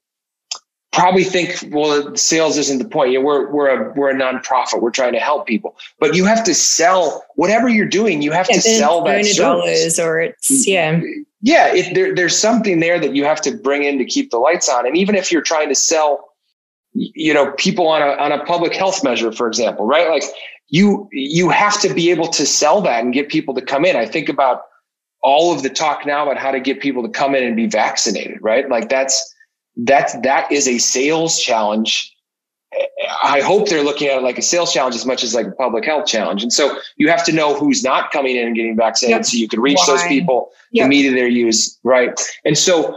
probably 0.93 1.25
think, 1.25 1.65
well, 1.71 2.15
sales 2.17 2.59
isn't 2.59 2.79
the 2.79 2.85
point. 2.85 3.13
You 3.13 3.19
know, 3.19 3.25
we're 3.25 3.51
we're 3.51 3.69
a 3.69 3.93
we're 3.95 4.11
a 4.11 4.15
nonprofit. 4.15 4.81
We're 4.81 4.91
trying 4.91 5.15
to 5.15 5.19
help 5.19 5.47
people, 5.47 5.77
but 5.99 6.15
you 6.15 6.25
have 6.25 6.45
to 6.45 6.55
sell 6.55 7.25
whatever 7.35 7.69
you're 7.69 7.89
doing. 7.89 8.23
You 8.23 8.33
have 8.33 8.47
yeah, 8.51 8.57
to 8.57 8.63
sell 8.63 9.03
that 9.05 9.25
service, 9.25 9.99
or 9.99 10.21
it's 10.21 10.67
yeah, 10.69 11.01
yeah. 11.41 11.75
If 11.75 11.95
there, 11.95 12.15
there's 12.15 12.39
something 12.39 12.81
there 12.81 13.01
that 13.01 13.17
you 13.17 13.25
have 13.25 13.41
to 13.43 13.57
bring 13.57 13.85
in 13.85 13.99
to 13.99 14.05
keep 14.05 14.31
the 14.31 14.39
lights 14.39 14.69
on, 14.69 14.87
and 14.87 14.97
even 14.97 15.15
if 15.15 15.33
you're 15.33 15.43
trying 15.43 15.69
to 15.71 15.75
sell, 15.75 16.33
you 16.93 17.33
know, 17.33 17.53
people 17.53 17.89
on 17.89 18.03
a 18.03 18.13
on 18.23 18.33
a 18.33 18.45
public 18.45 18.75
health 18.75 19.03
measure, 19.03 19.33
for 19.33 19.49
example, 19.49 19.87
right? 19.87 20.09
Like 20.09 20.25
you 20.73 21.07
you 21.13 21.51
have 21.51 21.81
to 21.83 21.93
be 21.95 22.11
able 22.11 22.29
to 22.29 22.45
sell 22.47 22.81
that 22.81 23.05
and 23.05 23.13
get 23.13 23.29
people 23.29 23.55
to 23.55 23.63
come 23.63 23.85
in. 23.85 23.95
I 23.95 24.07
think 24.07 24.29
about 24.29 24.63
all 25.23 25.55
of 25.55 25.63
the 25.63 25.69
talk 25.69 26.05
now 26.05 26.25
about 26.25 26.39
how 26.39 26.51
to 26.51 26.59
get 26.59 26.81
people 26.81 27.03
to 27.03 27.11
come 27.11 27.35
in 27.35 27.45
and 27.45 27.55
be 27.55 27.67
vaccinated, 27.67 28.39
right? 28.41 28.69
Like 28.69 28.89
that's 28.89 29.35
that's 29.77 30.19
that 30.21 30.51
is 30.51 30.67
a 30.67 30.79
sales 30.79 31.39
challenge. 31.39 32.09
I 33.23 33.43
hope 33.43 33.69
they're 33.69 33.85
looking 33.85 34.09
at 34.09 34.17
it 34.17 34.23
like 34.23 34.39
a 34.39 34.43
sales 34.43 34.73
challenge 34.73 34.95
as 34.95 35.05
much 35.05 35.23
as 35.23 35.35
like 35.35 35.47
a 35.47 35.53
public 35.53 35.85
health 35.85 36.07
challenge. 36.07 36.43
And 36.43 36.51
so 36.51 36.79
you 36.97 37.11
have 37.11 37.23
to 37.27 37.33
know 37.33 37.55
who's 37.55 37.85
not 37.85 38.11
coming 38.11 38.37
in 38.37 38.47
and 38.47 38.57
getting 38.57 38.75
vaccinated 38.75 39.19
yep. 39.19 39.27
so 39.27 39.37
you 39.37 39.49
can 39.49 39.61
reach 39.61 39.79
Why? 39.87 39.95
those 39.95 40.03
people 40.05 40.53
yep. 40.71 40.87
to 40.87 40.89
meet 40.89 41.11
their 41.11 41.29
use, 41.29 41.79
right? 41.83 42.19
And 42.47 42.57
so 42.57 42.97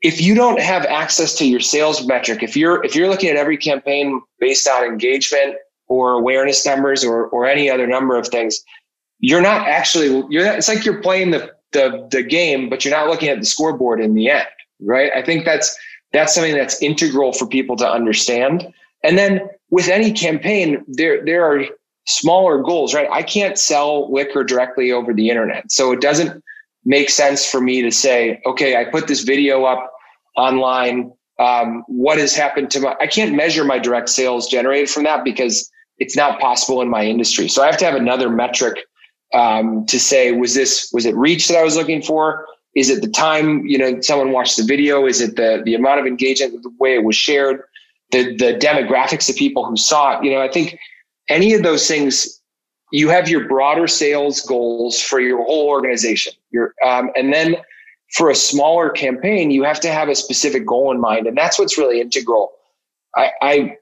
if 0.00 0.22
you 0.22 0.34
don't 0.34 0.58
have 0.58 0.86
access 0.86 1.34
to 1.34 1.46
your 1.46 1.60
sales 1.60 2.06
metric, 2.06 2.42
if 2.42 2.56
you're 2.56 2.82
if 2.82 2.96
you're 2.96 3.08
looking 3.08 3.28
at 3.28 3.36
every 3.36 3.58
campaign 3.58 4.22
based 4.38 4.66
on 4.66 4.84
engagement 4.84 5.56
or 5.90 6.12
awareness 6.12 6.64
numbers 6.64 7.04
or 7.04 7.26
or 7.26 7.44
any 7.44 7.68
other 7.68 7.86
number 7.86 8.16
of 8.16 8.26
things, 8.28 8.64
you're 9.18 9.42
not 9.42 9.68
actually 9.68 10.24
you're 10.30 10.44
not, 10.44 10.56
it's 10.56 10.68
like 10.68 10.84
you're 10.84 11.02
playing 11.02 11.32
the 11.32 11.52
the 11.72 12.08
the 12.10 12.22
game, 12.22 12.70
but 12.70 12.84
you're 12.84 12.94
not 12.94 13.08
looking 13.08 13.28
at 13.28 13.40
the 13.40 13.44
scoreboard 13.44 14.00
in 14.00 14.14
the 14.14 14.30
end, 14.30 14.46
right? 14.80 15.12
I 15.14 15.22
think 15.22 15.44
that's 15.44 15.76
that's 16.12 16.34
something 16.34 16.54
that's 16.54 16.80
integral 16.80 17.32
for 17.32 17.46
people 17.46 17.76
to 17.76 17.88
understand. 17.88 18.72
And 19.02 19.18
then 19.18 19.40
with 19.70 19.88
any 19.88 20.12
campaign, 20.12 20.82
there 20.86 21.22
there 21.24 21.44
are 21.44 21.64
smaller 22.06 22.62
goals, 22.62 22.94
right? 22.94 23.08
I 23.10 23.22
can't 23.22 23.58
sell 23.58 24.10
liquor 24.12 24.44
directly 24.44 24.92
over 24.92 25.12
the 25.12 25.28
internet. 25.28 25.70
So 25.70 25.92
it 25.92 26.00
doesn't 26.00 26.42
make 26.84 27.10
sense 27.10 27.44
for 27.44 27.60
me 27.60 27.82
to 27.82 27.90
say, 27.90 28.40
okay, 28.46 28.76
I 28.76 28.84
put 28.84 29.06
this 29.06 29.22
video 29.22 29.64
up 29.64 29.92
online. 30.36 31.12
Um, 31.38 31.84
what 31.88 32.18
has 32.18 32.34
happened 32.34 32.70
to 32.72 32.80
my, 32.80 32.96
I 33.00 33.06
can't 33.06 33.34
measure 33.34 33.64
my 33.64 33.78
direct 33.78 34.08
sales 34.08 34.46
generated 34.46 34.90
from 34.90 35.04
that 35.04 35.24
because 35.24 35.70
it's 36.00 36.16
not 36.16 36.40
possible 36.40 36.80
in 36.82 36.88
my 36.88 37.04
industry. 37.04 37.46
So 37.48 37.62
I 37.62 37.66
have 37.66 37.76
to 37.78 37.84
have 37.84 37.94
another 37.94 38.30
metric 38.30 38.80
um, 39.32 39.86
to 39.86 40.00
say, 40.00 40.32
was 40.32 40.54
this, 40.54 40.90
was 40.92 41.06
it 41.06 41.14
reach 41.14 41.46
that 41.48 41.58
I 41.58 41.62
was 41.62 41.76
looking 41.76 42.02
for? 42.02 42.46
Is 42.74 42.88
it 42.88 43.02
the 43.02 43.08
time, 43.08 43.66
you 43.66 43.78
know, 43.78 44.00
someone 44.00 44.32
watched 44.32 44.56
the 44.56 44.64
video? 44.64 45.06
Is 45.06 45.20
it 45.20 45.36
the, 45.36 45.62
the 45.64 45.74
amount 45.74 46.00
of 46.00 46.06
engagement, 46.06 46.60
the 46.62 46.72
way 46.80 46.94
it 46.94 47.04
was 47.04 47.16
shared, 47.16 47.62
the, 48.10 48.34
the 48.36 48.54
demographics 48.54 49.28
of 49.28 49.36
people 49.36 49.64
who 49.64 49.76
saw 49.76 50.18
it? 50.18 50.24
You 50.24 50.32
know, 50.32 50.40
I 50.40 50.50
think 50.50 50.78
any 51.28 51.52
of 51.54 51.62
those 51.62 51.86
things, 51.86 52.40
you 52.92 53.08
have 53.08 53.28
your 53.28 53.46
broader 53.46 53.86
sales 53.86 54.40
goals 54.40 55.00
for 55.00 55.20
your 55.20 55.44
whole 55.44 55.68
organization. 55.68 56.32
Your, 56.50 56.74
um, 56.84 57.10
and 57.14 57.32
then 57.32 57.56
for 58.14 58.30
a 58.30 58.34
smaller 58.34 58.90
campaign, 58.90 59.50
you 59.50 59.62
have 59.62 59.80
to 59.80 59.92
have 59.92 60.08
a 60.08 60.14
specific 60.14 60.66
goal 60.66 60.90
in 60.90 61.00
mind. 61.00 61.26
And 61.26 61.36
that's 61.36 61.58
what's 61.58 61.78
really 61.78 62.00
integral. 62.00 62.52
I, 63.14 63.30
I 63.42 63.76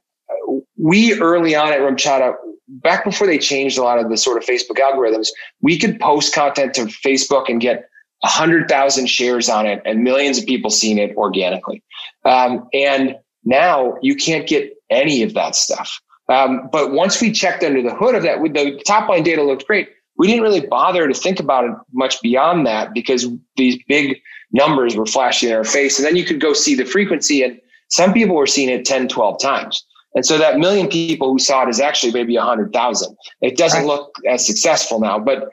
we 0.79 1.19
early 1.21 1.55
on 1.55 1.73
at 1.73 1.81
RumChata, 1.81 2.35
back 2.69 3.05
before 3.05 3.27
they 3.27 3.39
changed 3.39 3.79
a 3.79 3.83
lot 3.83 3.99
of 3.99 4.09
the 4.11 4.17
sort 4.17 4.37
of 4.39 4.45
Facebook 4.45 4.77
algorithms, 4.77 5.29
we 5.61 5.79
could 5.79 5.99
post 6.01 6.35
content 6.35 6.75
to 6.75 6.83
Facebook 6.83 7.49
and 7.49 7.61
get 7.61 7.89
100,000 8.21 9.07
shares 9.07 9.49
on 9.49 9.67
it 9.67 9.81
and 9.85 10.03
millions 10.03 10.39
of 10.39 10.47
people 10.47 10.71
seeing 10.71 10.99
it 10.99 11.17
organically. 11.17 11.83
Um, 12.25 12.69
and 12.73 13.17
now 13.45 13.97
you 14.03 14.17
can't 14.17 14.47
get 14.47 14.73
any 14.91 15.23
of 15.23 15.35
that 15.35 15.55
stuff. 15.55 16.01
Um, 16.29 16.69
but 16.71 16.93
once 16.93 17.21
we 17.21 17.33
checked 17.33 17.63
under 17.65 17.83
the 17.83 17.95
hood 17.95 18.15
of 18.15 18.23
that, 18.23 18.43
the 18.43 18.83
top 18.85 19.09
line 19.09 19.23
data 19.23 19.43
looked 19.43 19.67
great. 19.67 19.89
We 20.19 20.27
didn't 20.27 20.43
really 20.43 20.67
bother 20.67 21.07
to 21.07 21.15
think 21.15 21.41
about 21.41 21.65
it 21.65 21.71
much 21.93 22.21
beyond 22.21 22.67
that 22.67 22.93
because 22.93 23.27
these 23.57 23.79
big 23.89 24.19
numbers 24.53 24.97
were 24.97 25.07
flashing 25.07 25.49
in 25.49 25.55
our 25.55 25.65
face. 25.65 25.99
And 25.99 26.05
then 26.05 26.17
you 26.17 26.25
could 26.25 26.41
go 26.41 26.53
see 26.53 26.75
the 26.75 26.85
frequency, 26.85 27.43
and 27.43 27.61
some 27.89 28.13
people 28.13 28.35
were 28.35 28.47
seeing 28.47 28.69
it 28.69 28.85
10, 28.85 29.09
12 29.09 29.41
times. 29.41 29.87
And 30.15 30.25
so 30.25 30.39
that 30.39 30.59
million 30.59 30.89
people 30.89 31.33
who 31.33 31.39
saw 31.39 31.63
it 31.63 31.69
is 31.69 31.81
actually 31.81 32.13
maybe 32.13 32.37
a 32.37 32.43
hundred 32.43 32.73
thousand. 32.73 33.17
It 33.41 33.57
doesn't 33.57 33.87
look 33.87 34.15
as 34.27 34.47
successful 34.47 35.01
now, 35.01 35.19
but 35.19 35.51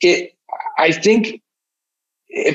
it, 0.00 0.34
I 0.78 0.92
think 0.92 1.42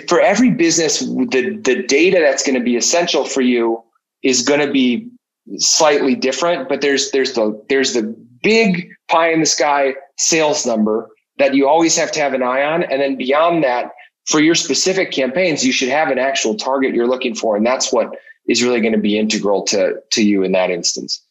for 0.08 0.20
every 0.20 0.52
business, 0.52 1.00
the, 1.00 1.60
the 1.64 1.84
data 1.84 2.20
that's 2.20 2.44
going 2.44 2.58
to 2.58 2.64
be 2.64 2.76
essential 2.76 3.26
for 3.26 3.42
you 3.42 3.84
is 4.24 4.42
going 4.42 4.62
to 4.62 4.72
be 4.72 5.10
slightly 5.58 6.16
different, 6.16 6.70
but 6.70 6.82
there's, 6.82 7.12
there's 7.12 7.34
the, 7.34 7.62
there's 7.70 7.94
the 7.94 8.04
big 8.42 8.90
pie 9.10 9.32
in 9.32 9.40
the 9.40 9.46
sky 9.46 9.94
sales 10.18 10.66
number 10.66 11.10
that 11.38 11.54
you 11.54 11.68
always 11.68 11.98
have 11.98 12.12
to 12.14 12.20
have 12.20 12.34
an 12.34 12.44
eye 12.44 12.64
on. 12.64 12.84
And 12.84 13.02
then 13.02 13.18
beyond 13.18 13.64
that, 13.64 13.92
for 14.26 14.40
your 14.40 14.56
specific 14.56 15.12
campaigns, 15.12 15.66
you 15.66 15.74
should 15.74 15.90
have 15.90 16.10
an 16.10 16.18
actual 16.18 16.56
target 16.56 16.94
you're 16.94 17.08
looking 17.08 17.36
for. 17.36 17.58
And 17.58 17.66
that's 17.66 17.92
what 17.92 18.16
is 18.48 18.64
really 18.64 18.80
going 18.80 18.94
to 18.94 19.00
be 19.00 19.18
integral 19.18 19.64
to, 19.64 19.96
to 20.12 20.24
you 20.24 20.44
in 20.44 20.54
that 20.54 20.70
instance. 20.70 21.22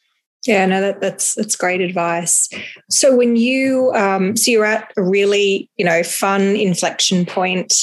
Yeah, 0.46 0.66
no, 0.66 0.80
that, 0.80 1.00
that's 1.00 1.34
that's 1.34 1.54
great 1.54 1.80
advice. 1.80 2.48
So 2.90 3.14
when 3.14 3.36
you 3.36 3.92
um, 3.94 4.36
so 4.36 4.50
you're 4.50 4.64
at 4.64 4.92
a 4.96 5.02
really 5.02 5.70
you 5.76 5.84
know 5.84 6.02
fun 6.02 6.42
inflection 6.56 7.24
point, 7.24 7.74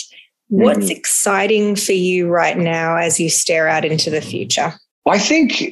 what's 0.50 0.88
mm. 0.88 0.92
exciting 0.92 1.78
for 1.78 1.94
you 1.94 2.28
right 2.28 2.58
now 2.58 2.98
as 2.98 3.20
you 3.20 3.30
stare 3.30 3.70
out 3.70 3.86
into 3.86 4.10
the 4.10 4.20
future? 4.20 4.74
I 5.08 5.18
think, 5.18 5.64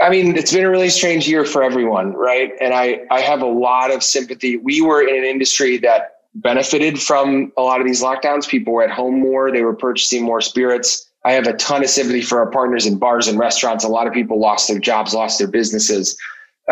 I 0.00 0.08
mean, 0.08 0.36
it's 0.36 0.52
been 0.52 0.64
a 0.64 0.70
really 0.70 0.88
strange 0.88 1.28
year 1.28 1.44
for 1.44 1.62
everyone, 1.62 2.14
right? 2.14 2.52
And 2.60 2.72
I 2.72 3.02
I 3.10 3.20
have 3.20 3.42
a 3.42 3.46
lot 3.46 3.90
of 3.90 4.02
sympathy. 4.02 4.56
We 4.56 4.80
were 4.80 5.06
in 5.06 5.14
an 5.14 5.24
industry 5.24 5.76
that 5.78 6.12
benefited 6.36 7.02
from 7.02 7.52
a 7.58 7.62
lot 7.62 7.82
of 7.82 7.86
these 7.86 8.02
lockdowns. 8.02 8.48
People 8.48 8.72
were 8.72 8.82
at 8.82 8.90
home 8.90 9.20
more; 9.20 9.52
they 9.52 9.62
were 9.62 9.76
purchasing 9.76 10.22
more 10.22 10.40
spirits 10.40 11.11
I 11.24 11.32
have 11.32 11.46
a 11.46 11.52
ton 11.54 11.84
of 11.84 11.90
sympathy 11.90 12.22
for 12.22 12.38
our 12.38 12.50
partners 12.50 12.86
in 12.86 12.98
bars 12.98 13.28
and 13.28 13.38
restaurants. 13.38 13.84
A 13.84 13.88
lot 13.88 14.06
of 14.06 14.12
people 14.12 14.40
lost 14.40 14.68
their 14.68 14.78
jobs, 14.78 15.14
lost 15.14 15.38
their 15.38 15.48
businesses. 15.48 16.16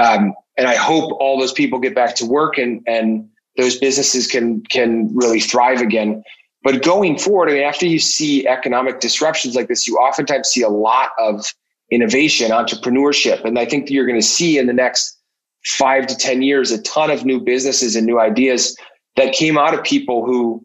Um, 0.00 0.34
and 0.56 0.66
I 0.66 0.74
hope 0.74 1.12
all 1.20 1.38
those 1.38 1.52
people 1.52 1.78
get 1.78 1.94
back 1.94 2.14
to 2.16 2.26
work 2.26 2.58
and, 2.58 2.82
and 2.86 3.28
those 3.56 3.78
businesses 3.78 4.26
can, 4.26 4.62
can 4.64 5.14
really 5.14 5.40
thrive 5.40 5.80
again. 5.80 6.22
But 6.62 6.82
going 6.82 7.18
forward, 7.18 7.48
I 7.48 7.54
mean, 7.54 7.62
after 7.62 7.86
you 7.86 7.98
see 7.98 8.46
economic 8.46 9.00
disruptions 9.00 9.54
like 9.54 9.68
this, 9.68 9.86
you 9.86 9.96
oftentimes 9.96 10.48
see 10.48 10.62
a 10.62 10.68
lot 10.68 11.10
of 11.18 11.54
innovation, 11.90 12.50
entrepreneurship. 12.50 13.44
And 13.44 13.58
I 13.58 13.64
think 13.64 13.90
you're 13.90 14.06
going 14.06 14.20
to 14.20 14.26
see 14.26 14.58
in 14.58 14.66
the 14.66 14.72
next 14.72 15.18
five 15.64 16.06
to 16.06 16.16
10 16.16 16.42
years 16.42 16.70
a 16.70 16.82
ton 16.82 17.10
of 17.10 17.24
new 17.24 17.40
businesses 17.40 17.96
and 17.96 18.06
new 18.06 18.20
ideas 18.20 18.76
that 19.16 19.32
came 19.32 19.58
out 19.58 19.74
of 19.74 19.82
people 19.82 20.24
who 20.24 20.64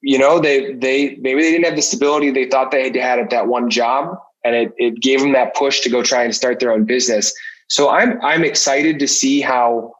you 0.00 0.18
know, 0.18 0.38
they 0.38 0.74
they 0.74 1.16
maybe 1.20 1.42
they 1.42 1.52
didn't 1.52 1.64
have 1.64 1.76
the 1.76 1.82
stability 1.82 2.30
they 2.30 2.48
thought 2.48 2.70
they 2.70 2.90
had 2.98 3.18
at 3.18 3.30
that 3.30 3.46
one 3.46 3.70
job, 3.70 4.16
and 4.44 4.54
it 4.54 4.72
it 4.76 5.00
gave 5.00 5.20
them 5.20 5.32
that 5.32 5.54
push 5.54 5.80
to 5.80 5.90
go 5.90 6.02
try 6.02 6.24
and 6.24 6.34
start 6.34 6.60
their 6.60 6.72
own 6.72 6.84
business. 6.84 7.34
So 7.68 7.90
I'm 7.90 8.20
I'm 8.22 8.44
excited 8.44 8.98
to 8.98 9.08
see 9.08 9.40
how 9.40 9.94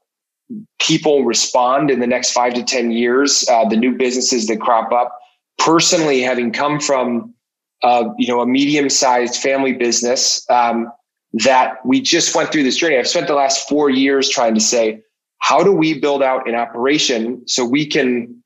people 0.81 1.25
respond 1.25 1.91
in 1.91 2.01
the 2.01 2.07
next 2.07 2.33
five 2.33 2.55
to 2.55 2.63
ten 2.63 2.91
years. 2.91 3.45
Uh, 3.49 3.69
the 3.69 3.77
new 3.77 3.97
businesses 3.97 4.47
that 4.47 4.61
crop 4.61 4.93
up. 4.93 5.19
Personally, 5.59 6.21
having 6.21 6.53
come 6.53 6.81
from 6.81 7.35
uh, 7.83 8.09
you 8.19 8.29
know 8.29 8.41
a 8.41 8.47
medium 8.47 8.89
sized 8.89 9.41
family 9.41 9.73
business 9.73 10.45
um, 10.51 10.93
that 11.33 11.85
we 11.85 12.01
just 12.01 12.35
went 12.35 12.53
through 12.53 12.63
this 12.63 12.77
journey. 12.77 12.99
I've 12.99 13.09
spent 13.09 13.27
the 13.27 13.35
last 13.35 13.69
four 13.69 13.91
years 13.91 14.29
trying 14.29 14.55
to 14.55 14.61
say, 14.61 15.03
how 15.39 15.63
do 15.63 15.73
we 15.73 15.99
build 15.99 16.23
out 16.23 16.49
an 16.49 16.55
operation 16.55 17.47
so 17.47 17.67
we 17.67 17.87
can 17.87 18.44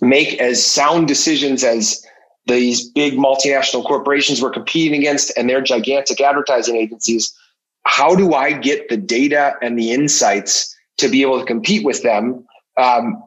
make 0.00 0.40
as 0.40 0.64
sound 0.64 1.08
decisions 1.08 1.64
as 1.64 2.04
these 2.46 2.88
big 2.90 3.14
multinational 3.14 3.84
corporations 3.84 4.40
we're 4.40 4.50
competing 4.50 4.98
against 4.98 5.32
and 5.36 5.48
their 5.48 5.60
gigantic 5.60 6.20
advertising 6.20 6.76
agencies. 6.76 7.32
How 7.84 8.14
do 8.14 8.34
I 8.34 8.52
get 8.52 8.88
the 8.88 8.96
data 8.96 9.54
and 9.62 9.78
the 9.78 9.92
insights 9.92 10.74
to 10.98 11.08
be 11.08 11.22
able 11.22 11.38
to 11.38 11.46
compete 11.46 11.84
with 11.84 12.02
them 12.02 12.44
um, 12.76 13.22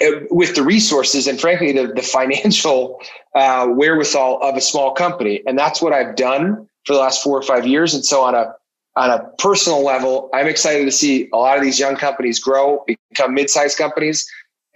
eh, 0.00 0.20
with 0.30 0.54
the 0.54 0.62
resources 0.62 1.26
and 1.26 1.40
frankly 1.40 1.72
the, 1.72 1.88
the 1.88 2.02
financial 2.02 3.00
uh, 3.34 3.66
wherewithal 3.66 4.40
of 4.42 4.56
a 4.56 4.60
small 4.60 4.92
company? 4.92 5.42
And 5.46 5.58
that's 5.58 5.80
what 5.80 5.92
I've 5.92 6.16
done 6.16 6.68
for 6.84 6.92
the 6.92 7.00
last 7.00 7.22
four 7.22 7.38
or 7.38 7.42
five 7.42 7.66
years. 7.66 7.94
And 7.94 8.04
so 8.04 8.22
on 8.22 8.34
a 8.34 8.54
on 8.96 9.10
a 9.10 9.22
personal 9.38 9.84
level, 9.84 10.30
I'm 10.32 10.46
excited 10.46 10.86
to 10.86 10.90
see 10.90 11.28
a 11.32 11.36
lot 11.36 11.58
of 11.58 11.62
these 11.62 11.78
young 11.78 11.96
companies 11.96 12.40
grow, 12.40 12.82
become 12.86 13.34
mid-sized 13.34 13.76
companies. 13.76 14.26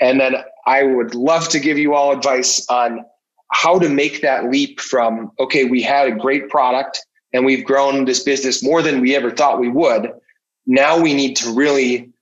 And 0.01 0.21
then 0.21 0.37
I 0.67 0.83
would 0.83 1.15
love 1.15 1.49
to 1.51 1.61
give 1.61 1.79
you 1.79 1.95
all 1.95 2.13
advice 2.13 2.67
on 2.69 3.05
how 3.53 3.79
to 3.79 3.89
make 3.89 4.23
that 4.23 4.51
leap 4.51 4.81
from, 4.81 5.33
okay, 5.39 5.65
we 5.65 5.83
had 5.83 6.09
a 6.09 6.13
great 6.13 6.49
product 6.49 7.05
and 7.33 7.45
we've 7.45 7.65
grown 7.65 8.05
this 8.05 8.23
business 8.23 8.63
more 8.63 8.83
than 8.83 9.01
we 9.01 9.15
ever 9.15 9.31
thought 9.31 9.61
we 9.61 9.69
would. 9.69 10.11
Now 10.67 10.99
we 10.99 11.15
need 11.15 11.37
to 11.37 11.53
really 11.53 12.13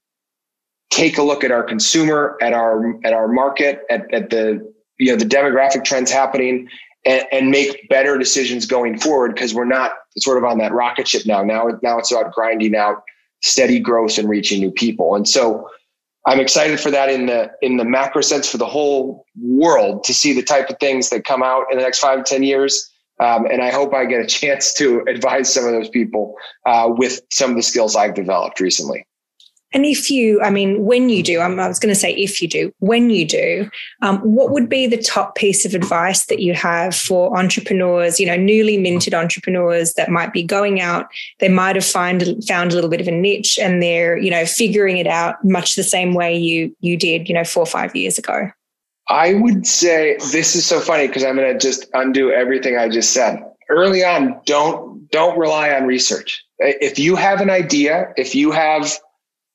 take 0.89 1.17
a 1.17 1.23
look 1.23 1.43
at 1.43 1.51
our 1.51 1.63
consumer, 1.63 2.37
at 2.41 2.53
our, 2.53 2.95
at 3.03 3.13
our 3.13 3.27
market, 3.27 3.81
at, 3.89 4.11
at 4.13 4.29
the, 4.31 4.73
you 4.97 5.11
know, 5.11 5.15
the 5.15 5.25
demographic 5.25 5.85
trends 5.85 6.11
happening 6.11 6.67
and, 7.05 7.23
and 7.31 7.51
make 7.51 7.87
better 7.89 8.17
decisions 8.17 8.65
going 8.65 8.99
forward 8.99 9.33
because 9.33 9.53
we're 9.53 9.65
not 9.65 9.91
sort 10.17 10.37
of 10.37 10.43
on 10.43 10.57
that 10.57 10.73
rocket 10.73 11.07
ship 11.07 11.25
now. 11.25 11.43
Now, 11.43 11.67
now 11.83 11.99
it's 11.99 12.11
about 12.11 12.33
grinding 12.33 12.75
out 12.75 13.03
steady 13.41 13.79
growth 13.79 14.17
and 14.17 14.27
reaching 14.27 14.59
new 14.59 14.71
people. 14.71 15.15
And 15.15 15.27
so 15.27 15.69
I'm 16.27 16.39
excited 16.39 16.79
for 16.79 16.91
that 16.91 17.09
in 17.09 17.27
the 17.27 17.51
in 17.61 17.77
the 17.77 17.85
macro 17.85 18.21
sense 18.21 18.49
for 18.49 18.57
the 18.57 18.65
whole 18.65 19.25
world 19.41 20.03
to 20.03 20.13
see 20.13 20.33
the 20.33 20.43
type 20.43 20.69
of 20.69 20.77
things 20.79 21.09
that 21.09 21.23
come 21.23 21.41
out 21.41 21.65
in 21.71 21.77
the 21.77 21.83
next 21.83 21.99
five 21.99 22.23
to 22.23 22.33
ten 22.33 22.43
years. 22.43 22.89
Um, 23.21 23.45
and 23.45 23.61
I 23.61 23.69
hope 23.69 23.93
I 23.93 24.05
get 24.05 24.21
a 24.21 24.27
chance 24.39 24.73
to 24.75 25.03
advise 25.07 25.53
some 25.53 25.65
of 25.65 25.71
those 25.71 25.89
people 25.89 26.35
uh, 26.65 26.89
with 26.89 27.21
some 27.31 27.51
of 27.51 27.55
the 27.57 27.63
skills 27.63 27.95
I've 27.95 28.13
developed 28.13 28.59
recently. 28.59 29.05
And 29.71 29.85
if 29.85 30.09
you, 30.09 30.41
I 30.41 30.49
mean, 30.49 30.83
when 30.83 31.09
you 31.09 31.21
do, 31.21 31.39
I 31.39 31.67
was 31.67 31.79
going 31.79 31.93
to 31.93 31.99
say 31.99 32.13
if 32.13 32.41
you 32.41 32.47
do, 32.47 32.73
when 32.79 33.09
you 33.09 33.25
do, 33.25 33.69
um, 34.01 34.19
what 34.19 34.51
would 34.51 34.67
be 34.67 34.87
the 34.87 34.97
top 34.97 35.35
piece 35.35 35.63
of 35.65 35.75
advice 35.75 36.25
that 36.25 36.39
you 36.39 36.53
have 36.55 36.95
for 36.95 37.37
entrepreneurs, 37.37 38.19
you 38.19 38.25
know, 38.25 38.35
newly 38.35 38.77
minted 38.77 39.13
entrepreneurs 39.13 39.93
that 39.93 40.09
might 40.09 40.33
be 40.33 40.41
going 40.41 40.81
out, 40.81 41.07
they 41.39 41.49
might 41.49 41.75
have 41.75 41.85
find, 41.85 42.43
found 42.47 42.71
a 42.71 42.75
little 42.75 42.89
bit 42.89 43.01
of 43.01 43.07
a 43.07 43.11
niche 43.11 43.59
and 43.59 43.81
they're, 43.81 44.17
you 44.17 44.31
know, 44.31 44.45
figuring 44.45 44.97
it 44.97 45.07
out 45.07 45.35
much 45.43 45.75
the 45.75 45.83
same 45.83 46.13
way 46.13 46.35
you 46.35 46.75
you 46.79 46.97
did, 46.97 47.29
you 47.29 47.35
know, 47.35 47.43
four 47.43 47.63
or 47.63 47.67
five 47.67 47.95
years 47.95 48.17
ago? 48.17 48.49
I 49.07 49.35
would 49.35 49.65
say 49.65 50.17
this 50.31 50.55
is 50.55 50.65
so 50.65 50.79
funny 50.79 51.07
because 51.07 51.23
I'm 51.23 51.35
going 51.35 51.51
to 51.51 51.59
just 51.59 51.87
undo 51.93 52.31
everything 52.31 52.77
I 52.77 52.89
just 52.89 53.11
said. 53.11 53.43
Early 53.69 54.03
on, 54.03 54.39
don't 54.45 55.09
don't 55.11 55.37
rely 55.37 55.71
on 55.71 55.85
research. 55.85 56.43
If 56.59 56.99
you 56.99 57.15
have 57.15 57.41
an 57.41 57.49
idea, 57.49 58.13
if 58.17 58.35
you 58.35 58.51
have 58.51 58.91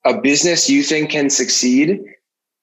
a 0.05 0.21
business 0.21 0.69
you 0.69 0.83
think 0.83 1.11
can 1.11 1.31
succeed, 1.31 2.01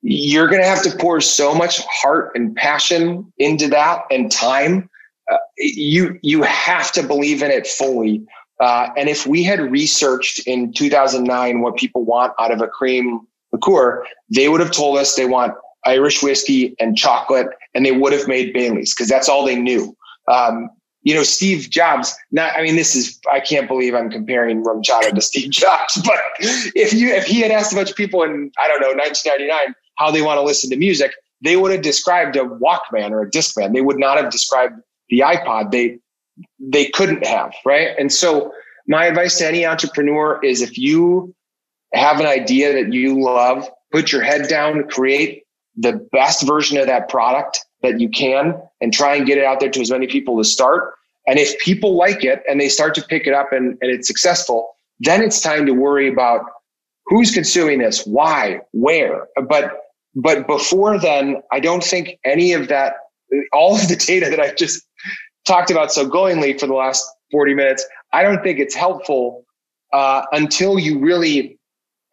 you're 0.02 0.48
going 0.48 0.62
to 0.62 0.68
have 0.68 0.84
to 0.84 0.96
pour 0.98 1.22
so 1.22 1.54
much 1.54 1.84
heart 1.86 2.32
and 2.36 2.56
passion 2.56 3.32
into 3.38 3.68
that 3.68 4.04
and 4.10 4.32
time. 4.32 4.90
Uh, 5.32 5.38
you 5.58 6.20
you 6.22 6.42
have 6.44 6.92
to 6.92 7.04
believe 7.04 7.44
in 7.44 7.52
it 7.52 7.68
fully. 7.68 8.24
Uh, 8.60 8.90
and 8.96 9.10
if 9.10 9.26
we 9.26 9.44
had 9.44 9.60
researched 9.60 10.46
in 10.48 10.72
2009 10.74 11.62
what 11.62 11.76
people 11.78 12.04
want 12.04 12.34
out 12.40 12.52
of 12.52 12.62
a 12.62 12.68
cream 12.68 13.22
liqueur, 13.52 14.06
they 14.30 14.50
would 14.50 14.60
have 14.60 14.72
told 14.72 14.98
us 14.98 15.16
they 15.16 15.26
want 15.26 15.54
Irish 15.86 16.22
whiskey 16.22 16.76
and 16.80 16.96
chocolate, 16.96 17.48
and 17.74 17.86
they 17.86 17.92
would 17.92 18.14
have 18.14 18.28
made 18.28 18.54
Bailey's 18.54 18.94
because 18.94 19.08
that's 19.08 19.28
all 19.28 19.46
they 19.46 19.56
knew. 19.56 19.96
Um, 20.28 20.70
you 21.04 21.16
know, 21.16 21.24
Steve 21.24 21.70
Jobs, 21.70 22.16
not, 22.32 22.54
I 22.54 22.62
mean, 22.62 22.76
this 22.76 22.96
is, 22.96 23.20
I 23.32 23.40
can't 23.40 23.68
believe 23.68 23.96
I'm 23.96 24.10
comparing 24.10 24.64
RumChata 24.64 25.14
to 25.14 25.22
Steve 25.22 25.50
Jobs, 25.52 26.02
but 26.06 26.20
if 26.40 26.94
you, 26.94 27.10
if 27.10 27.26
he 27.26 27.42
had 27.42 27.52
asked 27.52 27.74
a 27.74 27.76
bunch 27.76 27.90
of 27.90 27.96
people 27.96 28.24
in, 28.24 28.52
I 28.60 28.68
don't 28.68 28.82
know, 28.82 28.94
1999, 28.94 29.76
how 29.96 30.12
they 30.12 30.22
want 30.22 30.38
to 30.38 30.44
listen 30.44 30.70
to 30.70 30.78
music, 30.78 31.12
they 31.42 31.58
would 31.58 31.72
have 31.72 31.82
described 31.82 32.36
a 32.36 32.44
Walkman 32.44 33.12
or 33.12 33.24
a 33.24 33.30
Discman. 33.30 33.74
They 33.74 33.82
would 33.82 33.98
not 33.98 34.18
have 34.18 34.32
described 34.32 34.80
the 35.10 35.20
iPod. 35.20 35.72
They, 35.72 35.98
they 36.60 36.86
couldn't 36.86 37.26
have, 37.26 37.54
right? 37.66 37.90
And 37.98 38.12
so 38.12 38.54
my 38.88 39.06
advice 39.06 39.40
to 39.40 39.48
any 39.48 39.66
entrepreneur 39.66 40.40
is 40.44 40.62
if 40.62 40.78
you 40.78 41.34
have 41.94 42.20
an 42.20 42.28
idea 42.28 42.74
that 42.74 42.94
you 42.94 43.22
love, 43.22 43.68
put 43.92 44.12
your 44.12 44.22
head 44.22 44.48
down, 44.48 44.88
create 44.88 45.44
the 45.76 45.94
best 46.12 46.48
version 46.48 46.78
of 46.78 46.88
that 46.88 47.10
product 47.10 47.66
that 47.82 48.00
you 48.00 48.10
can 48.10 48.62
and 48.80 48.94
try 48.94 49.16
and 49.16 49.26
get 49.26 49.38
it 49.38 49.44
out 49.44 49.60
there 49.60 49.70
to 49.70 49.82
as 49.82 49.92
many 49.92 50.08
people 50.08 50.38
to 50.38 50.44
start. 50.44 50.94
And 51.28 51.38
if 51.40 51.60
people 51.60 51.96
like 51.96 52.24
it 52.24 52.42
and 52.50 52.60
they 52.60 52.70
start 52.70 52.96
to 52.96 53.02
pick 53.02 53.28
it 53.28 53.34
up 53.34 53.52
and, 53.52 53.78
and 53.82 53.92
it's 53.92 54.08
successful, 54.08 54.76
then 55.00 55.22
it's 55.22 55.42
time 55.42 55.66
to 55.66 55.72
worry 55.74 56.08
about 56.08 56.42
who's 57.06 57.32
consuming 57.32 57.80
this, 57.80 58.06
why, 58.06 58.62
where. 58.72 59.28
But 59.48 59.78
but 60.14 60.46
before 60.46 61.00
then, 61.00 61.42
I 61.52 61.60
don't 61.60 61.84
think 61.84 62.20
any 62.26 62.52
of 62.54 62.68
that, 62.68 62.96
all 63.54 63.76
of 63.76 63.88
the 63.88 63.96
data 63.96 64.30
that 64.30 64.40
I've 64.40 64.58
just 64.58 64.86
talked 65.46 65.72
about 65.72 65.92
so 65.92 66.06
glowingly 66.06 66.58
for 66.58 66.68
the 66.68 66.74
last 66.74 67.06
40 67.32 67.54
minutes, 67.54 67.86
I 68.12 68.24
don't 68.24 68.44
think 68.44 68.60
it's 68.60 68.76
helpful 68.76 69.46
uh, 69.94 70.24
until 70.34 70.78
you 70.78 71.00
really 71.00 71.58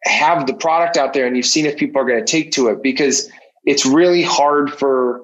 have 0.03 0.47
the 0.47 0.53
product 0.53 0.95
out 0.95 1.13
there 1.13 1.27
and 1.27 1.35
you've 1.35 1.45
seen 1.45 1.65
if 1.65 1.77
people 1.77 2.01
are 2.01 2.05
going 2.05 2.23
to 2.23 2.31
take 2.31 2.51
to 2.53 2.69
it 2.69 2.81
because 2.81 3.29
it's 3.65 3.85
really 3.85 4.23
hard 4.23 4.71
for 4.71 5.21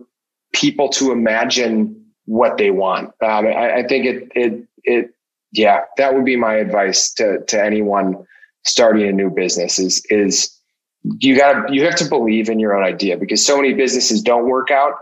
people 0.53 0.89
to 0.89 1.11
imagine 1.11 2.05
what 2.25 2.57
they 2.57 2.71
want. 2.71 3.07
Um, 3.21 3.47
I, 3.47 3.77
I, 3.77 3.87
think 3.87 4.05
it, 4.05 4.31
it, 4.35 4.67
it, 4.83 5.11
yeah, 5.51 5.81
that 5.97 6.13
would 6.13 6.25
be 6.25 6.35
my 6.35 6.55
advice 6.55 7.13
to, 7.13 7.43
to 7.45 7.63
anyone 7.63 8.25
starting 8.65 9.07
a 9.07 9.11
new 9.11 9.29
business 9.29 9.77
is, 9.77 10.03
is 10.09 10.51
you 11.19 11.37
gotta, 11.37 11.71
you 11.71 11.85
have 11.85 11.95
to 11.95 12.05
believe 12.05 12.49
in 12.49 12.59
your 12.59 12.75
own 12.75 12.83
idea 12.83 13.17
because 13.17 13.45
so 13.45 13.55
many 13.55 13.73
businesses 13.73 14.21
don't 14.21 14.47
work 14.47 14.71
out 14.71 14.93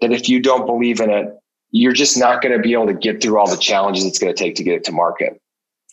that 0.00 0.12
if 0.12 0.28
you 0.28 0.40
don't 0.40 0.66
believe 0.66 1.00
in 1.00 1.10
it, 1.10 1.28
you're 1.70 1.92
just 1.92 2.16
not 2.16 2.42
going 2.42 2.56
to 2.56 2.60
be 2.60 2.72
able 2.72 2.86
to 2.86 2.94
get 2.94 3.22
through 3.22 3.38
all 3.38 3.48
the 3.48 3.56
challenges 3.56 4.04
it's 4.04 4.18
going 4.18 4.32
to 4.32 4.38
take 4.38 4.54
to 4.56 4.64
get 4.64 4.74
it 4.74 4.84
to 4.84 4.92
market. 4.92 5.40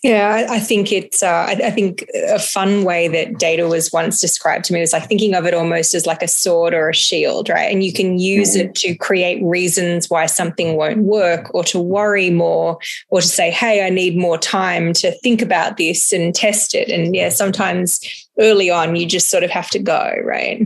Yeah, 0.03 0.47
I, 0.49 0.59
think 0.59 0.91
it's. 0.91 1.23
Uh, 1.23 1.45
I, 1.47 1.71
think 1.71 2.05
a 2.27 2.37
fun 2.37 2.83
way 2.83 3.07
that 3.07 3.39
data 3.39 3.69
was 3.69 3.93
once 3.93 4.19
described 4.19 4.65
to 4.65 4.73
me 4.73 4.81
was 4.81 4.91
like 4.91 5.07
thinking 5.07 5.33
of 5.33 5.45
it 5.45 5.53
almost 5.53 5.93
as 5.93 6.05
like 6.05 6.21
a 6.21 6.27
sword 6.27 6.73
or 6.73 6.89
a 6.89 6.93
shield, 6.93 7.47
right? 7.47 7.71
And 7.71 7.85
you 7.85 7.93
can 7.93 8.19
use 8.19 8.49
mm-hmm. 8.57 8.67
it 8.67 8.75
to 8.75 8.95
create 8.95 9.41
reasons 9.41 10.09
why 10.09 10.25
something 10.25 10.75
won't 10.75 11.03
work, 11.03 11.49
or 11.55 11.63
to 11.63 11.79
worry 11.79 12.29
more, 12.29 12.77
or 13.07 13.21
to 13.21 13.27
say, 13.27 13.49
"Hey, 13.49 13.85
I 13.85 13.89
need 13.89 14.17
more 14.17 14.37
time 14.37 14.91
to 14.95 15.13
think 15.19 15.41
about 15.41 15.77
this 15.77 16.11
and 16.11 16.35
test 16.35 16.75
it." 16.75 16.89
And 16.89 17.15
yeah, 17.15 17.29
sometimes 17.29 18.01
early 18.41 18.69
on, 18.69 18.97
you 18.97 19.05
just 19.05 19.29
sort 19.29 19.45
of 19.45 19.51
have 19.51 19.69
to 19.69 19.79
go, 19.79 20.15
right? 20.21 20.61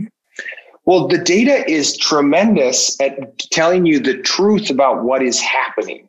Well, 0.84 1.06
the 1.06 1.18
data 1.18 1.64
is 1.70 1.96
tremendous 1.96 3.00
at 3.00 3.38
telling 3.52 3.86
you 3.86 4.00
the 4.00 4.20
truth 4.22 4.68
about 4.68 5.04
what 5.04 5.22
is 5.22 5.40
happening, 5.40 6.08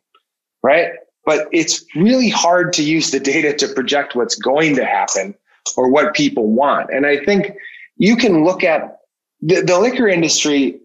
right? 0.64 0.90
But 1.24 1.48
it's 1.52 1.84
really 1.94 2.28
hard 2.28 2.72
to 2.74 2.82
use 2.82 3.10
the 3.10 3.20
data 3.20 3.52
to 3.54 3.68
project 3.68 4.14
what's 4.14 4.34
going 4.34 4.74
to 4.76 4.84
happen 4.84 5.34
or 5.76 5.90
what 5.90 6.14
people 6.14 6.50
want. 6.50 6.90
And 6.90 7.06
I 7.06 7.22
think 7.24 7.52
you 7.96 8.16
can 8.16 8.44
look 8.44 8.64
at 8.64 8.98
the, 9.40 9.60
the 9.60 9.78
liquor 9.78 10.08
industry. 10.08 10.80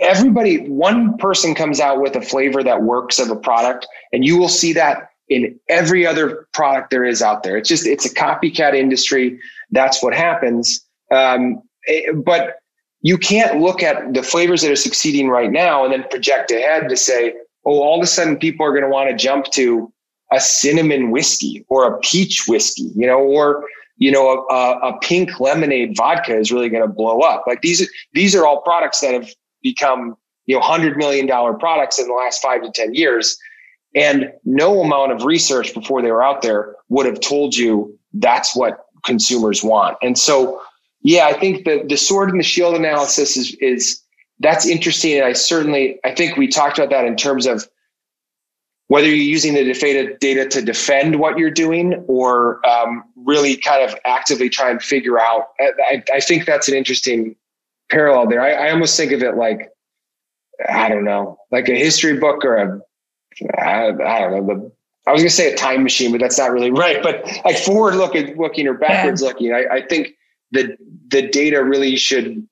Everybody, 0.00 0.68
one 0.68 1.16
person 1.18 1.54
comes 1.54 1.78
out 1.78 2.00
with 2.00 2.16
a 2.16 2.22
flavor 2.22 2.62
that 2.62 2.82
works 2.82 3.18
of 3.18 3.30
a 3.30 3.36
product, 3.36 3.86
and 4.12 4.24
you 4.24 4.38
will 4.38 4.48
see 4.48 4.72
that 4.72 5.10
in 5.28 5.58
every 5.68 6.06
other 6.06 6.48
product 6.52 6.90
there 6.90 7.04
is 7.04 7.22
out 7.22 7.44
there. 7.44 7.56
It's 7.56 7.68
just, 7.68 7.86
it's 7.86 8.04
a 8.04 8.14
copycat 8.14 8.74
industry. 8.74 9.38
That's 9.70 10.02
what 10.02 10.12
happens. 10.12 10.84
Um, 11.12 11.62
eh, 11.86 12.10
but 12.12 12.56
you 13.02 13.16
can't 13.16 13.60
look 13.60 13.82
at 13.82 14.12
the 14.12 14.22
flavors 14.22 14.62
that 14.62 14.70
are 14.70 14.76
succeeding 14.76 15.28
right 15.28 15.50
now 15.50 15.84
and 15.84 15.92
then 15.92 16.04
project 16.10 16.50
ahead 16.50 16.88
to 16.88 16.96
say, 16.96 17.34
oh, 17.64 17.80
all 17.80 17.98
of 17.98 18.02
a 18.02 18.06
sudden 18.06 18.36
people 18.36 18.64
are 18.64 18.72
going 18.72 18.84
to 18.84 18.88
want 18.88 19.10
to 19.10 19.16
jump 19.16 19.46
to 19.52 19.92
a 20.32 20.40
cinnamon 20.40 21.10
whiskey 21.10 21.64
or 21.68 21.86
a 21.86 21.98
peach 21.98 22.44
whiskey, 22.46 22.90
you 22.94 23.06
know, 23.06 23.18
or 23.18 23.64
you 24.00 24.10
know, 24.10 24.46
a, 24.50 24.78
a 24.88 24.98
pink 25.00 25.38
lemonade 25.40 25.94
vodka 25.94 26.34
is 26.34 26.50
really 26.50 26.70
going 26.70 26.82
to 26.82 26.88
blow 26.88 27.20
up. 27.20 27.44
Like 27.46 27.60
these, 27.60 27.88
these 28.14 28.34
are 28.34 28.46
all 28.46 28.62
products 28.62 29.00
that 29.00 29.12
have 29.12 29.28
become, 29.62 30.16
you 30.46 30.56
know, 30.56 30.62
hundred 30.62 30.96
million 30.96 31.26
dollar 31.26 31.52
products 31.52 31.98
in 31.98 32.08
the 32.08 32.14
last 32.14 32.40
five 32.40 32.62
to 32.62 32.70
10 32.70 32.94
years. 32.94 33.36
And 33.94 34.32
no 34.44 34.80
amount 34.80 35.12
of 35.12 35.24
research 35.24 35.74
before 35.74 36.00
they 36.00 36.10
were 36.10 36.22
out 36.22 36.40
there 36.40 36.74
would 36.88 37.04
have 37.04 37.20
told 37.20 37.54
you 37.54 37.96
that's 38.14 38.56
what 38.56 38.86
consumers 39.04 39.62
want. 39.62 39.98
And 40.00 40.18
so, 40.18 40.62
yeah, 41.02 41.26
I 41.26 41.34
think 41.34 41.66
the, 41.66 41.84
the 41.86 41.98
sword 41.98 42.30
and 42.30 42.40
the 42.40 42.44
shield 42.44 42.74
analysis 42.74 43.36
is, 43.36 43.54
is 43.60 44.02
that's 44.40 44.66
interesting. 44.66 45.16
And 45.18 45.24
I 45.24 45.34
certainly, 45.34 46.00
I 46.04 46.14
think 46.14 46.36
we 46.36 46.48
talked 46.48 46.78
about 46.78 46.90
that 46.90 47.04
in 47.04 47.16
terms 47.16 47.46
of 47.46 47.68
whether 48.88 49.06
you're 49.06 49.16
using 49.16 49.54
the 49.54 49.72
data, 49.72 50.16
data 50.18 50.48
to 50.48 50.62
defend 50.62 51.20
what 51.20 51.38
you're 51.38 51.50
doing 51.50 52.04
or 52.08 52.66
um, 52.66 53.04
really 53.14 53.56
kind 53.56 53.88
of 53.88 53.96
actively 54.04 54.48
try 54.48 54.70
and 54.70 54.82
figure 54.82 55.20
out. 55.20 55.48
I, 55.60 56.02
I 56.12 56.20
think 56.20 56.46
that's 56.46 56.68
an 56.68 56.74
interesting 56.74 57.36
parallel 57.90 58.28
there. 58.28 58.40
I, 58.40 58.68
I, 58.68 58.70
almost 58.72 58.96
think 58.96 59.12
of 59.12 59.22
it 59.22 59.36
like, 59.36 59.70
I 60.68 60.88
don't 60.88 61.04
know, 61.04 61.38
like 61.52 61.68
a 61.68 61.78
history 61.78 62.18
book 62.18 62.44
or 62.44 62.56
a, 62.56 62.80
I, 63.56 63.88
I 63.88 64.20
don't 64.20 64.32
know, 64.32 64.46
the, 64.46 64.72
I 65.06 65.12
was 65.12 65.22
going 65.22 65.30
to 65.30 65.34
say 65.34 65.52
a 65.52 65.56
time 65.56 65.82
machine, 65.82 66.10
but 66.10 66.20
that's 66.20 66.38
not 66.38 66.50
really 66.50 66.70
right. 66.70 67.02
But 67.02 67.24
like 67.44 67.58
forward 67.58 67.94
looking, 67.94 68.36
looking 68.36 68.66
or 68.66 68.74
backwards 68.74 69.22
yeah. 69.22 69.28
looking, 69.28 69.52
I, 69.52 69.64
I 69.70 69.86
think 69.86 70.14
the 70.52 70.76
the 71.08 71.28
data 71.28 71.62
really 71.62 71.96
should 71.96 72.46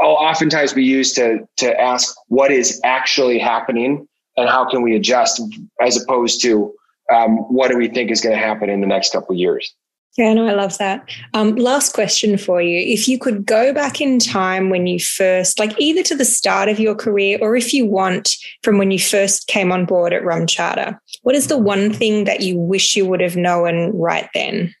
oftentimes 0.00 0.72
be 0.72 0.84
used 0.84 1.14
to 1.16 1.46
to 1.56 1.80
ask 1.80 2.14
what 2.28 2.50
is 2.50 2.80
actually 2.84 3.38
happening 3.38 4.06
and 4.36 4.48
how 4.48 4.68
can 4.68 4.82
we 4.82 4.96
adjust 4.96 5.40
as 5.80 6.00
opposed 6.02 6.42
to 6.42 6.72
um, 7.12 7.36
what 7.52 7.70
do 7.70 7.76
we 7.76 7.88
think 7.88 8.10
is 8.10 8.20
going 8.20 8.34
to 8.34 8.42
happen 8.42 8.68
in 8.68 8.80
the 8.80 8.86
next 8.86 9.12
couple 9.12 9.32
of 9.32 9.38
years 9.38 9.74
yeah, 10.16 10.32
no, 10.32 10.46
I 10.46 10.52
love 10.52 10.78
that. 10.78 11.10
Um, 11.32 11.56
last 11.56 11.92
question 11.92 12.38
for 12.38 12.62
you. 12.62 12.78
If 12.78 13.08
you 13.08 13.18
could 13.18 13.44
go 13.44 13.72
back 13.72 14.00
in 14.00 14.20
time 14.20 14.70
when 14.70 14.86
you 14.86 15.00
first, 15.00 15.58
like 15.58 15.74
either 15.76 16.04
to 16.04 16.14
the 16.14 16.24
start 16.24 16.68
of 16.68 16.78
your 16.78 16.94
career 16.94 17.36
or 17.42 17.56
if 17.56 17.74
you 17.74 17.84
want 17.84 18.36
from 18.62 18.78
when 18.78 18.92
you 18.92 19.00
first 19.00 19.48
came 19.48 19.72
on 19.72 19.86
board 19.86 20.12
at 20.12 20.22
RumChata 20.22 21.00
what 21.24 21.34
is 21.34 21.48
the 21.48 21.58
one 21.58 21.90
thing 21.90 22.24
that 22.24 22.42
you 22.42 22.56
wish 22.56 22.94
you 22.94 23.06
would 23.06 23.20
have 23.20 23.34
known 23.34 23.96
right 23.96 24.28
then? 24.34 24.74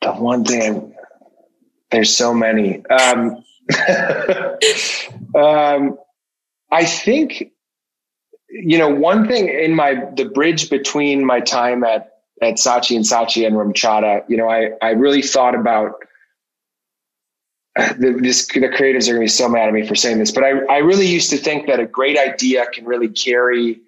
The 0.00 0.12
one 0.12 0.44
thing, 0.44 0.94
there's 1.90 2.14
so 2.14 2.32
many. 2.32 2.86
Um, 2.86 3.44
um, 5.34 5.98
I 6.70 6.84
think, 6.84 7.52
you 8.48 8.78
know, 8.78 8.88
one 8.88 9.26
thing 9.26 9.48
in 9.48 9.74
my 9.74 10.02
the 10.16 10.26
bridge 10.26 10.70
between 10.70 11.24
my 11.24 11.40
time 11.40 11.84
at 11.84 12.10
at 12.42 12.54
Saatchi 12.54 12.96
and 12.96 13.04
Saatchi 13.04 13.46
and 13.46 13.56
RumChata, 13.56 14.24
you 14.28 14.36
know, 14.36 14.48
I 14.48 14.70
I 14.82 14.90
really 14.90 15.22
thought 15.22 15.54
about 15.54 15.94
the, 17.76 18.18
this, 18.20 18.46
the 18.46 18.60
creatives 18.60 19.08
are 19.08 19.14
going 19.14 19.16
to 19.16 19.20
be 19.20 19.28
so 19.28 19.48
mad 19.48 19.68
at 19.68 19.74
me 19.74 19.84
for 19.86 19.96
saying 19.96 20.18
this, 20.18 20.30
but 20.30 20.44
I, 20.44 20.50
I 20.66 20.78
really 20.78 21.06
used 21.06 21.30
to 21.30 21.36
think 21.36 21.66
that 21.66 21.80
a 21.80 21.86
great 21.86 22.16
idea 22.16 22.66
can 22.72 22.84
really 22.84 23.08
carry 23.08 23.80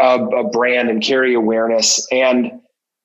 a, 0.00 0.24
a 0.24 0.44
brand 0.48 0.88
and 0.88 1.02
carry 1.02 1.34
awareness. 1.34 2.06
And 2.12 2.62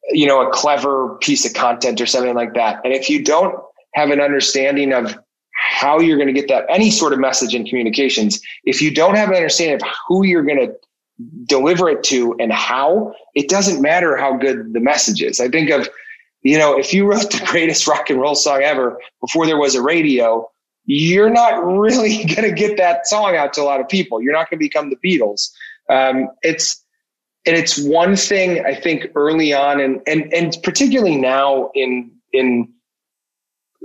you 0.10 0.26
know, 0.26 0.48
a 0.48 0.52
clever 0.52 1.18
piece 1.22 1.46
of 1.46 1.54
content 1.54 2.00
or 2.00 2.06
something 2.06 2.36
like 2.36 2.54
that. 2.54 2.82
And 2.84 2.94
if 2.94 3.10
you 3.10 3.24
don't 3.24 3.56
have 3.94 4.10
an 4.10 4.22
understanding 4.22 4.94
of 4.94 5.18
how 5.68 6.00
you're 6.00 6.18
going 6.18 6.34
to 6.34 6.34
get 6.34 6.48
that 6.48 6.66
any 6.70 6.90
sort 6.90 7.14
of 7.14 7.20
message 7.20 7.54
in 7.54 7.66
communications, 7.66 8.42
if 8.64 8.82
you 8.82 8.94
don't 8.94 9.16
have 9.16 9.30
an 9.30 9.36
understanding 9.36 9.76
of 9.76 9.82
who 10.08 10.26
you're 10.26 10.44
going 10.44 10.58
to 10.58 10.74
deliver 11.46 11.90
it 11.90 12.04
to 12.04 12.36
and 12.40 12.52
how, 12.52 13.14
it 13.36 13.50
doesn't 13.50 13.82
matter 13.82 14.16
how 14.18 14.38
good 14.38 14.74
the 14.74 14.80
message 14.80 15.22
is. 15.22 15.40
I 15.40 15.50
think 15.50 15.70
of, 15.70 15.90
you 16.42 16.58
know, 16.58 16.78
if 16.78 16.94
you 16.94 17.06
wrote 17.06 17.32
the 17.32 17.44
greatest 17.48 17.88
rock 17.88 18.10
and 18.10 18.20
roll 18.20 18.36
song 18.36 18.62
ever 18.62 18.98
before 19.22 19.46
there 19.46 19.58
was 19.58 19.76
a 19.76 19.82
radio, 19.82 20.50
you're 20.86 21.30
not 21.30 21.64
really 21.66 22.24
going 22.36 22.50
to 22.50 22.54
get 22.54 22.78
that 22.78 23.08
song 23.08 23.36
out 23.36 23.54
to 23.54 23.62
a 23.62 23.64
lot 23.64 23.82
of 23.82 23.90
people. 23.90 24.22
You're 24.22 24.34
not 24.34 24.50
going 24.50 24.60
to 24.60 24.66
become 24.66 24.90
the 24.90 24.98
Beatles. 24.98 25.50
Um, 25.90 26.30
it's, 26.44 26.84
and 27.46 27.56
it's 27.56 27.78
one 27.78 28.16
thing 28.16 28.66
I 28.66 28.76
think 28.76 29.08
early 29.16 29.54
on, 29.54 29.80
and 29.80 30.02
and 30.06 30.32
and 30.34 30.58
particularly 30.64 31.16
now 31.16 31.72
in 31.74 32.12
in 32.34 32.68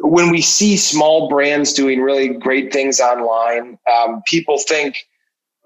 when 0.02 0.30
we 0.30 0.40
see 0.40 0.76
small 0.76 1.28
brands 1.28 1.72
doing 1.72 2.00
really 2.00 2.28
great 2.28 2.72
things 2.72 3.00
online, 3.00 3.78
um, 3.90 4.22
people 4.26 4.58
think, 4.58 4.96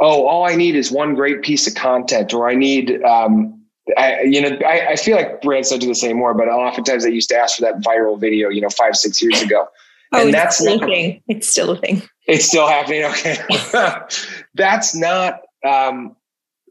"Oh, 0.01 0.27
all 0.27 0.47
I 0.47 0.55
need 0.55 0.77
is 0.77 0.91
one 0.91 1.15
great 1.15 1.43
piece 1.43 1.67
of 1.67 1.75
content," 1.75 2.35
or 2.35 2.49
"I 2.49 2.55
need." 2.55 3.03
Um, 3.03 3.53
I, 3.97 4.23
you 4.23 4.41
know, 4.41 4.59
I, 4.67 4.89
I, 4.89 4.97
feel 4.97 5.15
like 5.15 5.43
brands 5.43 5.71
don't 5.71 5.79
do 5.79 5.87
this 5.87 6.03
anymore, 6.03 6.35
but 6.35 6.49
oftentimes 6.49 7.05
they 7.05 7.13
used 7.13 7.29
to 7.29 7.37
ask 7.37 7.55
for 7.55 7.63
that 7.63 7.81
viral 7.83 8.19
video, 8.19 8.49
you 8.49 8.61
know, 8.61 8.69
five, 8.69 8.97
six 8.97 9.23
years 9.23 9.41
ago. 9.41 9.69
Oh, 10.13 10.21
and 10.21 10.35
that's 10.35 10.59
still 10.59 10.81
not, 10.81 10.89
a 10.89 10.93
thing. 10.93 11.23
It's 11.29 11.49
still 11.49 11.71
a 11.71 11.77
thing. 11.77 12.03
It's 12.27 12.47
still 12.47 12.67
happening. 12.67 13.05
Okay. 13.05 13.39
that's 14.55 14.93
not, 14.93 15.43
um, 15.65 16.17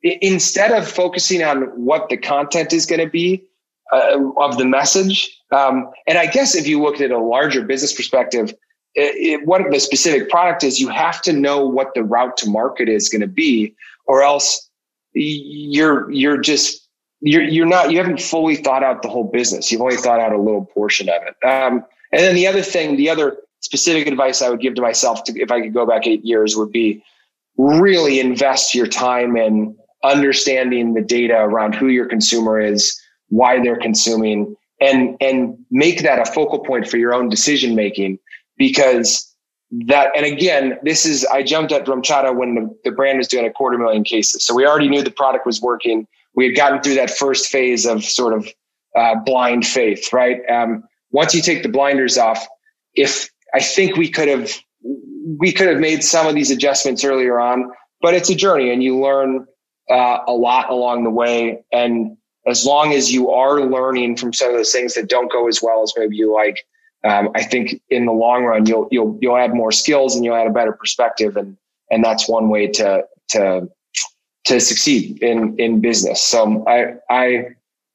instead 0.03 0.71
of 0.71 0.85
focusing 0.85 1.41
on 1.41 1.61
what 1.85 2.09
the 2.09 2.17
content 2.17 2.73
is 2.73 2.85
going 2.85 2.99
to 2.99 3.09
be 3.09 3.45
uh, 3.91 4.19
of 4.37 4.57
the 4.57 4.65
message, 4.65 5.39
um, 5.51 5.89
and 6.07 6.17
I 6.17 6.25
guess 6.25 6.55
if 6.55 6.67
you 6.67 6.81
looked 6.81 7.01
at 7.01 7.11
a 7.11 7.19
larger 7.19 7.63
business 7.63 7.93
perspective, 7.93 8.53
it, 8.95 9.15
it, 9.41 9.45
what 9.45 9.61
the 9.69 9.79
specific 9.79 10.29
product 10.29 10.63
is, 10.63 10.79
you 10.79 10.87
have 10.89 11.21
to 11.23 11.33
know 11.33 11.65
what 11.65 11.93
the 11.93 12.03
route 12.03 12.37
to 12.37 12.49
market 12.49 12.89
is 12.89 13.09
going 13.09 13.21
to 13.21 13.27
be, 13.27 13.75
or 14.05 14.23
else 14.23 14.69
you're 15.13 16.09
you're 16.11 16.37
just 16.37 16.87
you're 17.21 17.43
you're 17.43 17.65
not 17.65 17.91
you 17.91 17.97
haven't 17.97 18.21
fully 18.21 18.55
thought 18.55 18.83
out 18.83 19.01
the 19.01 19.09
whole 19.09 19.29
business. 19.29 19.71
You've 19.71 19.81
only 19.81 19.97
thought 19.97 20.19
out 20.19 20.33
a 20.33 20.39
little 20.39 20.65
portion 20.65 21.09
of 21.09 21.21
it. 21.23 21.45
Um, 21.45 21.83
and 22.11 22.21
then 22.21 22.35
the 22.35 22.47
other 22.47 22.61
thing, 22.61 22.95
the 22.95 23.09
other 23.09 23.37
specific 23.61 24.07
advice 24.07 24.41
I 24.41 24.49
would 24.49 24.61
give 24.61 24.75
to 24.75 24.81
myself, 24.81 25.23
to, 25.25 25.39
if 25.39 25.51
I 25.51 25.61
could 25.61 25.73
go 25.73 25.85
back 25.85 26.07
eight 26.07 26.23
years, 26.23 26.55
would 26.55 26.71
be 26.71 27.03
really 27.57 28.19
invest 28.19 28.75
your 28.75 28.87
time 28.87 29.35
in 29.35 29.75
understanding 30.03 30.93
the 30.93 31.01
data 31.01 31.35
around 31.35 31.73
who 31.73 31.87
your 31.87 32.05
consumer 32.05 32.59
is, 32.59 33.01
why 33.29 33.61
they're 33.61 33.79
consuming, 33.79 34.55
and 34.79 35.17
and 35.21 35.57
make 35.71 36.03
that 36.03 36.19
a 36.19 36.31
focal 36.31 36.59
point 36.59 36.87
for 36.87 36.97
your 36.97 37.13
own 37.13 37.29
decision 37.29 37.75
making. 37.75 38.19
Because 38.57 39.33
that, 39.87 40.11
and 40.15 40.25
again, 40.25 40.77
this 40.83 41.05
is 41.05 41.25
I 41.25 41.43
jumped 41.43 41.71
at 41.71 41.85
RumChata 41.85 42.35
when 42.35 42.55
the, 42.55 42.77
the 42.85 42.91
brand 42.91 43.17
was 43.17 43.27
doing 43.27 43.45
a 43.45 43.51
quarter 43.51 43.77
million 43.77 44.03
cases, 44.03 44.45
so 44.45 44.53
we 44.53 44.65
already 44.65 44.89
knew 44.89 45.01
the 45.01 45.11
product 45.11 45.45
was 45.45 45.61
working. 45.61 46.07
We 46.35 46.45
had 46.45 46.55
gotten 46.55 46.81
through 46.81 46.95
that 46.95 47.11
first 47.11 47.49
phase 47.49 47.85
of 47.85 48.03
sort 48.03 48.33
of 48.33 48.47
uh, 48.95 49.15
blind 49.25 49.65
faith, 49.65 50.11
right? 50.13 50.41
Um, 50.49 50.83
once 51.11 51.33
you 51.33 51.41
take 51.41 51.63
the 51.63 51.69
blinders 51.69 52.17
off, 52.17 52.45
if 52.93 53.29
I 53.53 53.59
think 53.59 53.95
we 53.95 54.09
could 54.09 54.27
have 54.27 54.51
we 55.39 55.51
could 55.51 55.67
have 55.67 55.79
made 55.79 56.03
some 56.03 56.27
of 56.27 56.35
these 56.35 56.51
adjustments 56.51 57.03
earlier 57.03 57.39
on, 57.39 57.71
but 58.01 58.13
it's 58.13 58.29
a 58.29 58.35
journey 58.35 58.71
and 58.71 58.83
you 58.83 58.99
learn 58.99 59.45
uh, 59.89 60.19
a 60.27 60.33
lot 60.33 60.69
along 60.69 61.03
the 61.03 61.09
way. 61.09 61.63
And 61.71 62.17
as 62.47 62.65
long 62.65 62.93
as 62.93 63.11
you 63.11 63.31
are 63.31 63.61
learning 63.61 64.17
from 64.17 64.33
some 64.33 64.49
of 64.49 64.55
those 64.55 64.71
things 64.71 64.93
that 64.93 65.09
don't 65.09 65.31
go 65.31 65.47
as 65.47 65.61
well 65.61 65.81
as 65.81 65.93
maybe 65.97 66.15
you 66.15 66.33
like, 66.33 66.65
um, 67.03 67.29
I 67.35 67.43
think 67.43 67.81
in 67.89 68.05
the 68.05 68.11
long 68.11 68.45
run 68.45 68.65
you'll 68.65 68.87
you'll 68.91 69.17
you'll 69.21 69.37
add 69.37 69.53
more 69.53 69.71
skills 69.71 70.15
and 70.15 70.25
you'll 70.25 70.35
add 70.35 70.47
a 70.47 70.51
better 70.51 70.73
perspective, 70.73 71.37
and 71.37 71.57
and 71.91 72.03
that's 72.03 72.27
one 72.27 72.49
way 72.49 72.67
to 72.67 73.03
to 73.29 73.69
to 74.45 74.59
succeed 74.59 75.21
in 75.21 75.55
in 75.59 75.81
business. 75.81 76.21
So 76.21 76.63
I 76.67 76.95
I 77.09 77.45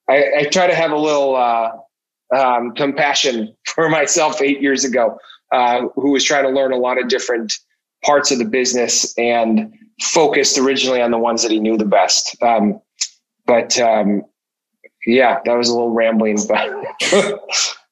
I, 0.09 0.24
I 0.38 0.44
try 0.44 0.66
to 0.66 0.74
have 0.74 0.90
a 0.90 0.98
little 0.98 1.36
uh, 1.36 1.70
um, 2.36 2.74
compassion 2.74 3.55
for 3.66 3.88
myself 3.88 4.40
eight 4.42 4.61
years 4.61 4.84
ago, 4.84 5.18
uh, 5.53 5.82
who 5.94 6.12
was 6.12 6.24
trying 6.24 6.44
to 6.44 6.51
learn 6.51 6.72
a 6.72 6.76
lot 6.76 6.98
of 6.98 7.09
different 7.09 7.55
parts 8.05 8.30
of 8.30 8.38
the 8.38 8.44
business 8.44 9.16
and 9.18 9.74
focused 10.01 10.59
originally 10.59 11.03
on 11.03 11.11
the 11.11 11.18
ones 11.18 11.42
that 11.42 11.51
he 11.51 11.61
knew 11.61 11.76
the 11.76 11.84
best. 11.84 12.40
Um, 12.42 12.80
but 13.46 13.78
um, 13.78 14.22
yeah, 15.07 15.40
that 15.44 15.55
was 15.55 15.68
a 15.68 15.72
little 15.72 15.90
rambling, 15.90 16.38
but 16.48 16.70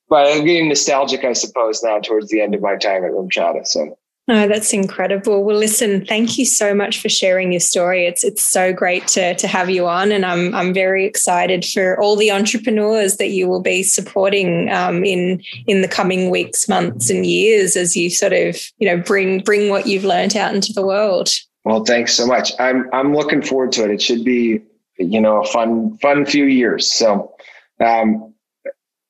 but 0.08 0.26
I'm 0.26 0.44
getting 0.44 0.68
nostalgic, 0.68 1.24
I 1.24 1.32
suppose, 1.32 1.82
now 1.82 1.98
towards 1.98 2.28
the 2.28 2.40
end 2.40 2.54
of 2.54 2.62
my 2.62 2.76
time 2.76 3.04
at 3.04 3.12
RumChata. 3.12 3.66
So 3.66 3.96
Oh, 4.30 4.46
that's 4.46 4.74
incredible. 4.74 5.42
Well, 5.42 5.56
listen, 5.56 6.04
thank 6.04 6.36
you 6.36 6.44
so 6.44 6.74
much 6.74 7.00
for 7.00 7.08
sharing 7.08 7.50
your 7.50 7.60
story. 7.60 8.04
It's 8.04 8.22
it's 8.22 8.42
so 8.42 8.74
great 8.74 9.06
to 9.08 9.34
to 9.34 9.48
have 9.48 9.70
you 9.70 9.86
on, 9.86 10.12
and 10.12 10.26
I'm 10.26 10.54
I'm 10.54 10.74
very 10.74 11.06
excited 11.06 11.64
for 11.64 11.98
all 11.98 12.14
the 12.14 12.30
entrepreneurs 12.30 13.16
that 13.16 13.28
you 13.28 13.48
will 13.48 13.62
be 13.62 13.82
supporting 13.82 14.68
um, 14.68 15.02
in 15.02 15.42
in 15.66 15.80
the 15.80 15.88
coming 15.88 16.28
weeks, 16.28 16.68
months, 16.68 17.08
and 17.08 17.24
years 17.24 17.74
as 17.74 17.96
you 17.96 18.10
sort 18.10 18.34
of 18.34 18.60
you 18.76 18.86
know 18.86 19.02
bring 19.02 19.40
bring 19.40 19.70
what 19.70 19.86
you've 19.86 20.04
learned 20.04 20.36
out 20.36 20.54
into 20.54 20.74
the 20.74 20.86
world. 20.86 21.30
Well, 21.64 21.84
thanks 21.84 22.12
so 22.12 22.26
much. 22.26 22.52
I'm 22.60 22.86
I'm 22.92 23.14
looking 23.14 23.40
forward 23.40 23.72
to 23.72 23.84
it. 23.84 23.90
It 23.92 24.02
should 24.02 24.24
be 24.24 24.60
you 24.98 25.20
know 25.20 25.42
a 25.42 25.46
fun 25.46 25.96
fun 25.98 26.24
few 26.26 26.44
years. 26.44 26.92
So, 26.92 27.34
um, 27.80 28.34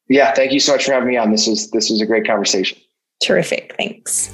yeah, 0.08 0.32
thank 0.32 0.52
you 0.52 0.60
so 0.60 0.72
much 0.72 0.84
for 0.84 0.92
having 0.92 1.08
me 1.08 1.16
on. 1.16 1.30
This 1.30 1.46
was 1.46 1.70
this 1.70 1.90
was 1.90 2.00
a 2.00 2.06
great 2.06 2.26
conversation. 2.26 2.78
Terrific. 3.22 3.74
Thanks. 3.76 4.28